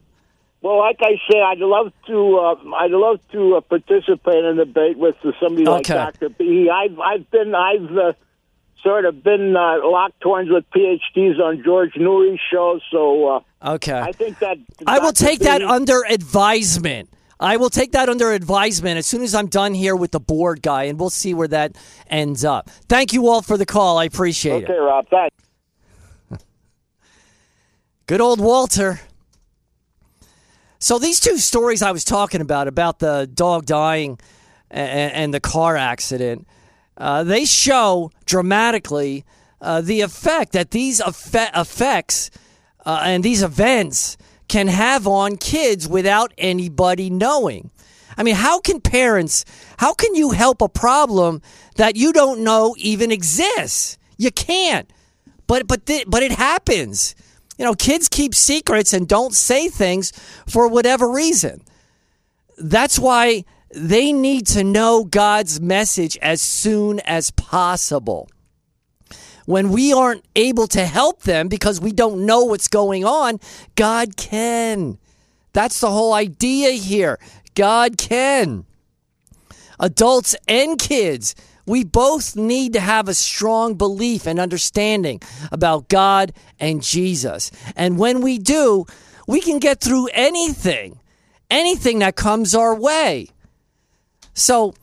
Well, 0.61 0.79
like 0.79 0.97
I 1.01 1.15
say, 1.29 1.41
I'd 1.41 1.57
love 1.57 1.91
to. 2.07 2.37
Uh, 2.37 2.75
I'd 2.77 2.91
love 2.91 3.19
to 3.33 3.55
uh, 3.57 3.61
participate 3.61 4.35
in 4.45 4.45
a 4.59 4.65
debate 4.65 4.97
with 4.97 5.15
somebody 5.41 5.65
like 5.65 5.81
Okay. 5.81 5.93
Doctor 5.95 6.29
B. 6.29 6.69
I've 6.69 6.97
I've 6.99 7.29
been 7.31 7.53
I've 7.53 7.97
uh, 7.97 8.13
sort 8.83 9.05
of 9.05 9.23
been 9.23 9.55
uh, 9.55 9.77
locked 9.83 10.21
horns 10.23 10.49
with 10.49 10.65
PhDs 10.71 11.39
on 11.39 11.63
George 11.63 11.95
Noory's 11.97 12.39
show, 12.51 12.79
so 12.91 13.27
uh, 13.27 13.73
Okay. 13.75 13.99
I 13.99 14.11
think 14.11 14.39
that 14.39 14.57
I 14.87 14.99
will 14.99 15.11
take 15.11 15.39
that 15.39 15.61
under 15.61 16.03
advisement. 16.09 17.09
I 17.39 17.57
will 17.57 17.69
take 17.71 17.91
that 17.93 18.07
under 18.09 18.31
advisement 18.31 18.97
as 18.97 19.07
soon 19.07 19.23
as 19.23 19.33
I'm 19.33 19.47
done 19.47 19.73
here 19.73 19.95
with 19.95 20.11
the 20.11 20.19
board 20.19 20.61
guy, 20.61 20.83
and 20.83 20.99
we'll 20.99 21.09
see 21.09 21.33
where 21.33 21.47
that 21.47 21.75
ends 22.07 22.43
up. 22.45 22.69
Thank 22.87 23.13
you 23.13 23.27
all 23.27 23.41
for 23.41 23.57
the 23.57 23.65
call. 23.65 23.97
I 23.97 24.05
appreciate 24.05 24.63
Okay, 24.63 24.73
it. 24.73 24.75
Okay, 24.75 24.79
Rob. 24.79 25.07
Thanks. 25.09 25.35
Good 28.07 28.21
old 28.21 28.39
Walter. 28.39 28.99
So 30.79 30.97
these 30.97 31.19
two 31.19 31.37
stories 31.37 31.81
I 31.81 31.91
was 31.91 32.03
talking 32.03 32.41
about, 32.41 32.67
about 32.67 32.99
the 32.99 33.29
dog 33.31 33.65
dying 33.65 34.19
and, 34.71 35.13
and 35.13 35.33
the 35.33 35.39
car 35.39 35.77
accident, 35.77 36.47
uh, 36.97 37.23
they 37.23 37.45
show 37.45 38.11
dramatically 38.25 39.25
uh, 39.61 39.81
the 39.81 40.01
effect 40.01 40.53
that 40.53 40.71
these 40.71 41.01
effe- 41.01 41.51
effects 41.55 42.31
uh, 42.85 43.01
and 43.05 43.23
these 43.23 43.43
events 43.43 44.17
can 44.47 44.67
have 44.67 45.07
on 45.07 45.37
kids 45.37 45.87
without 45.87 46.33
anybody 46.37 47.09
knowing. 47.09 47.71
I 48.17 48.23
mean, 48.23 48.35
how 48.35 48.59
can 48.59 48.81
parents, 48.81 49.45
how 49.77 49.93
can 49.93 50.13
you 50.15 50.31
help 50.31 50.61
a 50.61 50.69
problem 50.69 51.41
that 51.75 51.95
you 51.95 52.11
don't 52.11 52.43
know 52.43 52.75
even 52.77 53.11
exists? 53.11 53.97
You 54.17 54.31
can't. 54.31 54.91
But 55.47 55.67
but 55.67 55.85
th- 55.85 56.05
but 56.07 56.23
it 56.23 56.31
happens. 56.31 57.15
You 57.57 57.65
know, 57.65 57.73
kids 57.73 58.09
keep 58.09 58.33
secrets 58.33 58.93
and 58.93 59.07
don't 59.07 59.33
say 59.33 59.67
things 59.67 60.11
for 60.47 60.67
whatever 60.67 61.09
reason. 61.11 61.61
That's 62.57 62.97
why 62.97 63.45
they 63.73 64.11
need 64.11 64.47
to 64.47 64.63
know 64.63 65.03
God's 65.03 65.61
message 65.61 66.17
as 66.21 66.41
soon 66.41 66.99
as 67.01 67.31
possible. 67.31 68.29
When 69.45 69.69
we 69.69 69.91
aren't 69.91 70.25
able 70.35 70.67
to 70.67 70.85
help 70.85 71.23
them 71.23 71.47
because 71.47 71.81
we 71.81 71.91
don't 71.91 72.25
know 72.25 72.43
what's 72.45 72.67
going 72.67 73.03
on, 73.05 73.39
God 73.75 74.15
can. 74.15 74.97
That's 75.53 75.79
the 75.79 75.91
whole 75.91 76.13
idea 76.13 76.71
here. 76.71 77.19
God 77.55 77.97
can. 77.97 78.65
Adults 79.79 80.35
and 80.47 80.77
kids, 80.77 81.35
we 81.65 81.83
both 81.83 82.35
need 82.35 82.73
to 82.73 82.79
have 82.79 83.07
a 83.07 83.13
strong 83.13 83.75
belief 83.75 84.27
and 84.27 84.39
understanding 84.39 85.21
about 85.51 85.89
God 85.89 86.33
and 86.59 86.83
Jesus. 86.83 87.51
And 87.75 87.97
when 87.97 88.21
we 88.21 88.37
do, 88.37 88.85
we 89.27 89.41
can 89.41 89.59
get 89.59 89.81
through 89.81 90.07
anything, 90.13 90.99
anything 91.49 91.99
that 91.99 92.15
comes 92.15 92.53
our 92.53 92.75
way. 92.75 93.29
So, 94.41 94.73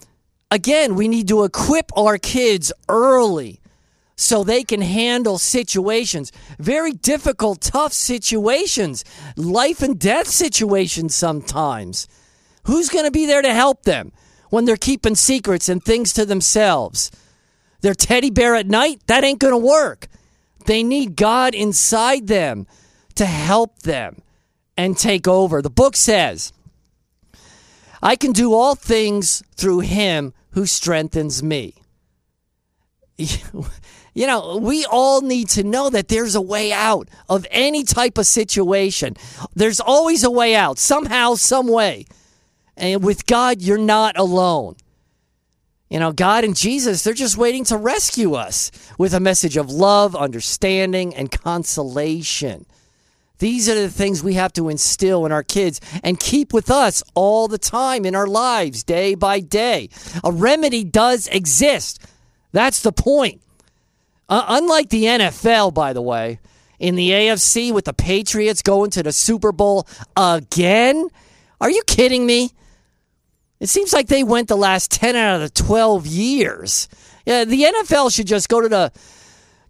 again, 0.52 0.94
we 0.94 1.08
need 1.08 1.26
to 1.28 1.42
equip 1.42 1.90
our 1.98 2.16
kids 2.16 2.72
early 2.88 3.60
so 4.14 4.44
they 4.44 4.62
can 4.62 4.82
handle 4.82 5.36
situations, 5.36 6.30
very 6.60 6.92
difficult, 6.92 7.60
tough 7.60 7.92
situations, 7.92 9.04
life 9.36 9.82
and 9.82 9.98
death 9.98 10.28
situations 10.28 11.16
sometimes. 11.16 12.06
Who's 12.66 12.88
going 12.88 13.04
to 13.04 13.10
be 13.10 13.26
there 13.26 13.42
to 13.42 13.52
help 13.52 13.82
them 13.82 14.12
when 14.50 14.64
they're 14.64 14.76
keeping 14.76 15.16
secrets 15.16 15.68
and 15.68 15.82
things 15.82 16.12
to 16.12 16.24
themselves? 16.24 17.10
Their 17.80 17.94
teddy 17.94 18.30
bear 18.30 18.54
at 18.54 18.68
night? 18.68 19.00
That 19.08 19.24
ain't 19.24 19.40
going 19.40 19.54
to 19.54 19.66
work. 19.66 20.06
They 20.66 20.84
need 20.84 21.16
God 21.16 21.56
inside 21.56 22.28
them 22.28 22.68
to 23.16 23.26
help 23.26 23.80
them 23.80 24.22
and 24.76 24.96
take 24.96 25.26
over. 25.26 25.62
The 25.62 25.68
book 25.70 25.96
says 25.96 26.52
I 28.02 28.16
can 28.16 28.32
do 28.32 28.54
all 28.54 28.74
things 28.74 29.42
through 29.56 29.80
him 29.80 30.34
who 30.50 30.66
strengthens 30.66 31.42
me. 31.42 31.74
You 34.18 34.26
know, 34.26 34.56
we 34.56 34.84
all 34.84 35.20
need 35.20 35.48
to 35.50 35.62
know 35.62 35.90
that 35.90 36.08
there's 36.08 36.34
a 36.34 36.40
way 36.40 36.72
out 36.72 37.08
of 37.28 37.46
any 37.52 37.84
type 37.84 38.18
of 38.18 38.26
situation. 38.26 39.14
There's 39.54 39.78
always 39.78 40.24
a 40.24 40.30
way 40.30 40.56
out, 40.56 40.80
somehow, 40.80 41.36
some 41.36 41.68
way. 41.68 42.06
And 42.76 43.04
with 43.04 43.26
God, 43.26 43.62
you're 43.62 43.78
not 43.78 44.18
alone. 44.18 44.74
You 45.88 46.00
know, 46.00 46.10
God 46.10 46.42
and 46.42 46.56
Jesus, 46.56 47.04
they're 47.04 47.14
just 47.14 47.36
waiting 47.36 47.62
to 47.66 47.76
rescue 47.76 48.34
us 48.34 48.72
with 48.98 49.14
a 49.14 49.20
message 49.20 49.56
of 49.56 49.70
love, 49.70 50.16
understanding, 50.16 51.14
and 51.14 51.30
consolation. 51.30 52.66
These 53.38 53.68
are 53.68 53.74
the 53.74 53.90
things 53.90 54.22
we 54.22 54.34
have 54.34 54.52
to 54.54 54.68
instill 54.68 55.24
in 55.26 55.32
our 55.32 55.42
kids 55.42 55.80
and 56.02 56.18
keep 56.18 56.52
with 56.52 56.70
us 56.70 57.02
all 57.14 57.48
the 57.48 57.58
time 57.58 58.04
in 58.04 58.14
our 58.14 58.26
lives, 58.26 58.82
day 58.82 59.14
by 59.14 59.40
day. 59.40 59.90
A 60.24 60.32
remedy 60.32 60.84
does 60.84 61.28
exist. 61.28 62.04
That's 62.52 62.82
the 62.82 62.92
point. 62.92 63.40
Uh, 64.28 64.44
unlike 64.48 64.90
the 64.90 65.04
NFL, 65.04 65.72
by 65.72 65.92
the 65.92 66.02
way, 66.02 66.40
in 66.78 66.96
the 66.96 67.10
AFC 67.10 67.72
with 67.72 67.84
the 67.84 67.92
Patriots 67.92 68.62
going 68.62 68.90
to 68.90 69.02
the 69.02 69.12
Super 69.12 69.52
Bowl 69.52 69.86
again. 70.16 71.08
Are 71.60 71.70
you 71.70 71.82
kidding 71.86 72.26
me? 72.26 72.50
It 73.60 73.68
seems 73.68 73.92
like 73.92 74.06
they 74.06 74.22
went 74.22 74.48
the 74.48 74.56
last 74.56 74.90
10 74.92 75.16
out 75.16 75.36
of 75.36 75.40
the 75.40 75.62
12 75.62 76.06
years. 76.06 76.88
Yeah, 77.26 77.44
the 77.44 77.64
NFL 77.64 78.14
should 78.14 78.26
just 78.26 78.48
go 78.48 78.60
to 78.60 78.68
the 78.68 78.92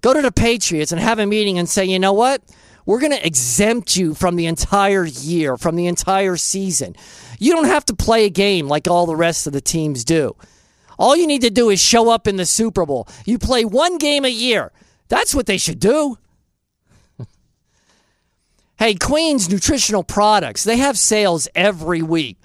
go 0.00 0.14
to 0.14 0.22
the 0.22 0.30
Patriots 0.30 0.92
and 0.92 1.00
have 1.00 1.18
a 1.18 1.26
meeting 1.26 1.58
and 1.58 1.68
say, 1.68 1.84
"You 1.84 1.98
know 1.98 2.12
what? 2.12 2.40
We're 2.88 3.00
going 3.00 3.12
to 3.12 3.26
exempt 3.26 3.96
you 3.96 4.14
from 4.14 4.36
the 4.36 4.46
entire 4.46 5.04
year, 5.04 5.58
from 5.58 5.76
the 5.76 5.88
entire 5.88 6.38
season. 6.38 6.96
You 7.38 7.52
don't 7.52 7.66
have 7.66 7.84
to 7.84 7.94
play 7.94 8.24
a 8.24 8.30
game 8.30 8.66
like 8.66 8.88
all 8.88 9.04
the 9.04 9.14
rest 9.14 9.46
of 9.46 9.52
the 9.52 9.60
teams 9.60 10.04
do." 10.04 10.34
All 10.98 11.14
you 11.14 11.26
need 11.26 11.42
to 11.42 11.50
do 11.50 11.68
is 11.68 11.82
show 11.82 12.08
up 12.08 12.26
in 12.26 12.36
the 12.36 12.46
Super 12.46 12.86
Bowl. 12.86 13.06
You 13.26 13.38
play 13.38 13.66
one 13.66 13.98
game 13.98 14.24
a 14.24 14.30
year. 14.30 14.72
That's 15.08 15.34
what 15.34 15.44
they 15.44 15.58
should 15.58 15.80
do. 15.80 16.16
hey, 18.78 18.94
Queen's 18.94 19.50
Nutritional 19.50 20.02
Products, 20.02 20.64
they 20.64 20.78
have 20.78 20.98
sales 20.98 21.46
every 21.54 22.00
week 22.00 22.38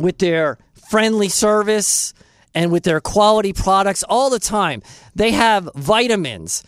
with 0.00 0.18
their 0.18 0.58
friendly 0.90 1.28
service 1.28 2.12
and 2.56 2.72
with 2.72 2.82
their 2.82 3.00
quality 3.00 3.52
products 3.52 4.02
all 4.02 4.30
the 4.30 4.40
time. 4.40 4.82
They 5.14 5.30
have 5.30 5.70
vitamins. 5.76 6.64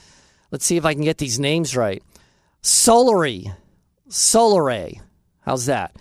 Let's 0.52 0.64
see 0.64 0.76
if 0.76 0.84
I 0.84 0.94
can 0.94 1.02
get 1.02 1.18
these 1.18 1.40
names 1.40 1.76
right. 1.76 2.00
Solary, 2.64 3.54
Solaray. 4.08 4.98
How's 5.42 5.66
that? 5.66 5.94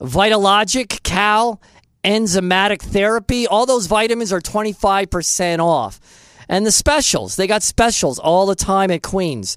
Vitalogic, 0.00 1.04
Cal, 1.04 1.60
enzymatic 2.02 2.82
therapy. 2.82 3.46
All 3.46 3.64
those 3.64 3.86
vitamins 3.86 4.32
are 4.32 4.40
25% 4.40 5.60
off. 5.60 6.00
And 6.48 6.66
the 6.66 6.72
specials, 6.72 7.36
they 7.36 7.46
got 7.46 7.62
specials 7.62 8.18
all 8.18 8.46
the 8.46 8.56
time 8.56 8.90
at 8.90 9.04
Queens. 9.04 9.56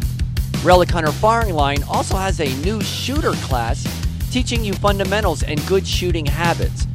Relic 0.63 0.89
Hunter 0.89 1.11
Firing 1.11 1.53
Line 1.53 1.83
also 1.83 2.15
has 2.15 2.39
a 2.39 2.51
new 2.63 2.81
shooter 2.81 3.33
class 3.33 3.85
teaching 4.31 4.63
you 4.63 4.73
fundamentals 4.73 5.43
and 5.43 5.65
good 5.67 5.85
shooting 5.87 6.25
habits. 6.25 6.87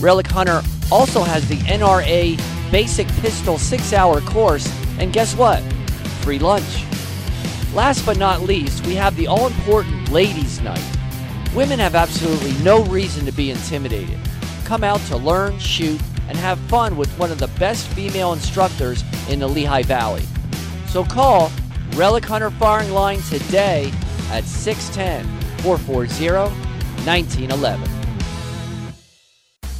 Relic 0.00 0.26
Hunter 0.26 0.62
also 0.90 1.22
has 1.22 1.46
the 1.48 1.56
NRA 1.58 2.40
Basic 2.70 3.06
Pistol 3.20 3.58
6 3.58 3.92
hour 3.92 4.20
course, 4.22 4.66
and 4.98 5.12
guess 5.12 5.34
what? 5.34 5.62
Free 6.22 6.38
lunch. 6.38 6.84
Last 7.74 8.04
but 8.04 8.18
not 8.18 8.42
least, 8.42 8.86
we 8.86 8.94
have 8.94 9.16
the 9.16 9.26
all 9.26 9.46
important 9.46 10.10
Ladies' 10.10 10.60
Night. 10.60 10.84
Women 11.54 11.78
have 11.78 11.94
absolutely 11.94 12.52
no 12.64 12.84
reason 12.84 13.24
to 13.26 13.32
be 13.32 13.50
intimidated. 13.50 14.18
Come 14.64 14.84
out 14.84 15.00
to 15.02 15.16
learn, 15.16 15.58
shoot, 15.58 16.00
and 16.28 16.36
have 16.36 16.58
fun 16.60 16.96
with 16.96 17.10
one 17.18 17.30
of 17.30 17.38
the 17.38 17.48
best 17.58 17.88
female 17.88 18.32
instructors 18.32 19.02
in 19.28 19.38
the 19.38 19.48
Lehigh 19.48 19.82
Valley. 19.82 20.24
So 20.88 21.04
call 21.04 21.50
Relic 21.94 22.24
Hunter 22.24 22.50
Firing 22.50 22.92
Line 22.92 23.20
today 23.22 23.92
at 24.30 24.44
610 24.44 25.24
440 25.62 26.54
1911. 27.04 27.97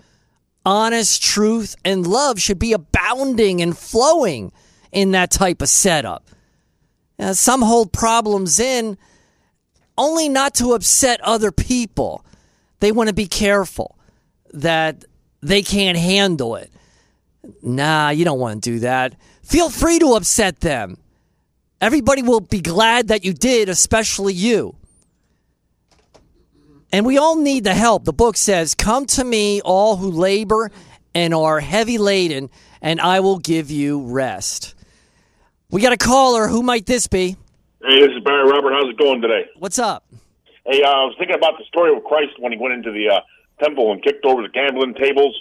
Honest 0.66 1.22
truth 1.22 1.76
and 1.86 2.08
love 2.08 2.40
should 2.40 2.58
be 2.58 2.74
abounding 2.74 3.62
and 3.62 3.78
flowing 3.78 4.52
in 4.92 5.12
that 5.12 5.30
type 5.30 5.62
of 5.62 5.70
setup. 5.70 6.28
Now, 7.20 7.34
some 7.34 7.62
hold 7.62 7.94
problems 7.94 8.60
in 8.60 8.98
only 9.98 10.28
not 10.28 10.56
to 10.56 10.74
upset 10.74 11.22
other 11.22 11.52
people. 11.52 12.26
They 12.80 12.92
want 12.92 13.10
to 13.10 13.16
be 13.16 13.28
careful 13.28 13.98
that 14.54 15.06
they 15.42 15.62
can't 15.62 15.98
handle 15.98 16.56
it. 16.56 16.72
Nah, 17.62 18.10
you 18.10 18.26
don't 18.26 18.40
want 18.40 18.64
to 18.64 18.70
do 18.70 18.80
that. 18.80 19.16
Feel 19.44 19.70
free 19.70 20.00
to 20.00 20.14
upset 20.14 20.62
them. 20.62 20.98
Everybody 21.80 22.24
will 22.24 22.40
be 22.40 22.62
glad 22.62 23.10
that 23.10 23.24
you 23.24 23.34
did, 23.34 23.70
especially 23.70 24.34
you. 24.34 24.76
And 26.96 27.06
we 27.06 27.18
all 27.18 27.36
need 27.36 27.66
the 27.66 27.74
help. 27.74 28.06
The 28.06 28.14
book 28.14 28.38
says, 28.38 28.74
Come 28.74 29.06
to 29.08 29.24
me, 29.26 29.60
all 29.60 29.98
who 29.98 30.10
labor 30.10 30.72
and 31.14 31.34
are 31.34 31.60
heavy 31.60 31.98
laden, 31.98 32.50
and 32.82 33.02
I 33.02 33.20
will 33.20 33.38
give 33.38 33.70
you 33.70 34.00
rest. 34.00 34.76
We 35.70 35.82
got 35.82 35.92
a 35.92 35.98
caller. 35.98 36.48
Who 36.48 36.64
might 36.64 36.86
this 36.86 37.08
be? 37.08 37.36
Hey, 37.84 38.00
this 38.00 38.12
is 38.16 38.24
Barry 38.24 38.50
Robert. 38.50 38.72
How's 38.72 38.90
it 38.90 38.98
going 38.98 39.22
today? 39.22 39.44
What's 39.60 39.78
up? 39.78 40.06
Hey, 40.66 40.84
uh, 40.84 40.88
I 40.88 41.04
was 41.04 41.16
thinking 41.20 41.36
about 41.36 41.58
the 41.58 41.66
story 41.66 41.94
of 41.94 42.02
Christ 42.06 42.40
when 42.40 42.54
he 42.54 42.58
went 42.58 42.74
into 42.74 42.94
the 42.94 43.10
uh, 43.10 43.20
temple 43.62 43.92
and 43.92 44.02
kicked 44.02 44.24
over 44.24 44.42
the 44.42 44.48
gambling 44.48 44.94
tables. 44.94 45.36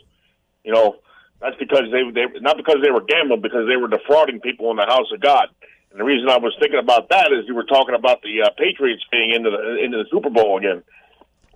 You 0.65 0.73
know, 0.73 0.97
that's 1.41 1.57
because 1.61 1.85
they 1.93 2.03
they 2.11 2.27
not 2.41 2.57
because 2.57 2.79
they 2.83 2.91
were 2.91 3.05
gambling, 3.07 3.43
because 3.43 3.69
they 3.69 3.77
were 3.77 3.87
defrauding 3.87 4.41
people 4.41 4.73
in 4.73 4.77
the 4.77 4.87
house 4.87 5.07
of 5.15 5.21
God. 5.21 5.47
And 5.93 6.01
the 6.01 6.05
reason 6.05 6.29
I 6.29 6.39
was 6.39 6.53
thinking 6.59 6.81
about 6.81 7.11
that 7.11 7.31
is 7.31 7.47
you 7.47 7.55
were 7.55 7.63
talking 7.63 7.95
about 7.95 8.23
the 8.23 8.43
uh, 8.43 8.51
Patriots 8.59 9.05
being 9.13 9.31
into 9.31 9.51
the 9.51 9.85
into 9.85 9.99
the 9.99 10.07
Super 10.11 10.31
Bowl 10.31 10.59
again. 10.59 10.83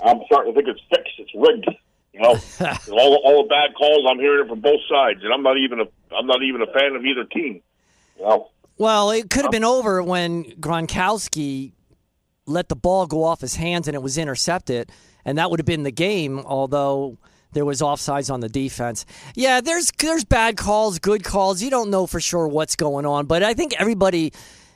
I'm 0.04 0.20
starting 0.26 0.54
to 0.54 0.60
think 0.60 0.68
it's 0.68 0.84
fixed. 0.88 1.14
It's 1.18 1.30
rigged. 1.34 1.68
You 2.12 2.20
know, 2.20 2.38
all 2.92 3.20
all 3.24 3.42
the 3.44 3.48
bad 3.48 3.74
calls 3.76 4.06
I'm 4.08 4.18
hearing 4.18 4.44
it 4.44 4.48
from 4.48 4.60
both 4.60 4.80
sides, 4.90 5.20
and 5.22 5.32
I'm 5.32 5.42
not 5.42 5.56
even 5.58 5.80
a 5.80 5.84
I'm 6.14 6.26
not 6.26 6.42
even 6.42 6.62
a 6.62 6.66
fan 6.66 6.96
of 6.96 7.04
either 7.04 7.24
team. 7.24 7.62
You 8.18 8.24
know. 8.24 8.50
Well, 8.76 9.10
it 9.10 9.28
could 9.30 9.42
have 9.42 9.50
been 9.50 9.64
over 9.64 10.02
when 10.02 10.44
Gronkowski 10.52 11.72
let 12.46 12.68
the 12.68 12.76
ball 12.76 13.06
go 13.06 13.24
off 13.24 13.40
his 13.40 13.56
hands 13.56 13.88
and 13.88 13.94
it 13.94 14.02
was 14.02 14.16
intercepted, 14.16 14.90
and 15.24 15.38
that 15.38 15.50
would 15.50 15.58
have 15.58 15.66
been 15.66 15.82
the 15.82 15.90
game. 15.90 16.40
Although 16.40 17.18
there 17.52 17.64
was 17.64 17.80
offsides 17.80 18.32
on 18.32 18.40
the 18.40 18.48
defense. 18.48 19.04
Yeah, 19.34 19.60
there's 19.60 19.90
there's 19.98 20.24
bad 20.24 20.56
calls, 20.56 20.98
good 20.98 21.24
calls. 21.24 21.62
You 21.62 21.70
don't 21.70 21.90
know 21.90 22.06
for 22.06 22.20
sure 22.20 22.48
what's 22.48 22.76
going 22.76 23.06
on, 23.06 23.26
but 23.26 23.42
I 23.42 23.54
think 23.54 23.74
everybody 23.78 24.32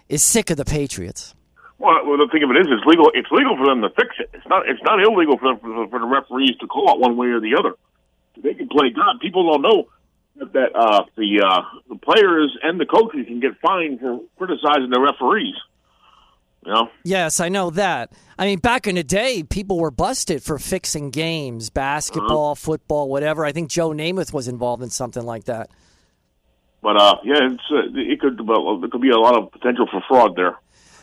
is 0.08 0.22
sick 0.22 0.50
of 0.50 0.56
the 0.56 0.64
Patriots. 0.64 1.31
Well, 1.82 2.06
well, 2.06 2.16
the 2.16 2.28
thing 2.30 2.44
of 2.44 2.50
it 2.50 2.58
is, 2.58 2.68
it's 2.70 2.86
legal. 2.86 3.10
It's 3.12 3.30
legal 3.32 3.56
for 3.56 3.66
them 3.66 3.82
to 3.82 3.90
fix 3.90 4.14
it. 4.20 4.30
It's 4.32 4.46
not. 4.46 4.68
It's 4.68 4.82
not 4.84 5.02
illegal 5.02 5.36
for 5.36 5.50
them, 5.50 5.58
for, 5.58 5.88
for 5.88 5.98
the 5.98 6.06
referees 6.06 6.56
to 6.60 6.68
call 6.68 6.94
it 6.94 7.00
one 7.00 7.16
way 7.16 7.26
or 7.26 7.40
the 7.40 7.56
other. 7.58 7.74
They 8.40 8.54
can 8.54 8.68
play 8.68 8.90
God. 8.90 9.18
People 9.20 9.50
don't 9.50 9.62
know 9.62 9.88
that, 10.36 10.52
that 10.52 10.76
uh, 10.76 11.02
the 11.16 11.42
uh, 11.44 11.62
the 11.88 11.96
players 11.96 12.56
and 12.62 12.78
the 12.78 12.86
coaches 12.86 13.26
can 13.26 13.40
get 13.40 13.58
fined 13.60 13.98
for 13.98 14.20
criticizing 14.38 14.90
the 14.90 15.00
referees. 15.00 15.56
You 16.64 16.72
know. 16.72 16.90
Yes, 17.02 17.40
I 17.40 17.48
know 17.48 17.70
that. 17.70 18.12
I 18.38 18.46
mean, 18.46 18.60
back 18.60 18.86
in 18.86 18.94
the 18.94 19.02
day, 19.02 19.42
people 19.42 19.80
were 19.80 19.90
busted 19.90 20.44
for 20.44 20.60
fixing 20.60 21.10
games, 21.10 21.68
basketball, 21.68 22.54
football, 22.54 23.08
whatever. 23.08 23.44
I 23.44 23.50
think 23.50 23.68
Joe 23.68 23.90
Namath 23.90 24.32
was 24.32 24.46
involved 24.46 24.84
in 24.84 24.90
something 24.90 25.24
like 25.24 25.46
that. 25.46 25.68
But 26.80 26.96
uh, 26.96 27.16
yeah, 27.24 27.50
it's 27.50 27.62
uh, 27.72 27.90
it 27.92 28.20
could 28.20 28.46
well, 28.46 28.78
there 28.78 28.88
could 28.88 29.00
be 29.02 29.10
a 29.10 29.18
lot 29.18 29.36
of 29.36 29.50
potential 29.50 29.88
for 29.90 30.00
fraud 30.06 30.36
there. 30.36 30.56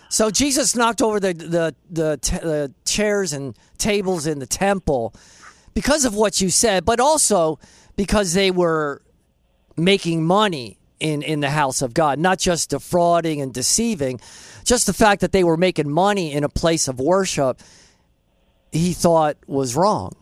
So 0.09 0.31
Jesus 0.31 0.75
knocked 0.75 1.01
over 1.01 1.19
the 1.19 1.33
the 1.33 1.75
the, 1.89 2.17
t- 2.17 2.37
the 2.37 2.73
chairs 2.85 3.31
and 3.31 3.55
tables 3.77 4.25
in 4.25 4.39
the 4.39 4.47
temple 4.47 5.13
because 5.73 6.03
of 6.03 6.15
what 6.15 6.41
you 6.41 6.49
said, 6.49 6.83
but 6.83 6.99
also 6.99 7.59
because 7.95 8.33
they 8.33 8.49
were 8.49 9.01
making 9.77 10.25
money 10.25 10.79
in 10.99 11.21
in 11.21 11.39
the 11.41 11.51
house 11.51 11.81
of 11.83 11.93
God, 11.93 12.17
not 12.17 12.39
just 12.39 12.71
defrauding 12.71 13.39
and 13.39 13.53
deceiving, 13.53 14.19
just 14.63 14.87
the 14.87 14.93
fact 14.93 15.21
that 15.21 15.31
they 15.31 15.43
were 15.43 15.57
making 15.57 15.89
money 15.89 16.33
in 16.33 16.43
a 16.43 16.49
place 16.49 16.87
of 16.87 16.99
worship. 16.99 17.61
He 18.71 18.93
thought 18.93 19.37
was 19.47 19.75
wrong. 19.75 20.15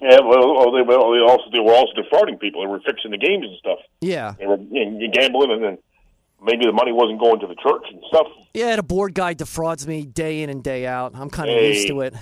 Yeah, 0.00 0.20
well, 0.20 0.70
they, 0.72 0.82
well, 0.82 1.10
they 1.10 1.20
also 1.20 1.50
they 1.52 1.58
were 1.58 1.72
also 1.74 1.92
defrauding 1.94 2.38
people. 2.38 2.60
They 2.62 2.68
were 2.68 2.80
fixing 2.80 3.12
the 3.12 3.18
games 3.18 3.46
and 3.46 3.56
stuff. 3.58 3.78
Yeah, 4.00 4.34
They 4.38 4.46
were 4.46 4.58
you 4.58 4.90
know, 4.90 5.08
gambling, 5.12 5.50
and 5.52 5.64
then 5.64 5.78
maybe 6.42 6.64
the 6.66 6.72
money 6.72 6.92
wasn't 6.92 7.18
going 7.20 7.40
to 7.40 7.46
the 7.46 7.54
church 7.56 7.84
and 7.90 8.00
stuff. 8.08 8.26
yeah. 8.54 8.76
The 8.76 8.82
board 8.82 9.14
guy 9.14 9.34
defrauds 9.34 9.86
me 9.86 10.04
day 10.04 10.42
in 10.42 10.50
and 10.50 10.62
day 10.62 10.86
out. 10.86 11.12
I'm 11.14 11.30
kind 11.30 11.48
of 11.50 11.56
Hey. 11.56 11.74
used 11.74 11.88
to 11.88 12.00
it. 12.02 12.14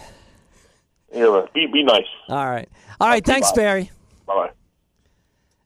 Yeah, 1.14 1.46
be 1.54 1.66
be 1.72 1.82
nice. 1.84 2.06
All 2.28 2.44
right, 2.50 2.68
all 3.00 3.08
right. 3.08 3.24
Thanks, 3.24 3.50
Bye. 3.52 3.56
Barry. 3.56 3.90
Bye 4.26 4.34
bye. 4.34 4.50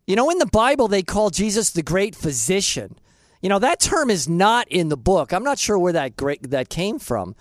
You 0.07 0.17
know, 0.17 0.31
in 0.31 0.39
the 0.39 0.47
Bible, 0.47 0.89
they 0.89 1.03
call 1.03 1.31
Jesus 1.31 1.71
the 1.71 1.83
great 1.83 2.15
physician. 2.15 2.99
You 3.41 3.49
know, 3.49 3.59
that 3.59 3.79
term 3.81 4.11
is 4.11 4.29
not 4.29 4.67
in 4.69 4.89
the 4.89 4.97
book. 4.97 5.33
I'm 5.33 5.45
not 5.45 5.59
sure 5.59 5.79
where 5.79 5.93
that 5.93 6.17
great 6.17 6.51
that 6.51 6.69
came 6.69 6.99
from, 6.99 7.35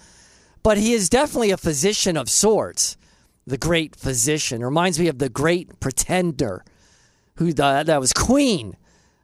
but 0.64 0.78
he 0.78 0.94
is 0.94 1.10
definitely 1.10 1.52
a 1.52 1.58
physician 1.58 2.16
of 2.16 2.30
sorts. 2.30 2.98
The 3.46 3.58
great 3.58 3.96
physician 3.96 4.64
reminds 4.64 5.00
me 5.00 5.08
of 5.08 5.20
the 5.20 5.30
great 5.30 5.80
pretender, 5.80 6.64
who 7.38 7.48
the, 7.54 7.84
that 7.86 8.00
was 8.00 8.12
Queen 8.14 8.76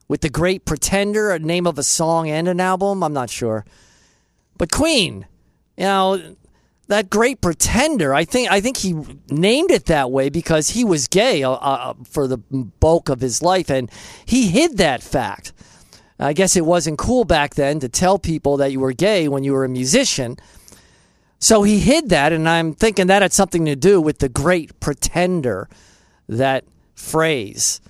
with 0.08 0.22
the 0.22 0.30
great 0.30 0.66
pretender, 0.66 1.32
a 1.32 1.40
name 1.40 1.68
of 1.68 1.78
a 1.78 1.84
song 1.84 2.30
and 2.30 2.48
an 2.48 2.60
album. 2.60 3.04
I'm 3.04 3.14
not 3.14 3.30
sure, 3.30 3.66
but 4.58 4.72
Queen. 4.72 5.28
You 5.78 5.86
know, 5.86 6.36
that 6.88 7.10
great 7.10 7.42
pretender. 7.42 8.14
I 8.14 8.26
think 8.26 8.52
I 8.52 8.62
think 8.62 8.78
he 8.78 8.94
named 9.30 9.72
it 9.72 9.86
that 9.86 10.12
way 10.12 10.30
because 10.30 10.70
he 10.70 10.84
was 10.84 11.08
gay 11.08 11.44
uh, 11.44 11.52
uh, 11.52 11.94
for 12.10 12.28
the 12.28 12.38
bulk 12.38 13.10
of 13.10 13.22
his 13.22 13.42
life, 13.42 13.70
and 13.70 13.90
he 14.26 14.50
hid 14.50 14.78
that 14.78 15.02
fact. 15.02 15.54
I 16.20 16.34
guess 16.34 16.56
it 16.56 16.66
wasn't 16.66 17.00
cool 17.00 17.26
back 17.26 17.56
then 17.56 17.80
to 17.80 17.90
tell 17.90 18.20
people 18.20 18.58
that 18.58 18.72
you 18.72 18.80
were 18.80 18.94
gay 18.94 19.28
when 19.28 19.44
you 19.44 19.54
were 19.54 19.66
a 19.66 19.70
musician. 19.70 20.38
So 21.40 21.64
he 21.64 21.80
hid 21.80 22.10
that, 22.10 22.32
and 22.32 22.48
I'm 22.48 22.74
thinking 22.74 23.08
that 23.08 23.22
had 23.22 23.34
something 23.34 23.66
to 23.66 23.76
do 23.76 24.00
with 24.00 24.20
the 24.20 24.30
great 24.30 24.80
pretender, 24.80 25.68
that 26.30 26.64
phrase. 26.96 27.82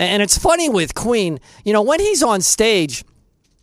And 0.00 0.22
it's 0.22 0.38
funny 0.38 0.70
with 0.70 0.94
Queen, 0.94 1.40
you 1.62 1.74
know, 1.74 1.82
when 1.82 2.00
he's 2.00 2.22
on 2.22 2.40
stage, 2.40 3.04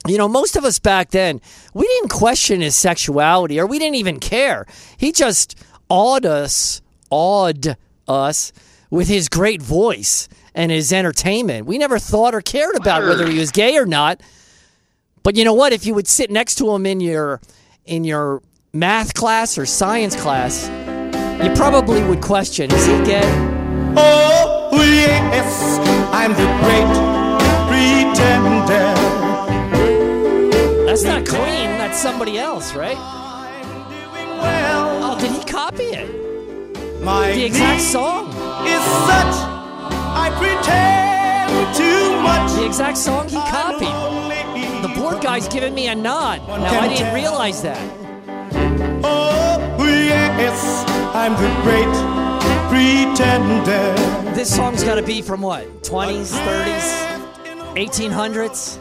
you 0.07 0.19
know, 0.19 0.27
most 0.27 0.55
of 0.55 0.63
us 0.63 0.77
back 0.77 1.09
then, 1.09 1.41
we 1.73 1.87
didn't 1.87 2.11
question 2.11 2.61
his 2.61 2.75
sexuality 2.75 3.59
or 3.59 3.65
we 3.65 3.79
didn't 3.79 3.95
even 3.95 4.19
care. 4.19 4.67
He 4.97 5.11
just 5.11 5.55
awed 5.89 6.27
us, 6.27 6.83
awed 7.09 7.75
us 8.07 8.53
with 8.91 9.07
his 9.07 9.29
great 9.29 9.63
voice 9.63 10.29
and 10.53 10.71
his 10.71 10.93
entertainment. 10.93 11.65
We 11.65 11.79
never 11.79 11.97
thought 11.97 12.35
or 12.35 12.41
cared 12.41 12.75
about 12.75 13.01
whether 13.01 13.27
he 13.27 13.39
was 13.39 13.49
gay 13.49 13.75
or 13.75 13.87
not. 13.87 14.21
But 15.23 15.35
you 15.37 15.43
know 15.43 15.55
what? 15.55 15.73
If 15.73 15.87
you 15.87 15.95
would 15.95 16.07
sit 16.07 16.29
next 16.29 16.55
to 16.59 16.69
him 16.69 16.85
in 16.85 16.99
your 16.99 17.41
in 17.85 18.03
your 18.03 18.43
math 18.73 19.15
class 19.15 19.57
or 19.57 19.65
science 19.65 20.15
class, 20.15 20.67
you 21.43 21.51
probably 21.55 22.03
would 22.03 22.21
question, 22.21 22.71
is 22.71 22.85
he 22.85 22.93
gay? 23.03 23.21
Oh, 23.97 24.69
yes, 24.73 25.96
I'm 26.19 26.31
the 26.33 26.47
great 26.63 26.91
pretender. 27.69 28.93
That's 30.85 31.03
not 31.03 31.27
Queen, 31.27 31.69
that's 31.77 31.99
somebody 32.01 32.37
else, 32.39 32.73
right? 32.73 32.97
Doing 33.89 34.29
well, 34.39 35.03
Oh, 35.13 35.19
did 35.19 35.31
he 35.31 35.43
copy 35.43 35.83
it? 35.83 36.09
my 37.03 37.31
The 37.31 37.45
exact 37.45 37.81
song. 37.81 38.29
is 38.65 38.83
such, 39.09 39.35
I 40.23 40.27
pretend 40.41 41.75
too 41.75 42.21
much. 42.21 42.51
The 42.53 42.65
exact 42.65 42.97
song 42.97 43.29
he 43.29 43.37
copied. 43.37 43.95
The 44.81 44.89
board 44.99 45.21
guy's 45.21 45.47
giving 45.47 45.73
me 45.75 45.87
a 45.87 45.95
nod. 45.95 46.41
Now, 46.47 46.81
I 46.81 46.87
didn't 46.87 47.13
realize 47.13 47.61
that. 47.61 47.79
Oh, 49.03 49.57
yes, 49.79 50.83
I'm 51.13 51.33
the 51.33 51.49
great 51.63 51.93
pretender. 52.69 53.93
This 54.33 54.55
song's 54.55 54.83
got 54.83 54.95
to 54.95 55.03
be 55.03 55.21
from 55.21 55.41
what? 55.41 55.65
20s, 55.83 56.31
30s, 56.31 57.75
1800s? 57.75 58.79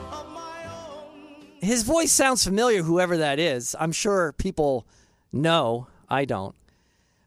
His 1.61 1.83
voice 1.83 2.13
sounds 2.13 2.45
familiar, 2.45 2.83
whoever 2.83 3.17
that 3.19 3.39
is. 3.39 3.75
I'm 3.79 3.93
sure 3.93 4.33
people 4.33 4.87
know. 5.33 5.89
I 6.09 6.25
don't. 6.25 6.55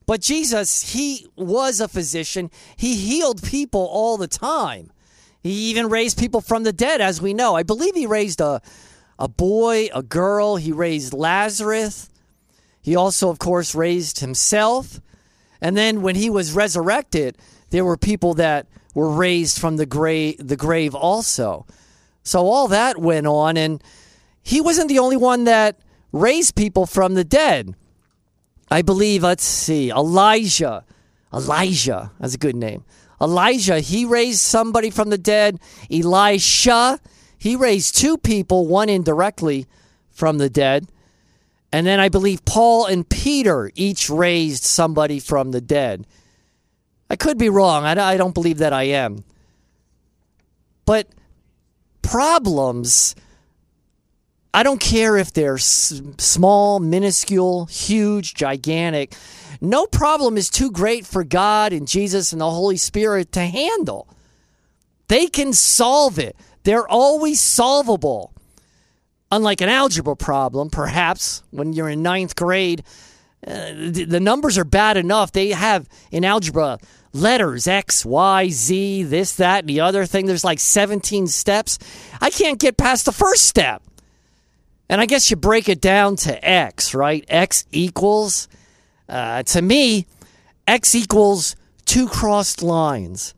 But 0.06 0.22
Jesus, 0.22 0.93
he 0.93 1.28
was 1.36 1.80
a 1.80 1.88
physician. 1.88 2.50
He 2.76 2.95
healed 2.95 3.43
people 3.43 3.86
all 3.91 4.17
the 4.17 4.28
time. 4.28 4.91
He 5.43 5.69
even 5.69 5.89
raised 5.89 6.17
people 6.17 6.41
from 6.41 6.63
the 6.63 6.74
dead, 6.74 7.02
as 7.02 7.22
we 7.22 7.34
know. 7.34 7.56
I 7.56 7.63
believe 7.63 7.95
he 7.95 8.08
raised 8.08 8.41
a, 8.41 8.62
a 9.17 9.28
boy, 9.28 9.89
a 9.93 10.02
girl. 10.02 10.56
He 10.56 10.72
raised 10.72 11.13
Lazarus. 11.13 12.10
He 12.82 12.95
also, 12.95 13.30
of 13.30 13.39
course, 13.39 13.76
raised 13.76 14.19
himself. 14.19 15.00
And 15.62 15.76
then 15.76 16.02
when 16.02 16.15
he 16.15 16.30
was 16.30 16.54
resurrected, 16.54 17.38
there 17.69 17.86
were 17.86 17.98
people 17.98 18.34
that 18.36 18.67
were 18.93 19.12
raised 19.12 19.60
from 19.60 19.78
the 19.78 19.86
grave, 19.86 20.36
the 20.39 20.56
grave 20.56 20.95
also. 20.95 21.65
So 22.24 22.45
all 22.45 22.67
that 22.69 22.98
went 22.98 23.28
on, 23.28 23.58
and 23.58 23.84
he 24.41 24.62
wasn't 24.62 24.89
the 24.89 25.00
only 25.00 25.17
one 25.17 25.43
that 25.45 25.80
raised 26.12 26.56
people 26.56 26.86
from 26.86 27.13
the 27.13 27.24
dead. 27.24 27.76
I 28.72 28.82
believe, 28.82 29.24
let's 29.24 29.43
see, 29.43 29.89
Elijah. 29.89 30.86
Elijah, 31.34 32.12
that's 32.19 32.36
a 32.36 32.39
good 32.39 32.56
name. 32.56 32.84
Elijah, 33.22 33.80
he 33.80 34.06
raised 34.06 34.39
somebody 34.39 34.89
from 34.89 35.10
the 35.10 35.17
dead. 35.17 35.60
Elisha, 35.91 37.00
he 37.38 37.56
raised 37.56 37.98
two 37.98 38.17
people, 38.17 38.67
one 38.67 38.89
indirectly 38.89 39.67
from 40.10 40.38
the 40.38 40.50
dead. 40.50 40.88
And 41.72 41.86
then 41.86 42.00
I 42.00 42.10
believe 42.10 42.44
Paul 42.46 42.86
and 42.88 43.08
Peter 43.08 43.72
each 43.76 44.10
raised 44.10 44.64
somebody 44.64 45.20
from 45.20 45.52
the 45.52 45.62
dead. 45.62 46.08
I 47.10 47.16
could 47.16 47.38
be 47.38 47.50
wrong. 47.50 47.86
I 47.86 48.18
don't 48.18 48.34
believe 48.34 48.60
that 48.60 48.74
I 48.74 48.84
am. 48.84 49.24
But 50.86 51.08
problems, 52.02 53.16
I 54.54 54.64
don't 54.64 54.82
care 54.82 55.18
if 55.18 55.32
they're 55.32 55.60
small, 55.60 56.80
minuscule, 56.80 57.66
huge, 57.66 58.34
gigantic. 58.34 59.14
No 59.62 59.86
problem 59.86 60.38
is 60.38 60.50
too 60.50 60.72
great 60.72 61.06
for 61.06 61.24
God 61.24 61.74
and 61.74 61.88
Jesus 61.88 62.32
and 62.32 62.42
the 62.42 62.50
Holy 62.50 62.78
Spirit 62.78 63.32
to 63.34 63.42
handle. 63.42 64.08
They 65.08 65.28
can 65.28 65.54
solve 65.54 66.18
it, 66.18 66.36
they're 66.64 66.88
always 66.88 67.40
solvable. 67.40 68.34
Unlike 69.32 69.62
an 69.62 69.70
algebra 69.70 70.15
problem, 70.15 70.70
perhaps 70.70 71.44
when 71.52 71.74
you're 71.74 71.89
in 71.89 72.02
ninth 72.02 72.36
grade, 72.36 72.84
uh, 73.46 73.72
the, 73.74 74.20
numbers 74.20 74.58
are 74.58 74.63
bad 74.63 74.98
enough. 74.98 75.32
They 75.32 75.50
have 75.50 75.88
in 76.12 76.26
algebra 76.26 76.80
letters 77.13 77.68
X, 77.68 78.06
Y, 78.06 78.50
Z, 78.50 79.04
this, 79.04 79.36
that, 79.36 79.60
and 79.60 79.70
the 79.70 79.82
other 79.82 80.06
thing. 80.06 80.26
There's 80.26 80.44
like 80.44 80.60
17 80.60 81.28
steps. 81.28 81.78
I 82.20 82.32
can't 82.32 82.60
get 82.60 82.76
past 82.76 83.06
the 83.06 83.12
first 83.12 83.46
step. 83.46 83.84
And 84.89 85.00
I 85.00 85.06
guess 85.06 85.30
you 85.30 85.38
break 85.38 85.70
it 85.70 85.80
down 85.80 86.15
to 86.18 86.48
X, 86.48 86.96
right? 86.96 87.24
X 87.28 87.65
equals, 87.72 88.48
uh, 89.08 89.44
to 89.44 89.62
me, 89.62 90.08
X 90.68 90.96
equals 90.96 91.56
two 91.86 92.08
crossed 92.08 92.63
lines. 92.63 93.36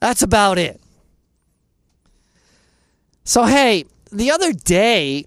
That's 0.00 0.22
about 0.22 0.56
it. 0.56 0.80
So, 3.24 3.44
hey, 3.44 3.84
the 4.10 4.30
other 4.30 4.52
day, 4.52 5.26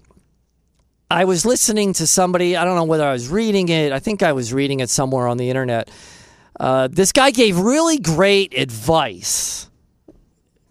I 1.09 1.25
was 1.25 1.45
listening 1.45 1.93
to 1.93 2.07
somebody. 2.07 2.57
I 2.57 2.65
don't 2.65 2.75
know 2.75 2.83
whether 2.85 3.05
I 3.05 3.13
was 3.13 3.29
reading 3.29 3.69
it. 3.69 3.91
I 3.91 3.99
think 3.99 4.23
I 4.23 4.33
was 4.33 4.53
reading 4.53 4.79
it 4.79 4.89
somewhere 4.89 5.27
on 5.27 5.37
the 5.37 5.49
internet. 5.49 5.89
Uh, 6.59 6.87
this 6.91 7.11
guy 7.11 7.31
gave 7.31 7.57
really 7.57 7.97
great 7.97 8.57
advice. 8.57 9.69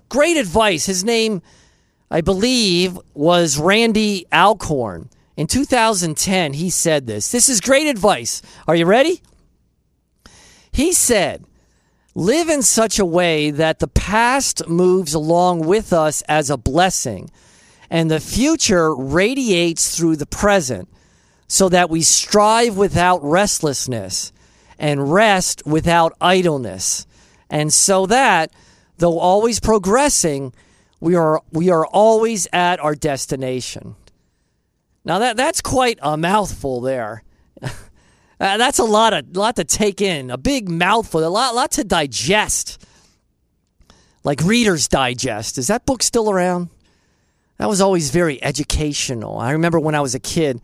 Great 0.09 0.37
advice. 0.37 0.87
His 0.87 1.05
name, 1.05 1.43
I 2.11 2.21
believe, 2.21 2.99
was 3.15 3.59
Randy 3.59 4.27
Alcorn. 4.33 5.09
In 5.37 5.47
2010, 5.47 6.53
he 6.55 6.71
said 6.71 7.07
this. 7.07 7.33
This 7.33 7.49
is 7.49 7.61
great 7.61 7.87
advice. 7.87 8.43
Are 8.69 8.77
you 8.77 8.85
ready? 8.85 9.23
He 10.73 10.93
said, 10.93 11.45
Live 12.15 12.51
in 12.51 12.63
such 12.63 12.99
a 12.99 13.07
way 13.07 13.51
that 13.51 13.79
the 13.79 13.89
past 13.89 14.69
moves 14.69 15.15
along 15.15 15.61
with 15.61 15.93
us 15.95 16.21
as 16.23 16.51
a 16.51 16.59
blessing 16.59 17.31
and 17.93 18.11
the 18.11 18.21
future 18.21 18.95
radiates 18.95 19.95
through 19.95 20.17
the 20.17 20.25
present 20.25 20.89
so 21.47 21.69
that 21.69 21.91
we 21.91 22.01
strive 22.01 22.75
without 22.75 23.23
restlessness 23.23 24.33
and 24.79 25.13
rest 25.13 25.63
without 25.67 26.15
idleness. 26.19 27.07
And 27.51 27.71
so 27.71 28.07
that 28.07 28.51
though 28.97 29.19
always 29.19 29.61
progressing 29.61 30.55
we 31.01 31.15
are 31.17 31.43
we 31.53 31.69
are 31.69 31.85
always 31.87 32.49
at 32.51 32.81
our 32.81 32.95
destination. 32.95 33.95
Now 35.05 35.19
that 35.19 35.37
that's 35.37 35.61
quite 35.61 35.99
a 36.01 36.17
mouthful 36.17 36.81
there. 36.81 37.23
Uh, 38.41 38.57
that's 38.57 38.81
a 38.81 38.85
lot 38.85 39.13
of 39.13 39.37
lot 39.37 39.55
to 39.55 39.63
take 39.63 40.01
in 40.01 40.29
a 40.29 40.37
big 40.37 40.69
mouthful 40.69 41.25
a 41.25 41.31
lot 41.31 41.55
lot 41.55 41.71
to 41.71 41.85
digest. 41.85 42.85
Like 44.25 44.41
reader's 44.41 44.89
digest. 44.89 45.59
Is 45.59 45.69
that 45.69 45.87
book 45.87 46.03
still 46.03 46.29
around 46.29 46.69
that 47.63 47.69
was 47.69 47.81
always 47.81 48.11
very 48.11 48.43
educational. 48.43 49.39
I 49.39 49.53
remember 49.53 49.79
when 49.79 49.95
I 49.95 50.01
was 50.01 50.17
a 50.17 50.19
kid, 50.19 50.61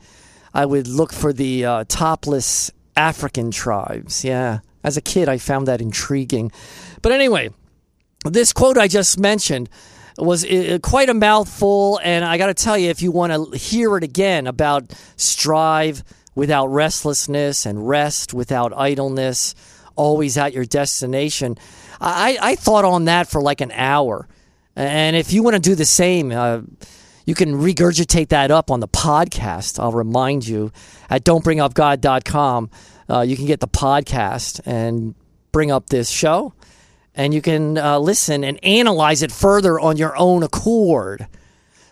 I 0.52 0.66
would 0.66 0.88
look 0.88 1.12
for 1.12 1.32
the 1.32 1.64
uh, 1.64 1.84
topless 1.86 2.72
African 2.96 3.52
tribes. 3.52 4.24
Yeah, 4.24 4.58
as 4.82 4.96
a 4.96 5.00
kid, 5.00 5.28
I 5.28 5.38
found 5.38 5.68
that 5.68 5.80
intriguing. 5.80 6.50
But 7.00 7.12
anyway, 7.12 7.50
this 8.24 8.52
quote 8.52 8.76
I 8.76 8.88
just 8.88 9.16
mentioned 9.16 9.68
was 10.16 10.44
uh, 10.44 10.80
quite 10.82 11.08
a 11.08 11.14
mouthful, 11.14 12.00
and 12.02 12.24
I 12.24 12.36
got 12.36 12.48
to 12.48 12.54
tell 12.54 12.76
you, 12.76 12.90
if 12.90 13.00
you 13.00 13.12
want 13.12 13.32
to 13.32 13.56
hear 13.56 13.96
it 13.96 14.02
again 14.02 14.48
about 14.48 14.92
strive 15.14 16.02
without 16.34 16.66
restlessness 16.66 17.64
and 17.64 17.88
rest 17.88 18.34
without 18.34 18.72
idleness, 18.76 19.54
always 19.94 20.36
at 20.36 20.52
your 20.52 20.64
destination, 20.64 21.58
I, 22.00 22.38
I 22.42 22.54
thought 22.56 22.84
on 22.84 23.04
that 23.04 23.28
for 23.28 23.40
like 23.40 23.60
an 23.60 23.70
hour. 23.70 24.26
And 24.78 25.16
if 25.16 25.32
you 25.32 25.42
want 25.42 25.54
to 25.56 25.60
do 25.60 25.74
the 25.74 25.84
same, 25.84 26.30
uh, 26.30 26.60
you 27.26 27.34
can 27.34 27.54
regurgitate 27.54 28.28
that 28.28 28.52
up 28.52 28.70
on 28.70 28.78
the 28.78 28.86
podcast. 28.86 29.80
I'll 29.80 29.90
remind 29.90 30.46
you 30.46 30.70
at 31.10 31.24
don'tbringupgod.com. 31.24 32.70
Uh, 33.10 33.20
you 33.22 33.36
can 33.36 33.46
get 33.46 33.58
the 33.58 33.66
podcast 33.66 34.60
and 34.64 35.16
bring 35.50 35.72
up 35.72 35.88
this 35.88 36.08
show, 36.08 36.52
and 37.16 37.34
you 37.34 37.42
can 37.42 37.76
uh, 37.76 37.98
listen 37.98 38.44
and 38.44 38.64
analyze 38.64 39.20
it 39.22 39.32
further 39.32 39.80
on 39.80 39.96
your 39.96 40.16
own 40.16 40.44
accord. 40.44 41.26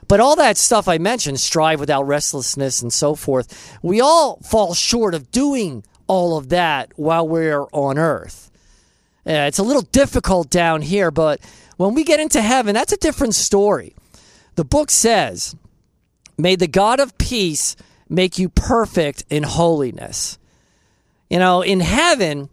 But 0.07 0.21
all 0.21 0.37
that 0.37 0.57
stuff 0.57 0.87
I 0.87 0.99
mentioned, 0.99 1.41
strive 1.41 1.81
without 1.81 2.05
restlessness 2.05 2.83
and 2.83 2.93
so 2.93 3.17
forth, 3.17 3.77
we 3.83 4.01
all 4.01 4.37
fall 4.45 4.75
short 4.75 5.13
of 5.13 5.33
doing 5.33 5.83
all 6.07 6.39
of 6.39 6.51
that 6.51 6.93
while 6.95 7.27
we're 7.27 7.65
on 7.73 7.99
earth. 7.99 8.49
Uh, 9.27 9.49
it's 9.49 9.59
a 9.59 9.65
little 9.65 9.83
difficult 9.83 10.51
down 10.51 10.83
here, 10.83 11.11
but 11.11 11.41
when 11.77 11.95
we 11.95 12.05
get 12.05 12.21
into 12.21 12.41
heaven, 12.41 12.75
that's 12.75 12.93
a 12.93 12.97
different 12.97 13.35
story. 13.35 13.95
The 14.55 14.65
book 14.65 14.91
says, 14.91 15.55
May 16.39 16.57
the 16.57 16.69
God 16.69 17.01
of 17.01 17.17
peace 17.19 17.77
make 18.09 18.39
you 18.39 18.49
perfect 18.49 19.25
in 19.31 19.43
holiness. 19.43 20.39
You 21.31 21.39
know, 21.39 21.63
in 21.63 21.81
heaven 21.81 22.49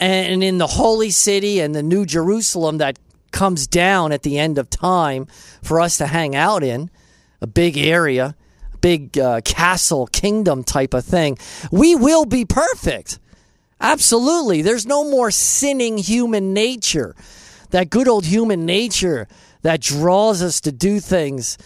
and 0.00 0.42
in 0.42 0.58
the 0.58 0.66
holy 0.66 1.10
city 1.10 1.60
and 1.60 1.74
the 1.74 1.82
new 1.82 2.06
Jerusalem 2.06 2.78
that 2.78 2.98
comes 3.30 3.66
down 3.66 4.12
at 4.12 4.22
the 4.22 4.38
end 4.38 4.58
of 4.58 4.70
time 4.70 5.26
for 5.62 5.80
us 5.80 5.98
to 5.98 6.06
hang 6.06 6.34
out 6.34 6.62
in, 6.62 6.90
a 7.40 7.46
big 7.46 7.76
area, 7.76 8.34
a 8.72 8.78
big 8.78 9.18
uh, 9.18 9.40
castle, 9.44 10.06
kingdom 10.06 10.64
type 10.64 10.94
of 10.94 11.04
thing, 11.04 11.36
we 11.70 11.94
will 11.94 12.24
be 12.24 12.44
perfect. 12.44 13.18
Absolutely. 13.80 14.62
There's 14.62 14.86
no 14.86 15.04
more 15.04 15.30
sinning 15.30 15.98
human 15.98 16.54
nature 16.54 17.14
that 17.74 17.90
good 17.90 18.06
old 18.06 18.24
human 18.24 18.64
nature 18.64 19.26
that 19.62 19.80
draws 19.80 20.40
us 20.42 20.60
to 20.60 20.70
do 20.70 21.00
things 21.00 21.58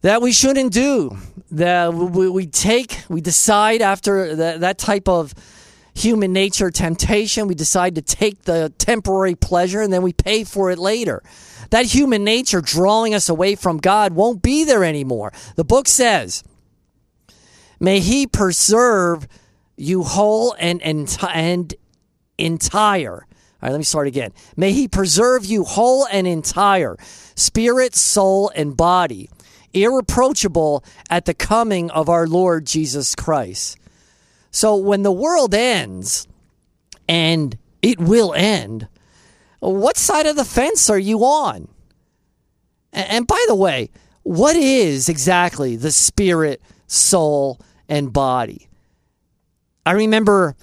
that 0.00 0.20
we 0.20 0.32
shouldn't 0.32 0.72
do. 0.72 1.16
That 1.52 1.94
we, 1.94 2.48
take, 2.48 2.98
we 3.08 3.20
decide 3.20 3.82
after 3.82 4.34
that, 4.34 4.60
that 4.60 4.78
type 4.78 5.08
of 5.08 5.32
human 5.94 6.32
nature 6.32 6.72
temptation, 6.72 7.46
we 7.46 7.54
decide 7.54 7.94
to 7.94 8.02
take 8.02 8.42
the 8.42 8.72
temporary 8.78 9.36
pleasure 9.36 9.80
and 9.80 9.92
then 9.92 10.02
we 10.02 10.12
pay 10.12 10.42
for 10.42 10.72
it 10.72 10.78
later. 10.78 11.22
That 11.70 11.86
human 11.86 12.24
nature 12.24 12.60
drawing 12.60 13.14
us 13.14 13.28
away 13.28 13.54
from 13.54 13.78
God 13.78 14.12
won't 14.12 14.42
be 14.42 14.64
there 14.64 14.82
anymore. 14.82 15.32
The 15.54 15.64
book 15.64 15.86
says, 15.86 16.42
May 17.78 18.00
He 18.00 18.26
preserve 18.26 19.28
you 19.76 20.02
whole 20.02 20.56
and, 20.58 20.82
and, 20.82 21.16
and 21.32 21.72
entire 22.38 23.25
All 23.62 23.68
right, 23.68 23.72
let 23.72 23.78
me 23.78 23.84
start 23.84 24.06
again. 24.06 24.32
May 24.56 24.72
he 24.72 24.86
preserve 24.86 25.46
you 25.46 25.64
whole 25.64 26.06
and 26.06 26.26
entire, 26.26 26.96
spirit, 27.34 27.94
soul, 27.94 28.50
and 28.54 28.76
body, 28.76 29.30
irreproachable 29.72 30.84
at 31.08 31.24
the 31.24 31.34
coming 31.34 31.90
of 31.90 32.08
our 32.08 32.26
Lord 32.26 32.66
Jesus 32.66 33.14
Christ. 33.14 33.78
So 34.50 34.76
when 34.76 35.02
the 35.02 35.12
world 35.12 35.54
ends, 35.54 36.28
and 37.08 37.56
it 37.82 37.98
will 37.98 38.34
end, 38.34 38.88
what 39.60 39.96
side 39.96 40.26
of 40.26 40.36
the 40.36 40.44
fence 40.44 40.90
are 40.90 40.98
you 40.98 41.20
on? 41.20 41.68
And 42.92 43.26
by 43.26 43.42
the 43.48 43.54
way, 43.54 43.90
what 44.22 44.56
is 44.56 45.08
exactly 45.08 45.76
the 45.76 45.92
spirit, 45.92 46.60
soul, 46.86 47.60
and 47.88 48.12
body? 48.12 48.68
I 49.84 49.92
remember 49.92 50.56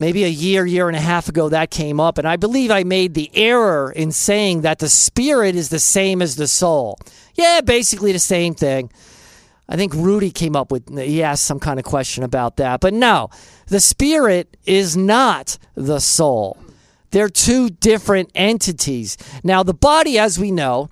maybe 0.00 0.24
a 0.24 0.28
year, 0.28 0.66
year 0.66 0.88
and 0.88 0.96
a 0.96 1.00
half 1.00 1.28
ago 1.28 1.50
that 1.50 1.70
came 1.70 2.00
up, 2.00 2.18
and 2.18 2.26
I 2.26 2.36
believe 2.36 2.70
I 2.70 2.82
made 2.82 3.14
the 3.14 3.30
error 3.34 3.92
in 3.92 4.10
saying 4.10 4.62
that 4.62 4.80
the 4.80 4.88
spirit 4.88 5.54
is 5.54 5.68
the 5.68 5.78
same 5.78 6.20
as 6.22 6.34
the 6.34 6.48
soul. 6.48 6.98
Yeah, 7.34 7.60
basically 7.60 8.10
the 8.10 8.18
same 8.18 8.54
thing. 8.54 8.90
I 9.68 9.76
think 9.76 9.94
Rudy 9.94 10.32
came 10.32 10.56
up 10.56 10.72
with, 10.72 10.88
he 10.98 11.22
asked 11.22 11.44
some 11.44 11.60
kind 11.60 11.78
of 11.78 11.84
question 11.84 12.24
about 12.24 12.56
that. 12.56 12.80
But 12.80 12.92
no, 12.92 13.30
the 13.68 13.78
spirit 13.78 14.56
is 14.66 14.96
not 14.96 15.58
the 15.76 16.00
soul. 16.00 16.58
They're 17.12 17.28
two 17.28 17.70
different 17.70 18.30
entities. 18.34 19.16
Now, 19.44 19.62
the 19.62 19.74
body, 19.74 20.18
as 20.18 20.38
we 20.38 20.50
know, 20.50 20.90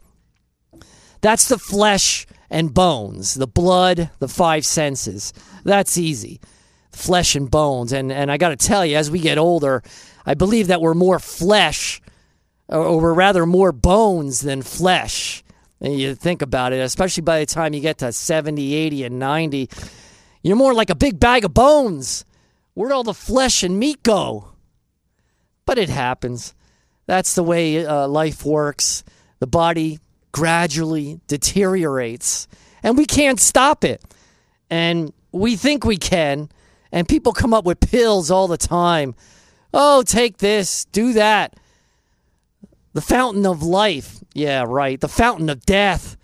that's 1.21 1.49
the 1.49 1.59
flesh 1.59 2.27
and 2.51 2.73
bones, 2.73 3.35
the 3.35 3.47
blood, 3.49 4.11
the 4.21 4.29
five 4.29 4.65
senses. 4.65 5.33
That's 5.65 5.99
easy. 5.99 6.41
Flesh 6.93 7.37
and 7.37 7.51
bones. 7.51 7.93
And, 7.93 8.11
and 8.11 8.31
I 8.31 8.37
got 8.37 8.51
to 8.51 8.57
tell 8.57 8.85
you, 8.85 8.97
as 8.97 9.11
we 9.11 9.21
get 9.21 9.39
older, 9.39 9.83
I 10.27 10.35
believe 10.35 10.69
that 10.69 10.81
we're 10.81 10.95
more 10.95 11.19
flesh, 11.19 12.01
or, 12.69 12.85
or 12.85 13.01
we're 13.01 13.15
rather 13.15 13.47
more 13.47 13.73
bones 13.73 14.41
than 14.41 14.63
flesh. 14.63 15.43
And 15.81 15.99
you 15.99 16.15
think 16.15 16.43
about 16.43 16.73
it, 16.73 16.81
especially 16.81 17.23
by 17.23 17.41
the 17.41 17.47
time 17.47 17.73
you 17.73 17.81
get 17.81 17.99
to 17.99 18.13
70, 18.13 18.75
80, 18.75 19.05
and 19.05 19.19
90, 19.19 19.71
you're 20.43 20.57
more 20.57 20.75
like 20.75 20.91
a 20.91 20.95
big 20.95 21.21
bag 21.21 21.45
of 21.45 21.55
bones. 21.55 22.25
Where'd 22.75 22.93
all 22.93 23.05
the 23.05 23.15
flesh 23.15 23.63
and 23.63 23.79
meat 23.79 24.03
go? 24.03 24.49
But 25.67 25.79
it 25.79 25.89
happens. 25.89 26.55
That's 27.07 27.35
the 27.35 27.43
way 27.43 27.85
uh, 27.85 28.07
life 28.09 28.45
works. 28.45 29.05
The 29.39 29.47
body 29.47 29.99
gradually 30.33 31.21
deteriorates, 31.27 32.49
and 32.83 32.97
we 32.97 33.07
can't 33.07 33.41
stop 33.41 33.85
it. 33.85 34.03
And 34.71 35.13
we 35.33 35.57
think 35.57 35.85
we 35.85 35.97
can, 35.97 36.51
and 36.93 37.09
people 37.09 37.33
come 37.33 37.55
up 37.55 37.65
with 37.65 37.81
pills 37.81 38.31
all 38.31 38.49
the 38.49 38.57
time. 38.57 39.15
Oh, 39.73 40.03
take 40.03 40.39
this, 40.39 40.87
do 40.87 41.13
that. 41.13 41.59
The 42.95 43.01
fountain 43.03 43.47
of 43.47 43.63
life. 43.63 44.19
Yeah, 44.35 44.65
right. 44.67 45.01
The 45.01 45.09
fountain 45.09 45.51
of 45.51 45.65
death. 45.67 46.17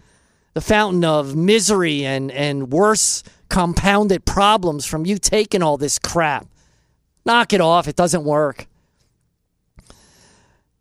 The 0.55 0.61
fountain 0.61 1.05
of 1.05 1.37
misery 1.37 2.05
and, 2.05 2.31
and 2.31 2.73
worse 2.73 3.23
compounded 3.49 4.25
problems 4.25 4.87
from 4.87 5.05
you 5.05 5.19
taking 5.19 5.62
all 5.62 5.77
this 5.77 5.99
crap. 5.99 6.47
Knock 7.27 7.53
it 7.53 7.61
off. 7.61 7.89
It 7.89 7.97
doesn't 7.97 8.25
work. 8.25 8.67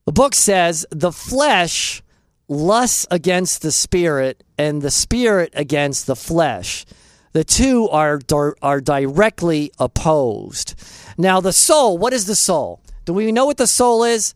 The 0.05 0.11
book 0.11 0.35
says 0.35 0.85
the 0.91 1.11
flesh 1.11 2.01
lusts 2.47 3.07
against 3.09 3.61
the 3.61 3.71
spirit 3.71 4.43
and 4.57 4.81
the 4.81 4.91
spirit 4.91 5.53
against 5.55 6.07
the 6.07 6.15
flesh. 6.15 6.85
The 7.33 7.43
two 7.43 7.89
are, 7.89 8.19
are 8.61 8.81
directly 8.81 9.71
opposed. 9.79 10.75
Now, 11.17 11.41
the 11.41 11.53
soul, 11.53 11.97
what 11.97 12.13
is 12.13 12.25
the 12.25 12.35
soul? 12.35 12.79
Do 13.05 13.13
we 13.13 13.31
know 13.31 13.45
what 13.45 13.57
the 13.57 13.67
soul 13.67 14.03
is? 14.03 14.33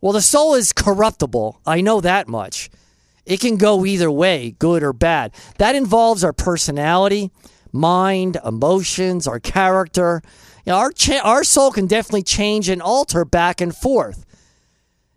Well, 0.00 0.12
the 0.12 0.20
soul 0.20 0.54
is 0.54 0.72
corruptible. 0.72 1.60
I 1.64 1.80
know 1.80 2.00
that 2.00 2.28
much. 2.28 2.70
It 3.24 3.40
can 3.40 3.56
go 3.56 3.86
either 3.86 4.10
way, 4.10 4.54
good 4.58 4.82
or 4.82 4.92
bad. 4.92 5.32
That 5.58 5.74
involves 5.74 6.22
our 6.22 6.32
personality, 6.32 7.30
mind, 7.72 8.36
emotions, 8.44 9.26
our 9.26 9.40
character. 9.40 10.20
You 10.66 10.72
know, 10.72 10.78
our, 10.78 10.92
cha- 10.92 11.22
our 11.22 11.44
soul 11.44 11.70
can 11.70 11.86
definitely 11.86 12.24
change 12.24 12.68
and 12.68 12.82
alter 12.82 13.24
back 13.24 13.60
and 13.60 13.74
forth. 13.74 14.26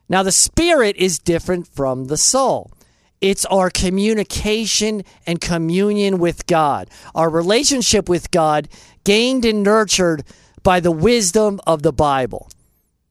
Now, 0.08 0.24
the 0.24 0.32
spirit 0.32 0.96
is 0.96 1.20
different 1.20 1.68
from 1.68 2.06
the 2.06 2.16
soul. 2.16 2.72
It's 3.20 3.46
our 3.46 3.70
communication 3.70 5.04
and 5.26 5.42
communion 5.42 6.20
with 6.20 6.46
God, 6.46 6.90
our 7.16 7.30
relationship 7.30 8.08
with 8.08 8.30
God 8.32 8.68
gained 9.04 9.44
and 9.46 9.64
nurtured 9.64 10.24
by 10.62 10.80
the 10.80 10.92
wisdom 10.92 11.60
of 11.66 11.82
the 11.82 11.94
Bible. 11.94 12.50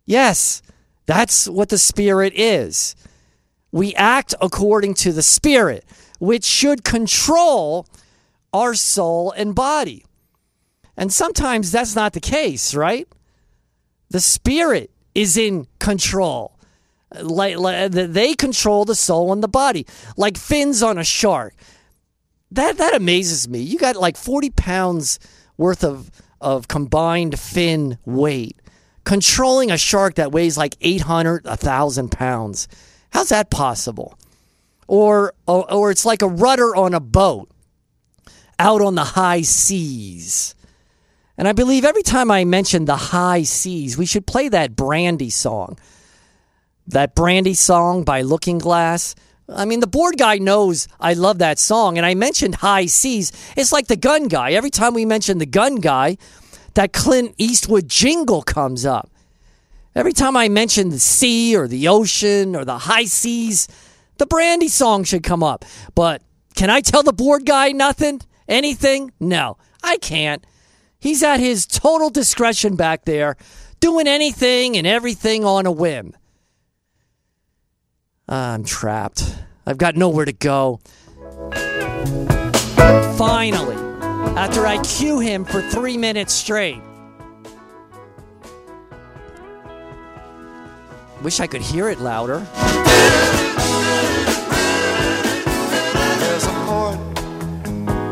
Yes, 0.04 0.62
that's 1.06 1.48
what 1.48 1.70
the 1.70 1.78
spirit 1.78 2.32
is. 2.36 2.94
We 3.72 3.94
act 3.94 4.34
according 4.40 4.94
to 4.94 5.12
the 5.12 5.22
spirit, 5.22 5.84
which 6.18 6.44
should 6.44 6.84
control 6.84 7.86
our 8.52 8.74
soul 8.74 9.32
and 9.32 9.54
body. 9.54 10.04
And 10.96 11.12
sometimes 11.12 11.72
that's 11.72 11.96
not 11.96 12.12
the 12.12 12.20
case, 12.20 12.74
right? 12.74 13.08
The 14.10 14.20
spirit 14.20 14.90
is 15.14 15.36
in 15.36 15.66
control 15.78 16.55
like, 17.14 17.56
like 17.58 17.76
uh, 17.76 17.88
they 18.06 18.34
control 18.34 18.84
the 18.84 18.94
soul 18.94 19.32
and 19.32 19.42
the 19.42 19.48
body 19.48 19.86
like 20.16 20.36
fins 20.36 20.82
on 20.82 20.98
a 20.98 21.04
shark. 21.04 21.54
That 22.50 22.78
that 22.78 22.94
amazes 22.94 23.48
me. 23.48 23.60
You 23.60 23.78
got 23.78 23.96
like 23.96 24.16
40 24.16 24.50
pounds 24.50 25.18
worth 25.56 25.84
of 25.84 26.10
of 26.40 26.68
combined 26.68 27.38
fin 27.38 27.98
weight. 28.04 28.56
Controlling 29.04 29.70
a 29.70 29.78
shark 29.78 30.16
that 30.16 30.32
weighs 30.32 30.58
like 30.58 30.76
800 30.80 31.44
1000 31.44 32.10
pounds. 32.10 32.68
How's 33.10 33.28
that 33.28 33.50
possible? 33.50 34.18
Or, 34.88 35.34
or 35.46 35.72
or 35.72 35.90
it's 35.90 36.04
like 36.04 36.22
a 36.22 36.28
rudder 36.28 36.74
on 36.74 36.94
a 36.94 37.00
boat 37.00 37.50
out 38.58 38.80
on 38.80 38.94
the 38.94 39.04
high 39.04 39.42
seas. 39.42 40.54
And 41.38 41.46
i 41.46 41.52
believe 41.52 41.84
every 41.84 42.02
time 42.02 42.30
i 42.30 42.44
mention 42.44 42.86
the 42.86 42.96
high 42.96 43.42
seas 43.42 43.98
we 43.98 44.06
should 44.06 44.26
play 44.26 44.48
that 44.48 44.74
brandy 44.74 45.28
song 45.28 45.76
that 46.88 47.14
Brandy 47.14 47.54
song 47.54 48.04
by 48.04 48.22
Looking 48.22 48.58
Glass. 48.58 49.14
I 49.48 49.64
mean, 49.64 49.80
the 49.80 49.86
board 49.86 50.18
guy 50.18 50.38
knows 50.38 50.88
I 50.98 51.14
love 51.14 51.38
that 51.38 51.58
song. 51.58 51.96
And 51.96 52.06
I 52.06 52.14
mentioned 52.14 52.56
High 52.56 52.86
Seas. 52.86 53.32
It's 53.56 53.72
like 53.72 53.86
the 53.86 53.96
gun 53.96 54.28
guy. 54.28 54.52
Every 54.52 54.70
time 54.70 54.94
we 54.94 55.04
mention 55.04 55.38
the 55.38 55.46
gun 55.46 55.76
guy, 55.76 56.16
that 56.74 56.92
Clint 56.92 57.34
Eastwood 57.38 57.88
jingle 57.88 58.42
comes 58.42 58.84
up. 58.84 59.10
Every 59.94 60.12
time 60.12 60.36
I 60.36 60.48
mention 60.48 60.90
the 60.90 60.98
sea 60.98 61.56
or 61.56 61.66
the 61.66 61.88
ocean 61.88 62.54
or 62.54 62.64
the 62.64 62.78
high 62.78 63.06
seas, 63.06 63.66
the 64.18 64.26
Brandy 64.26 64.68
song 64.68 65.04
should 65.04 65.22
come 65.22 65.42
up. 65.42 65.64
But 65.94 66.22
can 66.54 66.68
I 66.68 66.82
tell 66.82 67.02
the 67.02 67.14
board 67.14 67.46
guy 67.46 67.72
nothing? 67.72 68.20
Anything? 68.46 69.12
No, 69.18 69.56
I 69.82 69.96
can't. 69.96 70.44
He's 70.98 71.22
at 71.22 71.40
his 71.40 71.66
total 71.66 72.10
discretion 72.10 72.76
back 72.76 73.06
there, 73.06 73.36
doing 73.80 74.06
anything 74.06 74.76
and 74.76 74.86
everything 74.86 75.44
on 75.44 75.64
a 75.64 75.72
whim. 75.72 76.14
I'm 78.28 78.64
trapped. 78.64 79.34
I've 79.66 79.78
got 79.78 79.96
nowhere 79.96 80.24
to 80.24 80.32
go. 80.32 80.80
Finally, 83.16 83.76
after 84.36 84.66
I 84.66 84.82
cue 84.82 85.20
him 85.20 85.44
for 85.44 85.62
three 85.62 85.96
minutes 85.96 86.34
straight. 86.34 86.80
Wish 91.22 91.40
I 91.40 91.46
could 91.46 91.62
hear 91.62 91.88
it 91.88 91.98
louder. 92.00 92.38
There's 96.20 96.44
a 96.44 96.52
port 96.66 96.98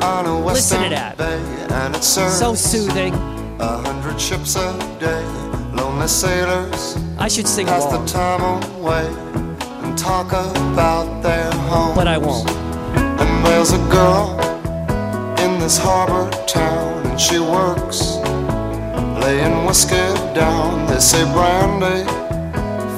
on 0.02 0.26
a 0.26 0.44
Listen 0.44 0.82
to 0.84 0.88
that. 0.90 1.16
bay, 1.18 1.38
and 1.74 1.94
it 1.94 2.02
So 2.02 2.54
soothing. 2.54 3.14
a 3.60 3.78
hundred 3.78 4.20
ships 4.20 4.56
a 4.56 4.72
day. 4.98 5.22
Lonely 5.74 6.06
sailors 6.08 6.96
I 7.18 7.26
should 7.28 7.48
sing 7.48 7.66
pass 7.66 7.84
the 7.86 8.04
time 8.06 8.40
away 8.80 9.04
and 9.94 9.98
talk 9.98 10.28
about 10.32 11.22
their 11.22 11.52
home. 11.52 11.94
but 11.94 12.08
I 12.08 12.18
won't. 12.18 12.50
And 12.50 13.46
there's 13.46 13.72
a 13.72 13.78
girl 13.90 14.30
in 15.40 15.60
this 15.60 15.78
harbor 15.78 16.30
town, 16.46 17.06
and 17.06 17.20
she 17.20 17.38
works 17.38 18.16
laying 19.22 19.64
whiskey 19.66 19.94
down. 20.34 20.86
They 20.86 20.98
say, 20.98 21.22
Brandy, 21.32 22.04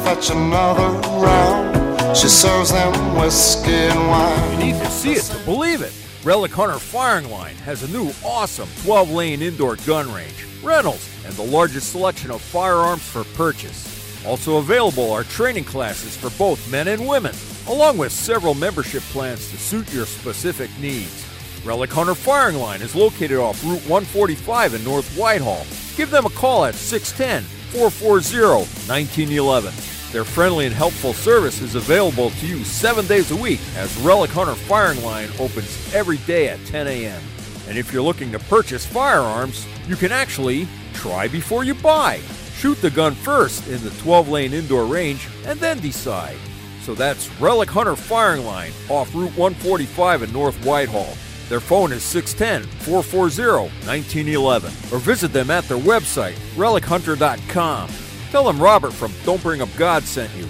fetch 0.04 0.30
another 0.30 0.88
round. 1.18 2.16
She 2.16 2.28
serves 2.28 2.72
them 2.72 2.92
whiskey 3.16 3.72
and 3.72 4.08
wine. 4.08 4.52
You 4.52 4.72
need 4.72 4.80
to 4.82 4.90
see 4.90 5.12
it 5.12 5.24
to 5.24 5.38
believe 5.44 5.82
it. 5.82 5.92
Relic 6.24 6.52
Hunter 6.52 6.78
Firing 6.78 7.30
Line 7.30 7.56
has 7.56 7.82
a 7.82 7.88
new 7.88 8.10
awesome 8.24 8.68
12 8.84 9.10
lane 9.10 9.42
indoor 9.42 9.76
gun 9.86 10.10
range, 10.12 10.46
rentals, 10.62 11.08
and 11.26 11.34
the 11.34 11.42
largest 11.42 11.92
selection 11.92 12.30
of 12.30 12.40
firearms 12.40 13.06
for 13.06 13.22
purchase. 13.36 13.95
Also 14.26 14.56
available 14.56 15.12
are 15.12 15.24
training 15.24 15.64
classes 15.64 16.16
for 16.16 16.30
both 16.36 16.70
men 16.70 16.88
and 16.88 17.06
women, 17.06 17.34
along 17.68 17.96
with 17.96 18.10
several 18.10 18.54
membership 18.54 19.02
plans 19.04 19.50
to 19.50 19.56
suit 19.56 19.92
your 19.94 20.06
specific 20.06 20.70
needs. 20.80 21.24
Relic 21.64 21.90
Hunter 21.90 22.14
Firing 22.14 22.56
Line 22.56 22.82
is 22.82 22.94
located 22.94 23.38
off 23.38 23.62
Route 23.64 23.86
145 23.88 24.74
in 24.74 24.84
North 24.84 25.16
Whitehall. 25.16 25.64
Give 25.96 26.10
them 26.10 26.26
a 26.26 26.30
call 26.30 26.64
at 26.64 26.74
610 26.74 27.42
440 27.72 28.66
1911. 28.88 29.72
Their 30.12 30.24
friendly 30.24 30.66
and 30.66 30.74
helpful 30.74 31.12
service 31.12 31.60
is 31.60 31.74
available 31.74 32.30
to 32.30 32.46
you 32.46 32.64
seven 32.64 33.06
days 33.06 33.30
a 33.30 33.36
week 33.36 33.60
as 33.76 33.96
Relic 33.98 34.30
Hunter 34.30 34.54
Firing 34.54 35.02
Line 35.02 35.28
opens 35.38 35.92
every 35.94 36.18
day 36.18 36.48
at 36.48 36.64
10 36.66 36.86
a.m. 36.86 37.22
And 37.68 37.76
if 37.76 37.92
you're 37.92 38.02
looking 38.02 38.32
to 38.32 38.38
purchase 38.38 38.86
firearms, 38.86 39.66
you 39.88 39.96
can 39.96 40.12
actually 40.12 40.68
try 40.94 41.28
before 41.28 41.64
you 41.64 41.74
buy. 41.74 42.20
Shoot 42.56 42.80
the 42.80 42.90
gun 42.90 43.14
first 43.14 43.68
in 43.68 43.82
the 43.84 43.90
12 43.90 44.30
lane 44.30 44.54
indoor 44.54 44.86
range 44.86 45.28
and 45.44 45.60
then 45.60 45.78
decide. 45.78 46.38
So 46.80 46.94
that's 46.94 47.30
Relic 47.38 47.68
Hunter 47.68 47.94
Firing 47.94 48.46
Line 48.46 48.72
off 48.88 49.14
Route 49.14 49.36
145 49.36 50.22
in 50.22 50.32
North 50.32 50.56
Whitehall. 50.64 51.14
Their 51.50 51.60
phone 51.60 51.92
is 51.92 52.02
610 52.02 52.68
440 52.80 53.68
1911 53.86 54.72
or 54.90 54.98
visit 54.98 55.34
them 55.34 55.50
at 55.50 55.64
their 55.64 55.78
website, 55.78 56.34
relichunter.com. 56.54 57.90
Tell 58.30 58.44
them 58.44 58.58
Robert 58.58 58.92
from 58.92 59.12
Don't 59.24 59.42
Bring 59.42 59.60
Up 59.60 59.68
God 59.76 60.02
sent 60.04 60.34
you. 60.34 60.48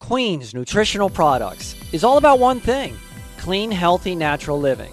Queen's 0.00 0.54
Nutritional 0.54 1.10
Products 1.10 1.74
is 1.92 2.02
all 2.02 2.16
about 2.16 2.38
one 2.38 2.60
thing 2.60 2.96
clean, 3.36 3.70
healthy, 3.70 4.14
natural 4.14 4.58
living. 4.58 4.92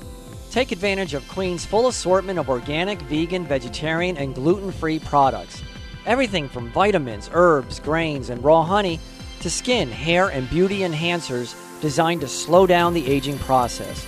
Take 0.52 0.74
advantage 0.74 1.14
of 1.14 1.26
Queen's 1.30 1.66
full 1.66 1.88
assortment 1.88 2.38
of 2.38 2.49
organic, 2.49 3.02
vegan, 3.04 3.45
vegetarian, 3.45 4.18
and 4.18 4.36
gluten 4.36 4.70
free 4.70 4.99
products. 4.99 5.64
Everything 6.06 6.49
from 6.49 6.70
vitamins, 6.72 7.30
herbs, 7.32 7.80
grains, 7.80 8.30
and 8.30 8.43
raw 8.43 8.62
honey 8.62 8.99
to 9.39 9.49
skin, 9.49 9.89
hair, 9.89 10.28
and 10.28 10.49
beauty 10.49 10.80
enhancers 10.80 11.56
designed 11.80 12.20
to 12.20 12.28
slow 12.28 12.68
down 12.68 12.93
the 12.93 13.10
aging 13.10 13.39
process. 13.39 14.06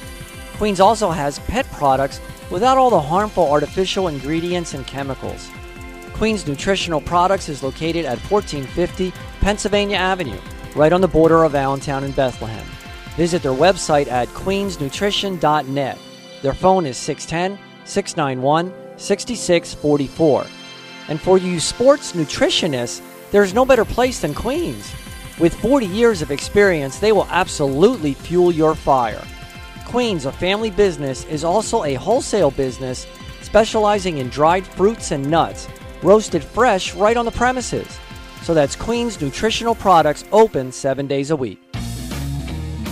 Queen's 0.57 0.81
also 0.81 1.11
has 1.11 1.39
pet 1.39 1.65
products 1.71 2.19
without 2.51 2.77
all 2.77 2.89
the 2.89 2.99
harmful 2.99 3.49
artificial 3.49 4.09
ingredients 4.09 4.73
and 4.73 4.85
chemicals. 4.85 5.49
Queen's 6.11 6.45
Nutritional 6.45 6.99
Products 6.99 7.47
is 7.47 7.63
located 7.63 8.03
at 8.03 8.19
1450 8.19 9.13
Pennsylvania 9.39 9.95
Avenue, 9.95 10.41
right 10.75 10.91
on 10.91 10.99
the 10.99 11.07
border 11.07 11.45
of 11.45 11.55
Allentown 11.55 12.03
and 12.03 12.13
Bethlehem. 12.13 12.67
Visit 13.15 13.43
their 13.43 13.53
website 13.53 14.11
at 14.11 14.27
queensnutrition.net. 14.27 15.97
Their 16.43 16.53
phone 16.53 16.85
is 16.85 16.97
610 16.97 17.57
691 17.85 18.71
6644. 18.97 20.45
And 21.07 21.19
for 21.19 21.37
you 21.37 21.59
sports 21.59 22.11
nutritionists, 22.11 23.01
there's 23.31 23.53
no 23.53 23.65
better 23.65 23.85
place 23.85 24.19
than 24.19 24.33
Queens. 24.33 24.93
With 25.39 25.55
40 25.55 25.87
years 25.87 26.21
of 26.21 26.31
experience, 26.31 26.99
they 26.99 27.13
will 27.13 27.27
absolutely 27.31 28.13
fuel 28.13 28.51
your 28.51 28.75
fire. 28.75 29.23
Queens, 29.85 30.25
a 30.25 30.31
family 30.31 30.69
business, 30.69 31.23
is 31.25 31.43
also 31.43 31.85
a 31.85 31.93
wholesale 31.93 32.51
business 32.51 33.07
specializing 33.41 34.17
in 34.17 34.29
dried 34.29 34.67
fruits 34.67 35.11
and 35.11 35.29
nuts, 35.29 35.67
roasted 36.01 36.43
fresh 36.43 36.93
right 36.93 37.15
on 37.15 37.25
the 37.25 37.31
premises. 37.31 37.99
So 38.41 38.53
that's 38.53 38.75
Queens 38.75 39.19
Nutritional 39.21 39.75
Products 39.75 40.25
open 40.33 40.73
seven 40.73 41.07
days 41.07 41.31
a 41.31 41.35
week. 41.35 41.59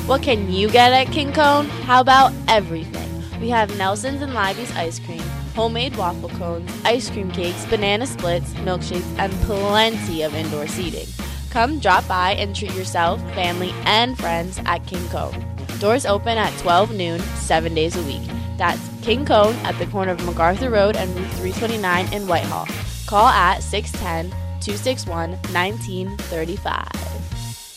What 0.05 0.23
can 0.23 0.51
you 0.51 0.69
get 0.69 0.93
at 0.93 1.11
King 1.13 1.33
Cone? 1.33 1.65
How 1.65 1.99
about 1.99 2.33
everything? 2.47 3.10
We 3.41 3.49
have 3.49 3.75
Nelson's 3.75 4.21
and 4.21 4.35
Libby's 4.35 4.71
ice 4.75 4.99
cream, 4.99 5.23
homemade 5.55 5.95
waffle 5.95 6.29
cones, 6.29 6.71
ice 6.85 7.09
cream 7.09 7.31
cakes, 7.31 7.65
banana 7.65 8.05
splits, 8.05 8.53
milkshakes, 8.53 9.17
and 9.17 9.33
plenty 9.41 10.21
of 10.21 10.35
indoor 10.35 10.67
seating. 10.67 11.07
Come 11.49 11.79
drop 11.79 12.07
by 12.07 12.33
and 12.33 12.55
treat 12.55 12.75
yourself, 12.75 13.19
family, 13.33 13.71
and 13.85 14.15
friends 14.15 14.61
at 14.67 14.85
King 14.85 15.09
Cone. 15.09 15.43
Doors 15.79 16.05
open 16.05 16.37
at 16.37 16.55
12 16.59 16.93
noon, 16.93 17.19
seven 17.35 17.73
days 17.73 17.95
a 17.95 18.03
week. 18.03 18.21
That's 18.57 18.79
King 19.01 19.25
Cone 19.25 19.55
at 19.65 19.75
the 19.79 19.87
corner 19.87 20.11
of 20.11 20.23
MacArthur 20.23 20.69
Road 20.69 20.95
and 20.95 21.09
Route 21.15 21.31
329 21.31 22.13
in 22.13 22.27
Whitehall. 22.27 22.67
Call 23.07 23.27
at 23.27 23.63
610 23.63 24.29
261 24.61 25.31
1935. 25.31 27.30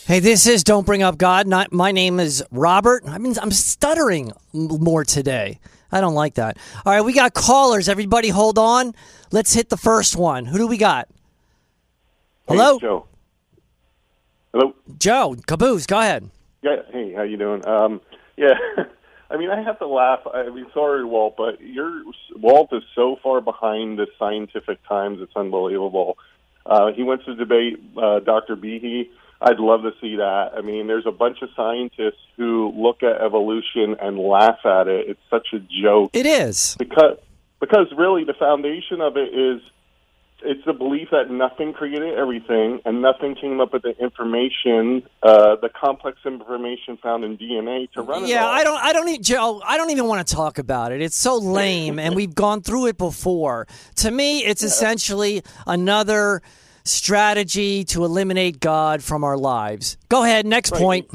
Hey, 0.06 0.20
this 0.20 0.46
is 0.46 0.64
Don't 0.64 0.84
Bring 0.84 1.02
Up 1.02 1.16
God. 1.16 1.46
Not, 1.46 1.72
my 1.72 1.90
name 1.90 2.20
is 2.20 2.44
Robert. 2.50 3.04
I 3.06 3.16
mean, 3.16 3.34
I'm 3.40 3.50
stuttering 3.50 4.32
more 4.52 5.02
today. 5.02 5.60
I 5.90 6.02
don't 6.02 6.12
like 6.12 6.34
that. 6.34 6.58
All 6.84 6.92
right, 6.92 7.00
we 7.00 7.14
got 7.14 7.32
callers. 7.32 7.88
Everybody, 7.88 8.28
hold 8.28 8.58
on. 8.58 8.94
Let's 9.32 9.54
hit 9.54 9.70
the 9.70 9.78
first 9.78 10.14
one. 10.14 10.44
Who 10.44 10.58
do 10.58 10.66
we 10.66 10.76
got? 10.76 11.08
Hello, 12.46 12.74
Hey, 12.74 12.80
Joe. 12.80 13.06
Hello. 14.52 14.74
Joe 14.98 15.36
Caboose. 15.46 15.86
Go 15.86 15.98
ahead. 15.98 16.28
Yeah. 16.60 16.82
Hey, 16.92 17.14
how 17.14 17.22
you 17.22 17.38
doing? 17.38 17.66
Um, 17.66 18.02
yeah. 18.36 18.58
I 19.30 19.38
mean, 19.38 19.48
I 19.48 19.62
have 19.62 19.78
to 19.78 19.86
laugh. 19.86 20.20
I 20.32 20.50
mean, 20.50 20.66
sorry, 20.74 21.02
Walt, 21.06 21.36
but 21.38 21.62
your 21.62 22.02
Walt 22.36 22.68
is 22.72 22.82
so 22.94 23.16
far 23.22 23.40
behind 23.40 23.98
the 23.98 24.06
scientific 24.18 24.86
times. 24.86 25.20
It's 25.22 25.34
unbelievable. 25.34 26.18
Uh, 26.66 26.92
he 26.92 27.02
went 27.02 27.24
to 27.24 27.34
debate 27.34 27.80
uh, 27.96 28.20
Dr. 28.20 28.54
Behe. 28.54 29.08
I'd 29.44 29.60
love 29.60 29.82
to 29.82 29.90
see 30.00 30.16
that. 30.16 30.52
I 30.56 30.62
mean, 30.62 30.86
there's 30.86 31.06
a 31.06 31.12
bunch 31.12 31.42
of 31.42 31.50
scientists 31.54 32.20
who 32.36 32.72
look 32.74 33.02
at 33.02 33.20
evolution 33.20 33.94
and 34.00 34.18
laugh 34.18 34.64
at 34.64 34.88
it. 34.88 35.06
It's 35.10 35.20
such 35.28 35.48
a 35.52 35.58
joke. 35.82 36.10
It 36.14 36.24
is. 36.24 36.76
because 36.78 37.18
because 37.60 37.86
really 37.96 38.24
the 38.24 38.34
foundation 38.34 39.00
of 39.00 39.16
it 39.16 39.34
is 39.34 39.60
it's 40.42 40.64
the 40.64 40.72
belief 40.72 41.08
that 41.10 41.30
nothing 41.30 41.72
created 41.72 42.18
everything 42.18 42.80
and 42.84 43.00
nothing 43.00 43.34
came 43.34 43.60
up 43.60 43.72
with 43.72 43.82
the 43.82 43.96
information, 43.98 45.02
uh, 45.22 45.56
the 45.56 45.70
complex 45.70 46.18
information 46.24 46.98
found 47.02 47.24
in 47.24 47.38
DNA 47.38 47.90
to 47.92 48.02
run 48.02 48.24
it. 48.24 48.28
Yeah. 48.28 48.46
I 48.46 48.64
don't. 48.64 48.82
I 48.82 48.92
don't 48.94 49.06
need 49.06 49.22
Joe. 49.22 49.62
I 49.64 49.76
don't 49.76 49.90
even 49.90 50.06
want 50.06 50.26
to 50.26 50.34
talk 50.34 50.58
about 50.58 50.92
it. 50.92 51.02
It's 51.02 51.16
so 51.16 51.36
lame, 51.36 51.98
and 51.98 52.16
we've 52.16 52.34
gone 52.34 52.62
through 52.62 52.86
it 52.86 52.98
before. 52.98 53.66
To 53.96 54.10
me, 54.10 54.44
it's 54.44 54.62
essentially 54.62 55.42
another 55.66 56.42
strategy 56.84 57.84
to 57.84 58.04
eliminate 58.04 58.60
God 58.60 59.02
from 59.02 59.24
our 59.24 59.36
lives. 59.36 59.96
Go 60.08 60.22
ahead. 60.24 60.46
Next 60.46 60.72
Right. 60.72 60.80
point. 60.80 61.10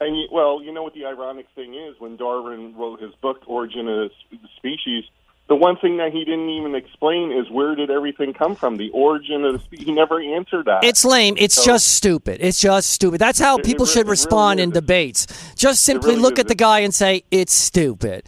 And 0.00 0.16
you, 0.16 0.28
well, 0.32 0.62
you 0.62 0.72
know 0.72 0.82
what 0.82 0.94
the 0.94 1.06
ironic 1.06 1.46
thing 1.54 1.74
is 1.74 1.94
when 1.98 2.16
Darwin 2.16 2.74
wrote 2.76 3.00
his 3.00 3.12
book 3.20 3.42
Origin 3.46 3.88
of 3.88 4.10
the 4.30 4.38
Species. 4.56 5.04
The 5.48 5.56
one 5.56 5.76
thing 5.78 5.96
that 5.96 6.12
he 6.12 6.24
didn't 6.24 6.50
even 6.50 6.74
explain 6.74 7.32
is 7.32 7.48
where 7.50 7.74
did 7.74 7.90
everything 7.90 8.34
come 8.34 8.54
from? 8.54 8.76
The 8.76 8.90
origin 8.90 9.44
of 9.46 9.54
the 9.54 9.58
species. 9.60 9.86
He 9.86 9.92
never 9.92 10.20
answered 10.20 10.66
that. 10.66 10.84
It's 10.84 11.04
lame. 11.06 11.36
It's 11.38 11.54
So- 11.54 11.64
just 11.64 11.88
stupid. 11.96 12.38
It's 12.42 12.60
just 12.60 12.90
stupid. 12.90 13.18
That's 13.18 13.38
how 13.40 13.56
It- 13.56 13.60
it 13.60 13.64
people 13.64 13.86
re- 13.86 13.90
should 13.90 14.00
it 14.00 14.02
really 14.02 14.10
respond 14.10 14.60
in 14.60 14.70
debates. 14.70 15.26
Just 15.56 15.84
simply 15.84 16.10
really 16.10 16.22
look 16.22 16.34
is. 16.34 16.40
at 16.40 16.48
the 16.48 16.54
guy 16.54 16.80
and 16.80 16.92
say 16.92 17.24
it's 17.30 17.54
stupid. 17.54 18.24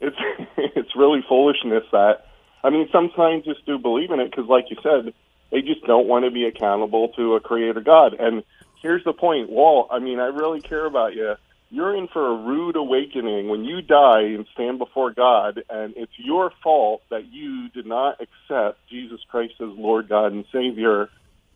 it's 0.00 0.16
it's 0.56 0.96
really 0.96 1.22
foolishness 1.28 1.84
that 1.92 2.26
I 2.64 2.70
mean 2.70 2.88
some 2.90 3.12
scientists 3.16 3.62
do 3.64 3.78
believe 3.78 4.10
in 4.10 4.18
it 4.20 4.30
because 4.30 4.46
like 4.48 4.64
you 4.68 4.76
said 4.82 5.14
they 5.50 5.62
just 5.62 5.84
don't 5.86 6.06
want 6.06 6.24
to 6.24 6.30
be 6.30 6.44
accountable 6.44 7.08
to 7.16 7.34
a 7.34 7.40
creator 7.40 7.80
God 7.80 8.14
and 8.18 8.42
here's 8.82 9.04
the 9.04 9.12
point 9.12 9.50
Walt 9.50 9.88
I 9.90 9.98
mean 9.98 10.18
I 10.20 10.26
really 10.26 10.60
care 10.60 10.86
about 10.86 11.14
you 11.14 11.34
you're 11.70 11.94
in 11.94 12.08
for 12.08 12.26
a 12.26 12.34
rude 12.34 12.76
awakening 12.76 13.48
when 13.48 13.64
you 13.64 13.82
die 13.82 14.22
and 14.22 14.46
stand 14.54 14.78
before 14.78 15.12
God 15.12 15.62
and 15.68 15.94
it's 15.96 16.12
your 16.16 16.52
fault 16.62 17.02
that 17.10 17.26
you 17.26 17.68
did 17.70 17.86
not 17.86 18.20
accept 18.20 18.78
Jesus 18.88 19.20
Christ 19.28 19.54
as 19.60 19.68
Lord 19.68 20.08
God 20.08 20.32
and 20.32 20.44
Savior 20.52 21.08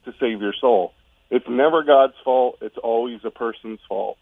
to 0.05 0.15
save 0.21 0.41
your 0.41 0.55
soul 0.61 0.93
it's 1.31 1.49
never 1.49 1.83
God's 1.83 2.15
fault 2.25 2.59
it's 2.61 2.79
always 2.79 3.21
a 3.25 3.31
person's 3.31 3.81
fault 3.89 4.19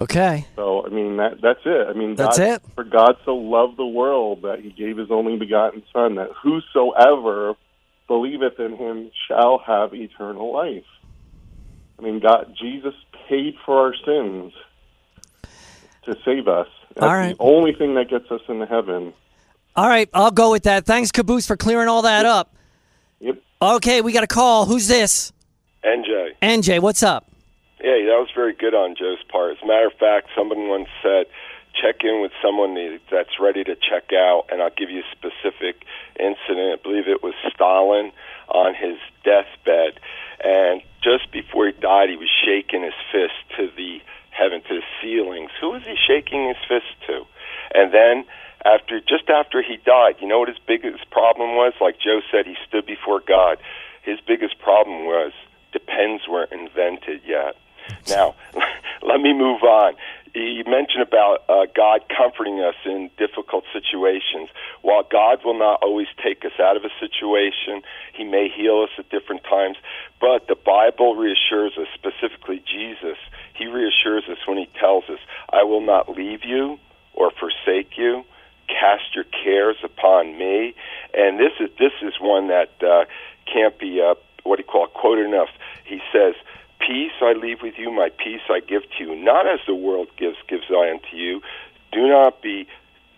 Okay. 0.00 0.46
so 0.56 0.86
I 0.86 0.88
mean 0.88 1.18
that 1.18 1.40
that's 1.42 1.60
it. 1.64 1.86
I 1.88 1.92
mean 1.92 2.14
That's 2.14 2.38
God, 2.38 2.46
it? 2.46 2.62
For 2.74 2.84
God 2.84 3.16
so 3.24 3.34
loved 3.36 3.76
the 3.76 3.86
world 3.86 4.42
that 4.42 4.60
He 4.60 4.70
gave 4.70 4.96
His 4.96 5.10
only 5.10 5.36
begotten 5.36 5.82
Son, 5.92 6.14
that 6.14 6.30
whosoever 6.42 7.54
believeth 8.12 8.60
in 8.60 8.76
Him 8.76 9.10
shall 9.26 9.58
have 9.66 9.94
eternal 9.94 10.52
life. 10.52 10.84
I 11.98 12.02
mean, 12.02 12.20
God, 12.20 12.54
Jesus 12.60 12.92
paid 13.26 13.54
for 13.64 13.78
our 13.86 13.94
sins 14.04 14.52
to 16.04 16.14
save 16.22 16.46
us. 16.46 16.66
That's 16.94 17.04
All 17.06 17.14
right. 17.14 17.34
the 17.34 17.42
only 17.42 17.72
thing 17.72 17.94
that 17.94 18.10
gets 18.10 18.30
us 18.30 18.42
into 18.50 18.66
heaven. 18.66 19.14
All 19.74 19.88
right. 19.88 20.10
I'll 20.12 20.30
go 20.30 20.50
with 20.50 20.64
that. 20.64 20.84
Thanks, 20.84 21.10
Caboose, 21.10 21.46
for 21.46 21.56
clearing 21.56 21.88
all 21.88 22.02
that 22.02 22.26
up. 22.26 22.54
Yep. 23.20 23.38
Okay, 23.62 24.02
we 24.02 24.12
got 24.12 24.24
a 24.24 24.26
call. 24.26 24.66
Who's 24.66 24.88
this? 24.88 25.32
NJ. 25.82 26.32
NJ, 26.42 26.80
what's 26.80 27.02
up? 27.02 27.30
Yeah, 27.82 27.92
that 27.92 28.18
was 28.18 28.28
very 28.34 28.52
good 28.52 28.74
on 28.74 28.94
Joe's 28.94 29.22
part. 29.30 29.52
As 29.52 29.58
a 29.62 29.66
matter 29.66 29.86
of 29.86 29.94
fact, 29.94 30.28
someone 30.36 30.68
once 30.68 30.88
said, 31.02 31.24
check 31.82 32.04
in 32.04 32.22
with 32.22 32.30
someone 32.40 32.74
that's 33.10 33.40
ready 33.40 33.64
to 33.64 33.74
check 33.74 34.12
out, 34.14 34.44
and 34.50 34.62
I'll 34.62 34.70
give 34.70 34.90
you 34.90 35.02
a 35.02 35.10
specific 35.10 35.84
incident. 36.18 36.78
I 36.78 36.82
believe 36.82 37.08
it 37.08 37.22
was 37.22 37.34
Stalin 37.52 38.12
on 38.48 38.74
his 38.74 38.98
deathbed, 39.24 39.98
and 40.42 40.82
just 41.02 41.32
before 41.32 41.66
he 41.66 41.72
died, 41.72 42.08
he 42.08 42.16
was 42.16 42.30
shaking 42.30 42.82
his 42.82 42.94
fist 43.10 43.34
to 43.56 43.68
the 43.76 44.00
heaven, 44.30 44.62
to 44.68 44.80
the 44.80 44.86
ceilings. 45.02 45.50
Who 45.60 45.70
was 45.70 45.82
he 45.82 45.96
shaking 45.96 46.48
his 46.48 46.56
fist 46.68 46.94
to? 47.08 47.26
And 47.74 47.92
then 47.92 48.24
after 48.64 49.00
just 49.00 49.28
after 49.28 49.62
he 49.62 49.76
died, 49.76 50.16
you 50.20 50.28
know 50.28 50.38
what 50.38 50.48
his 50.48 50.62
biggest 50.66 51.10
problem 51.10 51.56
was? 51.56 51.72
Like 51.80 51.98
Joe 51.98 52.20
said, 52.30 52.46
he 52.46 52.56
stood 52.66 52.86
before 52.86 53.20
God. 53.20 53.58
His 54.02 54.18
biggest 54.26 54.58
problem 54.58 55.04
was 55.04 55.32
the 55.72 55.80
pens 55.80 56.22
weren't 56.28 56.52
invented 56.52 57.22
yet. 57.26 57.56
Now, 58.08 58.36
let 59.02 59.20
me 59.20 59.32
move 59.32 59.64
on. 59.64 59.94
You 60.34 60.64
mentioned 60.66 61.02
about 61.02 61.44
uh, 61.48 61.66
God 61.74 62.04
comforting 62.08 62.60
us 62.60 62.74
in 62.86 63.10
difficult 63.18 63.64
situations. 63.70 64.48
While 64.80 65.02
God 65.02 65.40
will 65.44 65.58
not 65.58 65.82
always 65.82 66.06
take 66.24 66.44
us 66.46 66.52
out 66.58 66.76
of 66.76 66.84
a 66.84 66.90
situation, 66.98 67.82
He 68.14 68.24
may 68.24 68.48
heal 68.48 68.80
us 68.82 68.90
at 68.98 69.10
different 69.10 69.44
times. 69.44 69.76
But 70.20 70.48
the 70.48 70.54
Bible 70.54 71.16
reassures 71.16 71.72
us, 71.76 71.86
specifically 71.92 72.62
Jesus, 72.64 73.18
He 73.54 73.66
reassures 73.66 74.24
us 74.30 74.38
when 74.46 74.56
He 74.56 74.68
tells 74.80 75.04
us, 75.10 75.18
I 75.52 75.64
will 75.64 75.84
not 75.84 76.08
leave 76.08 76.44
you 76.44 76.78
or 77.12 77.30
forsake 77.30 77.98
you. 77.98 78.24
Cast 78.68 79.14
your 79.14 79.24
cares 79.24 79.76
upon 79.84 80.38
me. 80.38 80.74
And 81.12 81.38
this 81.38 81.52
is 81.60 81.68
this 81.78 81.92
is 82.00 82.14
one 82.18 82.48
that 82.48 82.70
uh, 82.82 83.04
can't 83.52 83.78
be 83.78 84.00
uh, 84.00 84.14
what 84.44 84.56
do 84.56 84.62
you 84.62 84.70
call 84.70 84.86
it, 84.86 84.94
quoted 84.94 85.26
enough. 85.26 85.50
He 85.84 86.00
says, 86.12 86.34
Peace 86.86 87.12
I 87.20 87.32
leave 87.32 87.58
with 87.62 87.74
you, 87.78 87.92
my 87.92 88.08
peace 88.10 88.40
I 88.50 88.60
give 88.60 88.82
to 88.98 89.04
you, 89.04 89.16
not 89.16 89.46
as 89.46 89.60
the 89.66 89.74
world 89.74 90.08
gives, 90.16 90.36
gives 90.48 90.64
I 90.70 90.90
unto 90.90 91.16
you. 91.16 91.40
Do 91.92 92.08
not 92.08 92.42
be, 92.42 92.66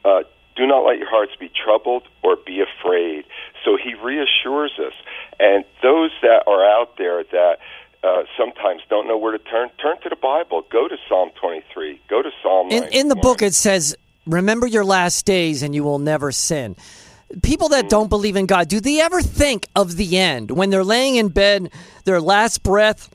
uh, 0.04 0.22
do 0.56 0.66
not 0.66 0.84
let 0.84 0.98
your 0.98 1.08
hearts 1.08 1.32
be 1.38 1.48
troubled 1.48 2.06
or 2.22 2.36
be 2.36 2.60
afraid. 2.60 3.24
So 3.64 3.78
he 3.82 3.94
reassures 3.94 4.72
us. 4.78 4.92
And 5.40 5.64
those 5.82 6.10
that 6.22 6.44
are 6.46 6.64
out 6.64 6.98
there 6.98 7.24
that 7.24 7.58
uh, 8.02 8.24
sometimes 8.36 8.82
don't 8.90 9.08
know 9.08 9.16
where 9.16 9.32
to 9.32 9.42
turn, 9.44 9.70
turn 9.80 9.98
to 10.02 10.10
the 10.10 10.16
Bible. 10.16 10.62
Go 10.70 10.88
to 10.88 10.96
Psalm 11.08 11.30
23. 11.40 12.00
Go 12.08 12.22
to 12.22 12.30
Psalm 12.42 12.70
In, 12.70 12.84
in 12.92 13.08
the 13.08 13.16
book, 13.16 13.40
it 13.40 13.54
says, 13.54 13.96
Remember 14.26 14.66
your 14.66 14.84
last 14.84 15.24
days 15.24 15.62
and 15.62 15.74
you 15.74 15.84
will 15.84 15.98
never 15.98 16.32
sin. 16.32 16.76
People 17.42 17.70
that 17.70 17.88
don't 17.88 18.08
believe 18.08 18.36
in 18.36 18.46
God, 18.46 18.68
do 18.68 18.80
they 18.80 19.00
ever 19.00 19.22
think 19.22 19.66
of 19.74 19.96
the 19.96 20.18
end? 20.18 20.50
When 20.50 20.70
they're 20.70 20.84
laying 20.84 21.16
in 21.16 21.28
bed, 21.28 21.70
their 22.04 22.20
last 22.20 22.62
breath 22.62 23.08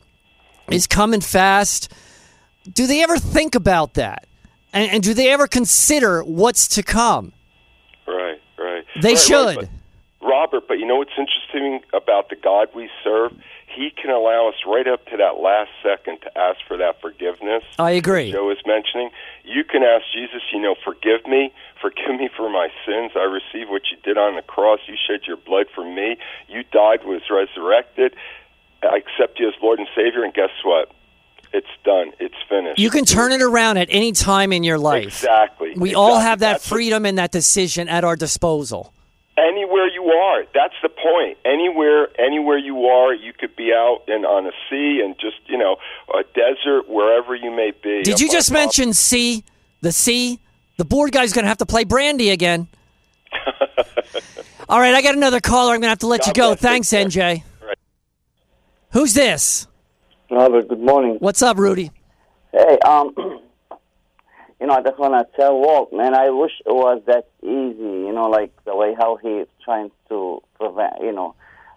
is 0.70 0.86
coming 0.86 1.20
fast. 1.20 1.92
Do 2.72 2.86
they 2.86 3.02
ever 3.02 3.16
think 3.18 3.54
about 3.54 3.94
that? 3.94 4.26
And, 4.72 4.90
and 4.92 5.02
do 5.02 5.14
they 5.14 5.30
ever 5.30 5.46
consider 5.46 6.22
what's 6.22 6.68
to 6.68 6.82
come? 6.82 7.32
Right, 8.06 8.40
right. 8.58 8.84
They 9.00 9.10
Right, 9.10 9.18
should. 9.18 9.46
right, 9.46 9.56
but- 9.56 9.68
Robert, 10.22 10.68
but 10.68 10.78
you 10.78 10.86
know 10.86 10.96
what's 10.96 11.16
interesting 11.18 11.80
about 11.94 12.28
the 12.28 12.36
God 12.36 12.68
we 12.74 12.90
serve? 13.02 13.32
He 13.66 13.90
can 13.90 14.10
allow 14.10 14.48
us 14.48 14.54
right 14.66 14.86
up 14.86 15.06
to 15.06 15.16
that 15.16 15.40
last 15.40 15.70
second 15.82 16.20
to 16.22 16.38
ask 16.38 16.58
for 16.68 16.76
that 16.76 17.00
forgiveness. 17.00 17.62
I 17.78 17.92
agree. 17.92 18.30
Joe 18.30 18.50
is 18.50 18.58
mentioning. 18.66 19.10
You 19.44 19.64
can 19.64 19.82
ask 19.82 20.04
Jesus, 20.12 20.42
you 20.52 20.60
know, 20.60 20.74
forgive 20.84 21.24
me, 21.26 21.52
forgive 21.80 22.16
me 22.18 22.28
for 22.36 22.50
my 22.50 22.68
sins. 22.84 23.12
I 23.16 23.24
receive 23.24 23.70
what 23.70 23.82
you 23.90 23.96
did 24.02 24.18
on 24.18 24.36
the 24.36 24.42
cross. 24.42 24.80
You 24.86 24.96
shed 25.08 25.20
your 25.26 25.36
blood 25.38 25.66
for 25.74 25.84
me. 25.84 26.18
You 26.48 26.64
died, 26.64 27.04
was 27.04 27.22
resurrected. 27.30 28.14
I 28.82 28.96
accept 28.96 29.38
you 29.38 29.48
as 29.48 29.54
Lord 29.62 29.78
and 29.78 29.88
Savior, 29.94 30.24
and 30.24 30.32
guess 30.34 30.50
what? 30.64 30.90
It's 31.52 31.66
done. 31.84 32.12
It's 32.20 32.34
finished. 32.48 32.78
You 32.78 32.90
can 32.90 33.04
turn 33.04 33.32
it 33.32 33.42
around 33.42 33.76
at 33.76 33.88
any 33.90 34.12
time 34.12 34.52
in 34.52 34.62
your 34.62 34.78
life. 34.78 35.04
Exactly. 35.04 35.72
We 35.76 35.94
all 35.94 36.18
have 36.18 36.38
that 36.40 36.52
That's 36.52 36.68
freedom 36.68 37.04
and 37.04 37.18
that 37.18 37.32
decision 37.32 37.88
at 37.88 38.04
our 38.04 38.14
disposal. 38.16 38.92
anywhere 39.36 39.88
you 39.88 40.04
are. 40.04 40.44
That's 40.54 40.74
the 40.82 40.88
point. 40.88 41.38
Anywhere, 41.44 42.08
anywhere 42.20 42.58
you 42.58 42.86
are, 42.86 43.12
you 43.12 43.32
could 43.32 43.56
be 43.56 43.72
out 43.72 44.02
in 44.06 44.24
on 44.24 44.46
a 44.46 44.52
sea 44.68 45.00
and 45.04 45.16
just 45.18 45.36
you 45.46 45.58
know 45.58 45.76
a 46.14 46.22
desert, 46.34 46.88
wherever 46.88 47.34
you 47.34 47.50
may 47.50 47.72
be. 47.82 48.02
Did 48.02 48.20
you 48.20 48.30
just 48.30 48.52
mention 48.52 48.92
sea? 48.92 49.42
The 49.80 49.92
sea. 49.92 50.38
The 50.76 50.84
board 50.84 51.10
guy's 51.12 51.32
going 51.32 51.44
to 51.44 51.48
have 51.48 51.58
to 51.58 51.66
play 51.66 51.84
Brandy 51.84 52.30
again. 52.30 52.68
All 54.68 54.78
right, 54.78 54.94
I 54.94 55.02
got 55.02 55.14
another 55.14 55.40
caller. 55.40 55.74
I'm 55.74 55.80
going 55.80 55.82
to 55.82 55.88
have 55.88 55.98
to 56.00 56.06
let 56.06 56.26
you 56.26 56.32
go. 56.32 56.54
Thanks, 56.54 56.88
NJ. 56.88 57.42
Who's 58.92 59.14
this? 59.14 59.68
Robert, 60.30 60.68
good 60.68 60.80
morning. 60.80 61.16
What's 61.20 61.42
up, 61.42 61.58
Rudy? 61.58 61.92
Hey, 62.50 62.76
um, 62.84 63.14
you 64.60 64.66
know, 64.66 64.74
I 64.74 64.82
just 64.82 64.98
want 64.98 65.14
to 65.14 65.36
tell 65.36 65.56
Walt, 65.60 65.92
man, 65.92 66.12
I 66.12 66.30
wish 66.30 66.50
it 66.66 66.72
was 66.72 67.00
that 67.06 67.28
easy, 67.40 67.82
you 67.82 68.12
know, 68.12 68.28
like 68.28 68.52
the 68.64 68.74
way 68.74 68.94
how 68.98 69.16
he's 69.16 69.46
trying 69.64 69.92
to 70.08 70.42
prevent, 70.58 70.94
you 71.02 71.12
know, 71.12 71.36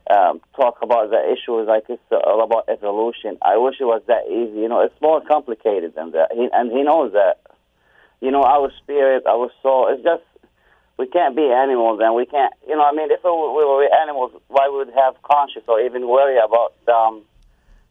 um, 0.09 0.41
talk 0.55 0.79
about 0.81 1.11
the 1.11 1.21
issues 1.31 1.67
like 1.67 1.83
it's 1.87 2.01
all 2.11 2.43
about 2.43 2.67
evolution. 2.67 3.37
I 3.43 3.57
wish 3.57 3.75
it 3.79 3.85
was 3.85 4.01
that 4.07 4.25
easy. 4.27 4.61
You 4.61 4.67
know, 4.67 4.81
it's 4.81 4.99
more 4.99 5.21
complicated 5.21 5.93
than 5.95 6.11
that. 6.11 6.31
He, 6.33 6.49
and 6.51 6.71
he 6.71 6.81
knows 6.81 7.13
that. 7.13 7.41
You 8.21 8.31
know, 8.31 8.43
our 8.43 8.71
spirit, 8.81 9.27
our 9.27 9.51
soul, 9.61 9.89
it's 9.93 10.01
just, 10.01 10.23
we 10.97 11.07
can't 11.07 11.35
be 11.35 11.43
animals 11.51 11.99
and 12.03 12.13
we 12.15 12.25
can't, 12.25 12.53
you 12.67 12.75
know, 12.75 12.83
I 12.83 12.91
mean, 12.91 13.09
if 13.11 13.23
we 13.23 13.29
were, 13.29 13.89
animals, 14.01 14.31
why 14.47 14.67
would 14.69 14.87
we 14.87 14.93
have 14.93 15.21
conscience 15.23 15.65
or 15.67 15.81
even 15.81 16.07
worry 16.07 16.37
about, 16.37 16.73
um, 16.87 17.23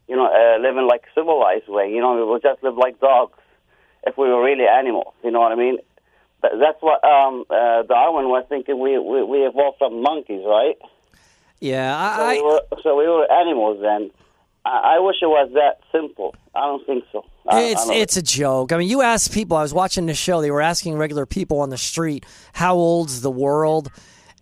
you 0.07 0.15
know, 0.15 0.27
uh, 0.27 0.61
living 0.61 0.87
like 0.87 1.03
civilized 1.15 1.67
way. 1.67 1.91
You 1.91 2.01
know, 2.01 2.15
we 2.15 2.23
would 2.23 2.41
just 2.41 2.63
live 2.63 2.77
like 2.77 2.99
dogs 2.99 3.37
if 4.05 4.17
we 4.17 4.27
were 4.29 4.43
really 4.43 4.67
animals. 4.67 5.13
You 5.23 5.31
know 5.31 5.39
what 5.39 5.51
I 5.51 5.55
mean? 5.55 5.77
But 6.41 6.53
that's 6.59 6.81
what 6.81 7.03
um, 7.03 7.45
uh, 7.49 7.83
Darwin 7.83 8.27
was 8.27 8.45
thinking. 8.49 8.77
We, 8.77 8.99
we 8.99 9.23
we 9.23 9.45
evolved 9.45 9.77
from 9.77 10.01
monkeys, 10.01 10.43
right? 10.45 10.77
Yeah, 11.61 12.17
so, 12.17 12.29
we 12.29 12.41
were, 12.41 12.61
so 12.83 12.97
we 12.97 13.07
were 13.07 13.31
animals 13.31 13.79
then. 13.81 14.11
I, 14.65 14.95
I 14.95 14.99
wish 14.99 15.17
it 15.21 15.27
was 15.27 15.51
that 15.53 15.79
simple. 15.91 16.35
I 16.55 16.61
don't 16.61 16.85
think 16.85 17.05
so. 17.11 17.25
I, 17.47 17.63
It's 17.63 17.89
I 17.89 17.93
it's 17.95 18.17
a 18.17 18.21
joke. 18.21 18.71
I 18.71 18.77
mean, 18.77 18.89
you 18.89 19.01
ask 19.01 19.31
people. 19.31 19.57
I 19.57 19.61
was 19.61 19.73
watching 19.73 20.05
the 20.05 20.13
show. 20.13 20.41
They 20.41 20.51
were 20.51 20.61
asking 20.61 20.97
regular 20.97 21.25
people 21.25 21.59
on 21.59 21.69
the 21.69 21.77
street, 21.77 22.25
"How 22.53 22.75
old's 22.75 23.21
the 23.21 23.31
world?" 23.31 23.89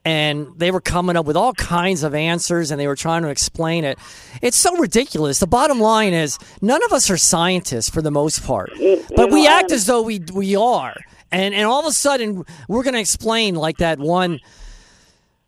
And 0.04 0.48
they 0.58 0.72
were 0.72 0.82
coming 0.82 1.16
up 1.16 1.28
with 1.28 1.38
all 1.38 1.54
kinds 1.54 2.02
of 2.02 2.16
answers, 2.16 2.72
and 2.72 2.80
they 2.82 2.88
were 2.88 2.96
trying 2.96 3.22
to 3.22 3.30
explain 3.30 3.84
it. 3.84 4.00
It's 4.42 4.58
so 4.58 4.76
ridiculous. 4.78 5.38
The 5.40 5.46
bottom 5.46 5.80
line 5.80 6.14
is, 6.14 6.40
none 6.60 6.84
of 6.84 6.92
us 6.92 7.12
are 7.12 7.18
scientists 7.18 7.88
for 7.88 8.02
the 8.02 8.10
most 8.10 8.44
part, 8.44 8.72
but 9.16 9.30
we 9.32 9.44
know, 9.44 9.52
act 9.52 9.72
as 9.72 9.86
though 9.86 10.02
we 10.02 10.20
we 10.34 10.56
are. 10.56 10.96
And 11.32 11.54
and 11.54 11.66
all 11.66 11.80
of 11.82 11.86
a 11.86 11.92
sudden, 11.94 12.44
we're 12.68 12.84
going 12.84 12.96
to 12.96 13.00
explain 13.00 13.56
like 13.56 13.78
that 13.78 14.00
one 14.00 14.40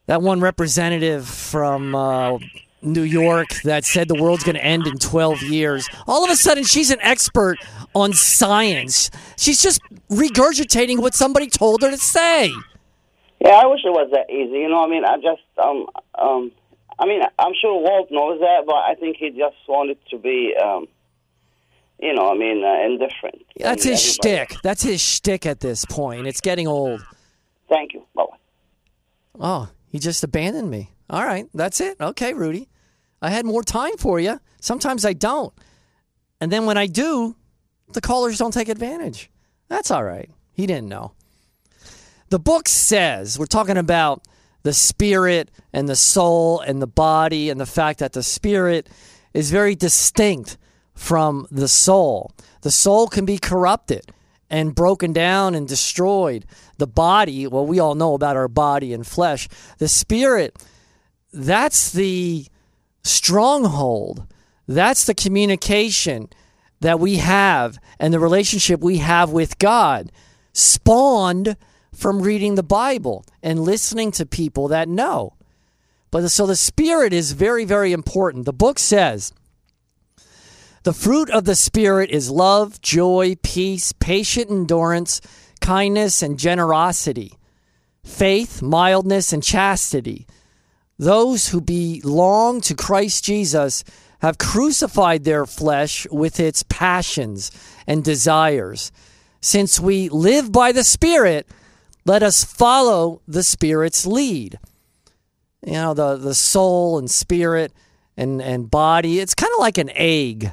that 0.06 0.22
one 0.22 0.40
representative 0.40 1.28
from 1.28 1.96
uh, 1.96 2.38
New 2.84 3.04
York 3.04 3.48
that 3.64 3.86
said 3.86 4.08
the 4.08 4.16
world's 4.22 4.44
going 4.44 4.56
to 4.56 4.64
end 4.64 4.86
in 4.88 4.98
12 4.98 5.42
years. 5.44 5.88
All 6.08 6.24
of 6.24 6.30
a 6.30 6.36
sudden, 6.36 6.64
she's 6.64 6.92
an 6.92 7.00
expert 7.02 7.58
on 7.96 8.14
science. 8.14 9.10
She's 9.38 9.62
just 9.62 9.82
regurgitating 10.10 11.00
what 11.00 11.14
somebody 11.14 11.48
told 11.48 11.82
her 11.82 11.92
to 11.92 11.98
say. 11.98 12.52
Yeah, 13.40 13.52
I 13.52 13.66
wish 13.68 13.82
it 13.84 13.90
was 13.92 14.10
that 14.12 14.30
easy. 14.30 14.60
You 14.60 14.70
know, 14.70 14.84
I 14.84 14.88
mean, 14.88 15.04
I 15.06 15.16
just 15.18 15.42
um 15.58 15.88
um, 16.16 16.52
I 17.00 17.06
mean, 17.06 17.22
I'm 17.40 17.54
sure 17.60 17.82
Walt 17.82 18.10
knows 18.12 18.40
that, 18.40 18.64
but 18.66 18.76
I 18.76 18.96
think 18.96 19.18
he 19.18 19.30
just 19.32 19.56
wanted 19.68 19.98
to 20.12 20.18
be 20.18 20.54
um, 20.62 20.88
you 22.00 22.14
know, 22.14 22.32
I 22.32 22.36
mean, 22.38 22.64
uh, 22.64 22.86
indifferent. 22.86 23.42
That's 23.58 23.84
his 23.84 24.18
everybody- 24.20 24.46
shtick. 24.52 24.62
That's 24.62 24.84
his 24.84 25.02
shtick 25.02 25.46
at 25.46 25.60
this 25.60 25.86
point. 25.86 26.28
It's 26.28 26.42
getting 26.42 26.68
old. 26.68 27.02
Thank 27.70 27.94
you. 27.94 28.04
Bye. 28.16 28.26
Oh, 29.40 29.70
he 29.90 30.00
just 30.00 30.24
abandoned 30.24 30.70
me. 30.70 30.92
All 31.10 31.24
right, 31.24 31.48
that's 31.54 31.82
it. 31.82 31.98
Okay, 32.00 32.34
Rudy. 32.34 32.70
I 33.24 33.30
had 33.30 33.46
more 33.46 33.64
time 33.64 33.98
for 33.98 34.20
you. 34.20 34.40
Sometimes 34.60 35.06
I 35.06 35.14
don't. 35.14 35.54
And 36.42 36.52
then 36.52 36.66
when 36.66 36.78
I 36.78 36.88
do, 36.88 37.38
the 37.94 38.02
callers 38.02 38.38
don't 38.38 38.54
take 38.54 38.68
advantage. 38.68 39.32
That's 39.70 39.92
all 39.92 40.04
right. 40.04 40.30
He 40.52 40.68
didn't 40.68 40.90
know. 40.90 41.14
The 42.30 42.40
book 42.40 42.68
says 42.68 43.40
we're 43.40 43.46
talking 43.46 43.78
about 43.78 44.24
the 44.64 44.74
spirit 44.74 45.52
and 45.72 45.88
the 45.88 45.96
soul 45.96 46.60
and 46.60 46.82
the 46.82 46.88
body 46.88 47.50
and 47.50 47.62
the 47.62 47.66
fact 47.66 48.00
that 48.00 48.12
the 48.12 48.24
spirit 48.24 48.90
is 49.34 49.52
very 49.52 49.74
distinct 49.74 50.58
from 50.94 51.48
the 51.50 51.70
soul. 51.70 52.32
The 52.62 52.72
soul 52.72 53.08
can 53.08 53.26
be 53.26 53.38
corrupted 53.38 54.12
and 54.50 54.76
broken 54.76 55.14
down 55.14 55.56
and 55.56 55.66
destroyed. 55.66 56.46
The 56.78 56.88
body, 56.88 57.48
well, 57.48 57.66
we 57.66 57.80
all 57.80 57.96
know 57.96 58.16
about 58.16 58.36
our 58.36 58.50
body 58.50 58.94
and 58.94 59.08
flesh. 59.08 59.48
The 59.78 59.88
spirit, 59.88 60.62
that's 61.32 61.92
the 61.94 62.48
stronghold. 63.04 64.26
That's 64.68 65.06
the 65.06 65.14
communication 65.14 66.30
that 66.80 67.00
we 67.00 67.18
have 67.18 67.80
and 68.00 68.14
the 68.14 68.20
relationship 68.20 68.82
we 68.82 68.98
have 68.98 69.32
with 69.32 69.58
God, 69.58 70.12
spawned 70.52 71.56
from 71.94 72.22
reading 72.22 72.56
the 72.56 72.64
Bible 72.64 73.26
and 73.42 73.60
listening 73.60 74.12
to 74.12 74.26
people 74.26 74.68
that 74.70 74.90
know. 74.90 75.34
But 76.12 76.30
so 76.30 76.46
the 76.46 76.56
spirit 76.56 77.14
is 77.14 77.32
very, 77.32 77.66
very 77.66 77.92
important. 77.92 78.46
The 78.46 78.54
book 78.54 78.78
says 78.80 79.34
the 80.84 80.94
fruit 80.94 81.30
of 81.30 81.46
the 81.46 81.56
spirit 81.56 82.12
is 82.12 82.30
love, 82.30 82.82
joy, 82.82 83.36
peace, 83.42 83.94
patient 83.94 84.52
endurance, 84.52 85.22
kindness, 85.62 86.22
and 86.22 86.38
generosity, 86.38 87.38
faith, 88.04 88.62
mildness, 88.62 89.32
and 89.32 89.42
chastity. 89.42 90.28
Those 90.98 91.50
who 91.50 91.62
belong 91.62 92.62
to 92.62 92.76
Christ 92.76 93.24
Jesus 93.24 93.84
have 94.20 94.38
crucified 94.38 95.24
their 95.24 95.46
flesh 95.46 96.08
with 96.12 96.40
its 96.40 96.64
passions 96.64 97.52
and 97.86 98.04
desires. 98.04 98.92
Since 99.42 99.80
we 99.80 100.08
live 100.08 100.52
by 100.52 100.72
the 100.72 100.84
Spirit, 100.84 101.48
let 102.06 102.24
us 102.24 102.44
follow 102.44 103.22
the 103.28 103.44
Spirit's 103.44 104.06
lead. 104.06 104.60
You 105.66 105.74
know, 105.74 105.94
the, 105.94 106.18
the 106.18 106.34
soul 106.34 106.98
and 106.98 107.10
spirit 107.10 107.72
and, 108.18 108.42
and 108.42 108.70
body, 108.70 109.20
it's 109.20 109.34
kind 109.34 109.52
of 109.54 109.60
like 109.60 109.78
an 109.78 109.90
egg. 109.96 110.52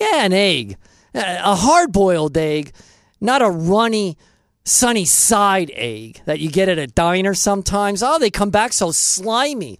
Yeah, 0.00 0.24
an 0.24 0.32
egg. 0.32 0.76
A 1.14 1.54
hard 1.54 1.92
boiled 1.92 2.36
egg, 2.36 2.72
not 3.20 3.40
a 3.40 3.48
runny, 3.48 4.18
sunny 4.64 5.04
side 5.04 5.70
egg 5.74 6.20
that 6.24 6.40
you 6.40 6.50
get 6.50 6.68
at 6.68 6.78
a 6.78 6.86
diner 6.86 7.34
sometimes. 7.34 8.02
Oh, 8.02 8.18
they 8.18 8.30
come 8.30 8.50
back 8.50 8.72
so 8.72 8.90
slimy. 8.92 9.78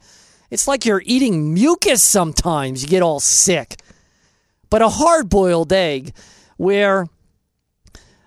It's 0.51 0.68
like 0.68 0.85
you're 0.85 1.03
eating 1.05 1.55
mucus 1.55 2.03
sometimes. 2.03 2.82
You 2.82 2.89
get 2.89 3.03
all 3.03 3.20
sick. 3.20 3.80
But 4.70 4.82
a 4.82 4.89
hard 4.89 5.28
boiled 5.28 5.72
egg 5.72 6.14
where 6.57 7.07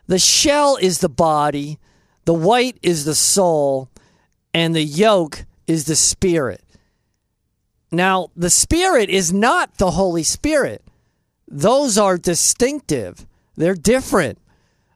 the 0.07 0.19
shell 0.19 0.77
is 0.77 0.99
the 0.99 1.09
body, 1.09 1.79
the 2.25 2.33
white 2.33 2.77
is 2.81 3.05
the 3.05 3.15
soul, 3.15 3.89
and 4.53 4.73
the 4.73 4.83
yolk 4.83 5.45
is 5.67 5.85
the 5.85 5.95
spirit. 5.95 6.63
Now, 7.91 8.29
the 8.35 8.49
spirit 8.49 9.09
is 9.09 9.31
not 9.31 9.77
the 9.77 9.91
Holy 9.91 10.23
Spirit. 10.23 10.83
Those 11.47 11.97
are 11.97 12.17
distinctive. 12.17 13.25
They're 13.55 13.75
different. 13.75 14.39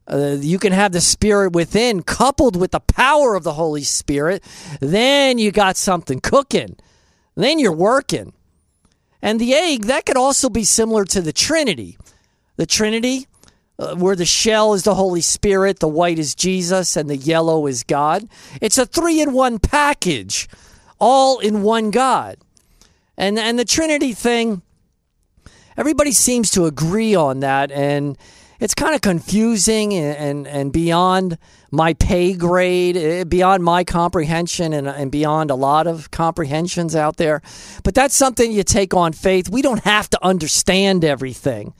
Uh, 0.07 0.37
you 0.39 0.59
can 0.59 0.73
have 0.73 0.91
the 0.91 1.01
spirit 1.01 1.53
within 1.53 2.01
coupled 2.03 2.55
with 2.55 2.71
the 2.71 2.79
power 2.79 3.35
of 3.35 3.43
the 3.43 3.53
Holy 3.53 3.83
Spirit. 3.83 4.43
Then 4.79 5.37
you 5.37 5.51
got 5.51 5.77
something 5.77 6.19
cooking. 6.19 6.75
Then 7.35 7.59
you're 7.59 7.71
working. 7.71 8.33
And 9.21 9.39
the 9.39 9.53
egg, 9.53 9.85
that 9.85 10.05
could 10.05 10.17
also 10.17 10.49
be 10.49 10.63
similar 10.63 11.05
to 11.05 11.21
the 11.21 11.31
Trinity. 11.31 11.97
The 12.57 12.65
Trinity, 12.65 13.27
uh, 13.77 13.95
where 13.95 14.15
the 14.15 14.25
shell 14.25 14.73
is 14.73 14.83
the 14.83 14.95
Holy 14.95 15.21
Spirit, 15.21 15.79
the 15.79 15.87
white 15.87 16.19
is 16.19 16.35
Jesus, 16.35 16.97
and 16.97 17.09
the 17.09 17.17
yellow 17.17 17.67
is 17.67 17.83
God. 17.83 18.27
It's 18.59 18.77
a 18.77 18.85
three 18.85 19.21
in 19.21 19.33
one 19.33 19.59
package, 19.59 20.49
all 20.99 21.39
in 21.39 21.61
one 21.61 21.91
God. 21.91 22.37
And, 23.17 23.37
and 23.37 23.57
the 23.57 23.65
Trinity 23.65 24.13
thing, 24.13 24.63
everybody 25.77 26.11
seems 26.11 26.49
to 26.51 26.65
agree 26.65 27.13
on 27.13 27.41
that. 27.41 27.71
And 27.71 28.17
it's 28.61 28.75
kind 28.75 28.93
of 28.93 29.01
confusing 29.01 29.91
and, 29.95 30.15
and, 30.17 30.47
and 30.47 30.71
beyond 30.71 31.39
my 31.71 31.95
pay 31.95 32.33
grade, 32.33 32.95
eh, 32.95 33.23
beyond 33.23 33.63
my 33.63 33.83
comprehension, 33.83 34.71
and, 34.71 34.87
and 34.87 35.11
beyond 35.11 35.49
a 35.49 35.55
lot 35.55 35.87
of 35.87 36.11
comprehensions 36.11 36.95
out 36.95 37.17
there. 37.17 37.41
But 37.83 37.95
that's 37.95 38.15
something 38.15 38.51
you 38.51 38.61
take 38.63 38.93
on 38.93 39.13
faith. 39.13 39.49
We 39.49 39.63
don't 39.63 39.83
have 39.83 40.11
to 40.11 40.23
understand 40.23 41.03
everything. 41.03 41.73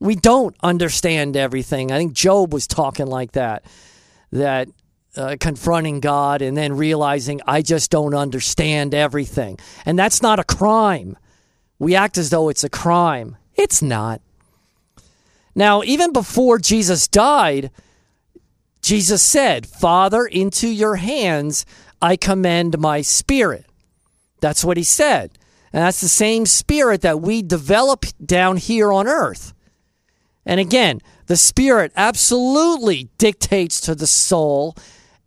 We 0.00 0.16
don't 0.16 0.56
understand 0.62 1.36
everything. 1.36 1.92
I 1.92 1.98
think 1.98 2.14
Job 2.14 2.54
was 2.54 2.66
talking 2.66 3.06
like 3.06 3.32
that, 3.32 3.66
that 4.32 4.68
uh, 5.16 5.36
confronting 5.38 6.00
God 6.00 6.40
and 6.40 6.56
then 6.56 6.78
realizing, 6.78 7.42
I 7.46 7.60
just 7.60 7.90
don't 7.90 8.14
understand 8.14 8.94
everything. 8.94 9.58
And 9.84 9.98
that's 9.98 10.22
not 10.22 10.38
a 10.38 10.44
crime. 10.44 11.18
We 11.78 11.94
act 11.94 12.16
as 12.16 12.30
though 12.30 12.48
it's 12.48 12.64
a 12.64 12.70
crime. 12.70 13.36
It's 13.54 13.82
not. 13.82 14.22
Now, 15.60 15.82
even 15.82 16.14
before 16.14 16.58
Jesus 16.58 17.06
died, 17.06 17.70
Jesus 18.80 19.22
said, 19.22 19.66
Father, 19.66 20.24
into 20.24 20.66
your 20.66 20.96
hands 20.96 21.66
I 22.00 22.16
commend 22.16 22.78
my 22.78 23.02
spirit. 23.02 23.66
That's 24.40 24.64
what 24.64 24.78
he 24.78 24.84
said. 24.84 25.32
And 25.70 25.82
that's 25.82 26.00
the 26.00 26.08
same 26.08 26.46
spirit 26.46 27.02
that 27.02 27.20
we 27.20 27.42
develop 27.42 28.06
down 28.24 28.56
here 28.56 28.90
on 28.90 29.06
earth. 29.06 29.52
And 30.46 30.60
again, 30.60 31.02
the 31.26 31.36
spirit 31.36 31.92
absolutely 31.94 33.10
dictates 33.18 33.82
to 33.82 33.94
the 33.94 34.06
soul 34.06 34.74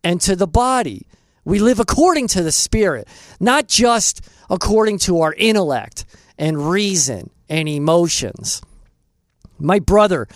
and 0.04 0.20
to 0.22 0.36
the 0.36 0.48
body. 0.48 1.06
We 1.46 1.60
live 1.60 1.80
according 1.80 2.30
to 2.30 2.42
the 2.42 2.52
spirit, 2.52 3.08
not 3.40 3.68
just 3.68 4.28
according 4.50 4.98
to 5.06 5.22
our 5.22 5.36
intellect 5.36 6.06
and 6.40 6.72
reason 6.72 7.30
and 7.48 7.70
emotions. 7.70 8.64
My 9.64 9.80
brother, 9.80 10.28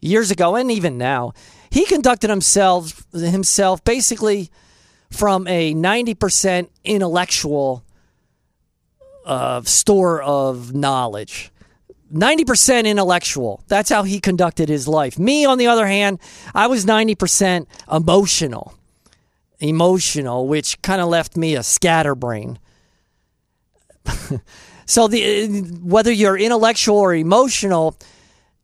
years 0.00 0.30
ago 0.30 0.54
and 0.54 0.70
even 0.70 0.98
now, 0.98 1.32
he 1.70 1.84
conducted 1.86 2.30
himself 2.30 3.06
himself 3.12 3.82
basically 3.84 4.50
from 5.10 5.46
a 5.46 5.74
90% 5.74 6.68
intellectual 6.84 7.84
uh, 9.24 9.62
store 9.62 10.22
of 10.22 10.74
knowledge. 10.74 11.50
90% 12.12 12.86
intellectual. 12.86 13.62
That's 13.66 13.90
how 13.90 14.04
he 14.04 14.20
conducted 14.20 14.68
his 14.68 14.86
life. 14.86 15.18
Me, 15.18 15.44
on 15.44 15.58
the 15.58 15.66
other 15.66 15.86
hand, 15.86 16.20
I 16.54 16.68
was 16.68 16.84
90% 16.84 17.66
emotional. 17.90 18.74
Emotional, 19.58 20.46
which 20.46 20.80
kind 20.82 21.00
of 21.00 21.08
left 21.08 21.36
me 21.36 21.56
a 21.56 21.62
scatterbrain. 21.62 22.58
so 24.86 25.08
the 25.08 25.48
whether 25.82 26.12
you're 26.12 26.38
intellectual 26.38 26.98
or 26.98 27.14
emotional, 27.14 27.96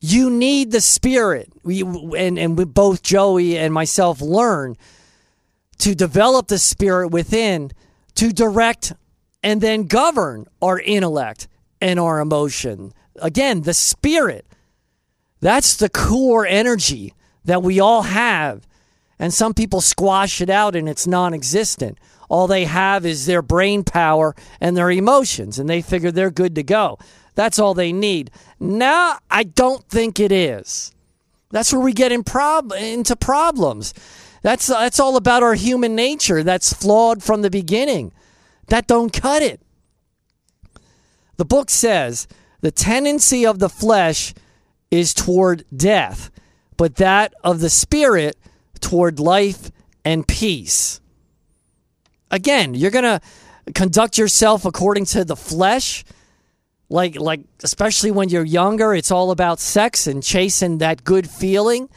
you 0.05 0.31
need 0.31 0.73
the 0.73 0.81
spirit. 0.81 1.51
We, 1.63 1.83
and, 1.83 2.37
and 2.37 2.75
both 2.75 3.03
Joey 3.03 3.57
and 3.57 3.73
myself 3.73 4.21
learn 4.21 4.77
to 5.79 5.95
develop 5.95 6.49
the 6.49 6.59
spirit 6.59 7.09
within 7.09 7.71
to 8.17 8.33
direct 8.33 8.93
and 9.45 9.61
then 9.61 9.87
govern 9.87 10.47
our 10.61 10.81
intellect 10.81 11.47
and 11.81 12.01
our 12.01 12.19
emotion. 12.19 12.93
Again, 13.21 13.63
the 13.63 13.75
spirit. 13.75 14.45
That's 15.41 15.77
the 15.77 15.89
core 15.89 16.47
energy 16.47 17.15
that 17.45 17.63
we 17.63 17.79
all 17.79 18.03
have. 18.03 18.67
And 19.21 19.33
some 19.33 19.55
people 19.55 19.81
squash 19.81 20.41
it 20.41 20.51
out 20.51 20.75
and 20.75 20.89
it's 20.89 21.07
non 21.07 21.33
existent. 21.33 21.99
All 22.29 22.49
they 22.49 22.65
have 22.65 23.07
is 23.07 23.27
their 23.27 23.43
brain 23.43 23.85
power 23.85 24.35
and 24.61 24.77
their 24.77 24.91
emotions, 24.91 25.59
and 25.59 25.69
they 25.69 25.83
figure 25.83 26.11
they're 26.11 26.31
good 26.31 26.55
to 26.57 26.63
go. 26.63 26.99
That's 27.35 27.59
all 27.59 27.75
they 27.75 27.93
need. 27.93 28.31
No, 28.61 29.17
I 29.31 29.45
don't 29.45 29.87
think 29.89 30.21
it 30.21 30.33
is. 30.33 30.93
That's 31.51 31.73
where 31.73 31.83
we 31.83 31.93
get 31.93 32.13
in 32.13 32.25
prob- 32.25 32.73
into 32.73 33.17
problems. 33.17 33.95
That's 34.43 34.67
that's 34.67 34.99
all 34.99 35.17
about 35.17 35.43
our 35.43 35.55
human 35.55 35.95
nature. 35.95 36.43
That's 36.43 36.73
flawed 36.73 37.23
from 37.23 37.43
the 37.43 37.51
beginning. 37.51 38.13
That 38.69 38.87
don't 38.87 39.13
cut 39.13 39.43
it. 39.43 39.61
The 41.37 41.45
book 41.45 41.71
says 41.71 42.27
the 42.61 42.71
tendency 42.71 43.47
of 43.47 43.59
the 43.59 43.69
flesh 43.69 44.35
is 44.91 45.15
toward 45.15 45.65
death, 45.75 46.31
but 46.77 46.97
that 46.97 47.35
of 47.43 47.61
the 47.61 47.71
spirit 47.71 48.37
toward 48.81 49.21
life 49.21 49.71
and 50.05 50.27
peace. 50.27 51.01
Again, 52.31 52.75
you're 52.75 52.91
going 52.91 53.05
to 53.05 53.21
conduct 53.75 54.19
yourself 54.19 54.65
according 54.65 55.05
to 55.07 55.25
the 55.25 55.37
flesh 55.37 56.05
like 56.93 57.17
like 57.17 57.41
especially 57.63 58.11
when 58.11 58.29
you're 58.29 58.45
younger 58.45 58.95
it's 58.95 59.11
all 59.11 59.31
about 59.31 59.59
sex 59.59 60.07
and 60.07 60.23
chasing 60.23 60.79
that 60.79 61.03
good 61.03 61.29
feeling 61.29 61.89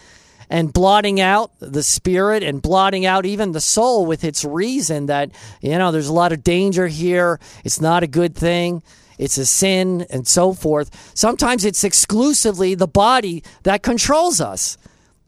and 0.49 0.71
blotting 0.71 1.19
out 1.19 1.51
the 1.59 1.83
spirit 1.83 2.43
and 2.43 2.61
blotting 2.61 3.05
out 3.05 3.25
even 3.25 3.51
the 3.51 3.61
soul 3.61 4.05
with 4.05 4.23
its 4.23 4.43
reason 4.43 5.07
that 5.07 5.31
you 5.61 5.77
know 5.77 5.91
there's 5.91 6.07
a 6.07 6.13
lot 6.13 6.31
of 6.31 6.43
danger 6.43 6.87
here. 6.87 7.39
It's 7.63 7.81
not 7.81 8.03
a 8.03 8.07
good 8.07 8.35
thing. 8.35 8.83
It's 9.17 9.37
a 9.37 9.45
sin 9.45 10.05
and 10.09 10.27
so 10.27 10.53
forth. 10.53 11.11
Sometimes 11.15 11.63
it's 11.63 11.83
exclusively 11.83 12.75
the 12.75 12.87
body 12.87 13.43
that 13.63 13.81
controls 13.81 14.41
us 14.41 14.77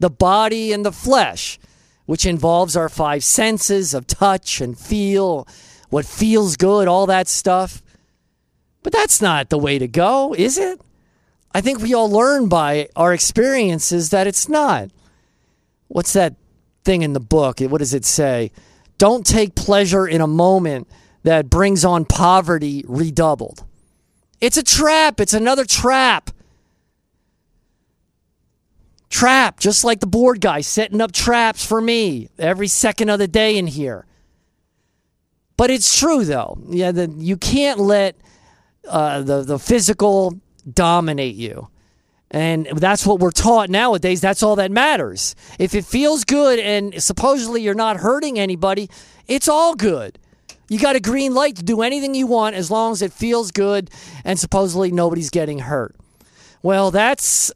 the 0.00 0.10
body 0.10 0.72
and 0.72 0.84
the 0.84 0.92
flesh 0.92 1.58
which 2.06 2.24
involves 2.24 2.74
our 2.76 2.88
five 2.88 3.22
senses 3.22 3.92
of 3.92 4.06
touch 4.06 4.60
and 4.60 4.78
feel 4.78 5.46
what 5.90 6.06
feels 6.06 6.56
good 6.56 6.86
all 6.86 7.06
that 7.06 7.26
stuff 7.26 7.82
but 8.88 8.98
that's 9.00 9.20
not 9.20 9.50
the 9.50 9.58
way 9.58 9.78
to 9.78 9.86
go, 9.86 10.32
is 10.32 10.56
it? 10.56 10.80
I 11.52 11.60
think 11.60 11.80
we 11.80 11.92
all 11.92 12.10
learn 12.10 12.48
by 12.48 12.88
our 12.96 13.12
experiences 13.12 14.08
that 14.08 14.26
it's 14.26 14.48
not. 14.48 14.88
What's 15.88 16.14
that 16.14 16.36
thing 16.84 17.02
in 17.02 17.12
the 17.12 17.20
book? 17.20 17.60
What 17.60 17.80
does 17.80 17.92
it 17.92 18.06
say? 18.06 18.50
Don't 18.96 19.26
take 19.26 19.54
pleasure 19.54 20.08
in 20.08 20.22
a 20.22 20.26
moment 20.26 20.88
that 21.24 21.50
brings 21.50 21.84
on 21.84 22.06
poverty 22.06 22.82
redoubled. 22.88 23.62
It's 24.40 24.56
a 24.56 24.62
trap. 24.62 25.20
It's 25.20 25.34
another 25.34 25.66
trap. 25.66 26.30
Trap, 29.10 29.60
just 29.60 29.84
like 29.84 30.00
the 30.00 30.06
board 30.06 30.40
guy 30.40 30.62
setting 30.62 31.02
up 31.02 31.12
traps 31.12 31.62
for 31.62 31.82
me 31.82 32.30
every 32.38 32.68
second 32.68 33.10
of 33.10 33.18
the 33.18 33.28
day 33.28 33.58
in 33.58 33.66
here. 33.66 34.06
But 35.58 35.70
it's 35.70 35.98
true, 35.98 36.24
though. 36.24 36.56
Yeah, 36.70 36.92
the, 36.92 37.14
you 37.18 37.36
can't 37.36 37.80
let 37.80 38.16
uh, 38.86 39.22
the 39.22 39.42
the 39.42 39.58
physical 39.58 40.38
dominate 40.70 41.34
you. 41.34 41.68
And 42.30 42.66
that's 42.66 43.06
what 43.06 43.20
we're 43.20 43.30
taught 43.30 43.70
nowadays. 43.70 44.20
That's 44.20 44.42
all 44.42 44.56
that 44.56 44.70
matters. 44.70 45.34
If 45.58 45.74
it 45.74 45.86
feels 45.86 46.24
good 46.24 46.58
and 46.58 47.02
supposedly 47.02 47.62
you're 47.62 47.74
not 47.74 47.96
hurting 47.98 48.38
anybody, 48.38 48.90
it's 49.26 49.48
all 49.48 49.74
good. 49.74 50.18
You 50.68 50.78
got 50.78 50.96
a 50.96 51.00
green 51.00 51.32
light 51.32 51.56
to 51.56 51.62
do 51.62 51.80
anything 51.80 52.14
you 52.14 52.26
want 52.26 52.54
as 52.54 52.70
long 52.70 52.92
as 52.92 53.00
it 53.00 53.14
feels 53.14 53.50
good 53.50 53.90
and 54.24 54.38
supposedly 54.38 54.92
nobody's 54.92 55.30
getting 55.30 55.60
hurt. 55.60 55.96
Well, 56.62 56.90
that's 56.90 57.50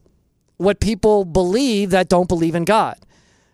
what 0.57 0.79
people 0.79 1.23
believe 1.23 1.91
that 1.91 2.09
don't 2.09 2.27
believe 2.27 2.55
in 2.55 2.65
God. 2.65 2.97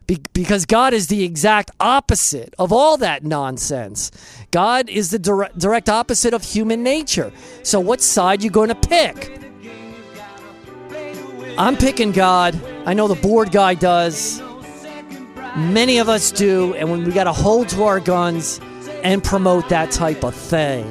Be- 0.09 0.17
because 0.33 0.65
God 0.65 0.95
is 0.95 1.05
the 1.05 1.23
exact 1.23 1.69
opposite 1.79 2.55
of 2.57 2.73
all 2.73 2.97
that 2.97 3.23
nonsense. 3.23 4.09
God 4.49 4.89
is 4.89 5.11
the 5.11 5.19
dire- 5.19 5.51
direct 5.55 5.87
opposite 5.87 6.33
of 6.33 6.41
human 6.41 6.81
nature. 6.81 7.31
So, 7.61 7.79
what 7.79 8.01
side 8.01 8.41
you 8.41 8.49
going 8.49 8.69
to 8.69 8.75
pick? 8.75 9.39
I'm 11.59 11.77
picking 11.77 12.11
God. 12.11 12.59
I 12.87 12.95
know 12.95 13.07
the 13.07 13.21
board 13.21 13.51
guy 13.51 13.75
does. 13.75 14.41
Many 15.55 15.99
of 15.99 16.09
us 16.09 16.31
do, 16.31 16.73
and 16.73 16.89
when 16.89 17.03
we 17.03 17.11
got 17.11 17.25
to 17.25 17.33
hold 17.33 17.69
to 17.69 17.83
our 17.83 17.99
guns 17.99 18.59
and 19.03 19.23
promote 19.23 19.69
that 19.69 19.91
type 19.91 20.23
of 20.23 20.33
thing, 20.33 20.87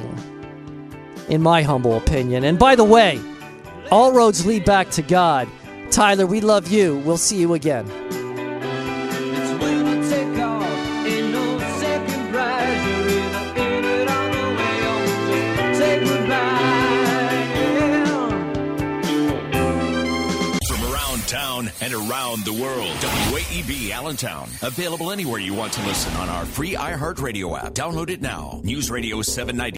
in 1.27 1.41
my 1.41 1.61
humble 1.61 1.97
opinion. 1.97 2.45
And 2.45 2.57
by 2.57 2.75
the 2.75 2.85
way, 2.85 3.19
all 3.91 4.13
roads 4.13 4.45
lead 4.45 4.63
back 4.63 4.91
to 4.91 5.01
God. 5.01 5.49
Tyler, 5.91 6.25
we 6.25 6.39
love 6.39 6.71
you. 6.71 6.99
We'll 6.99 7.17
see 7.17 7.37
you 7.37 7.53
again. 7.53 7.85
Town 21.59 21.71
and 21.81 21.93
around 21.93 22.45
the 22.45 22.53
world, 22.53 22.95
WAEB 23.31 23.91
Allentown. 23.91 24.49
Available 24.61 25.11
anywhere 25.11 25.39
you 25.39 25.53
want 25.53 25.73
to 25.73 25.85
listen 25.85 26.13
on 26.15 26.29
our 26.29 26.45
free 26.45 26.73
iHeartRadio 26.73 27.57
app. 27.57 27.73
Download 27.73 28.09
it 28.09 28.21
now. 28.21 28.61
News 28.63 28.89
Radio 28.91 29.21
790. 29.21 29.77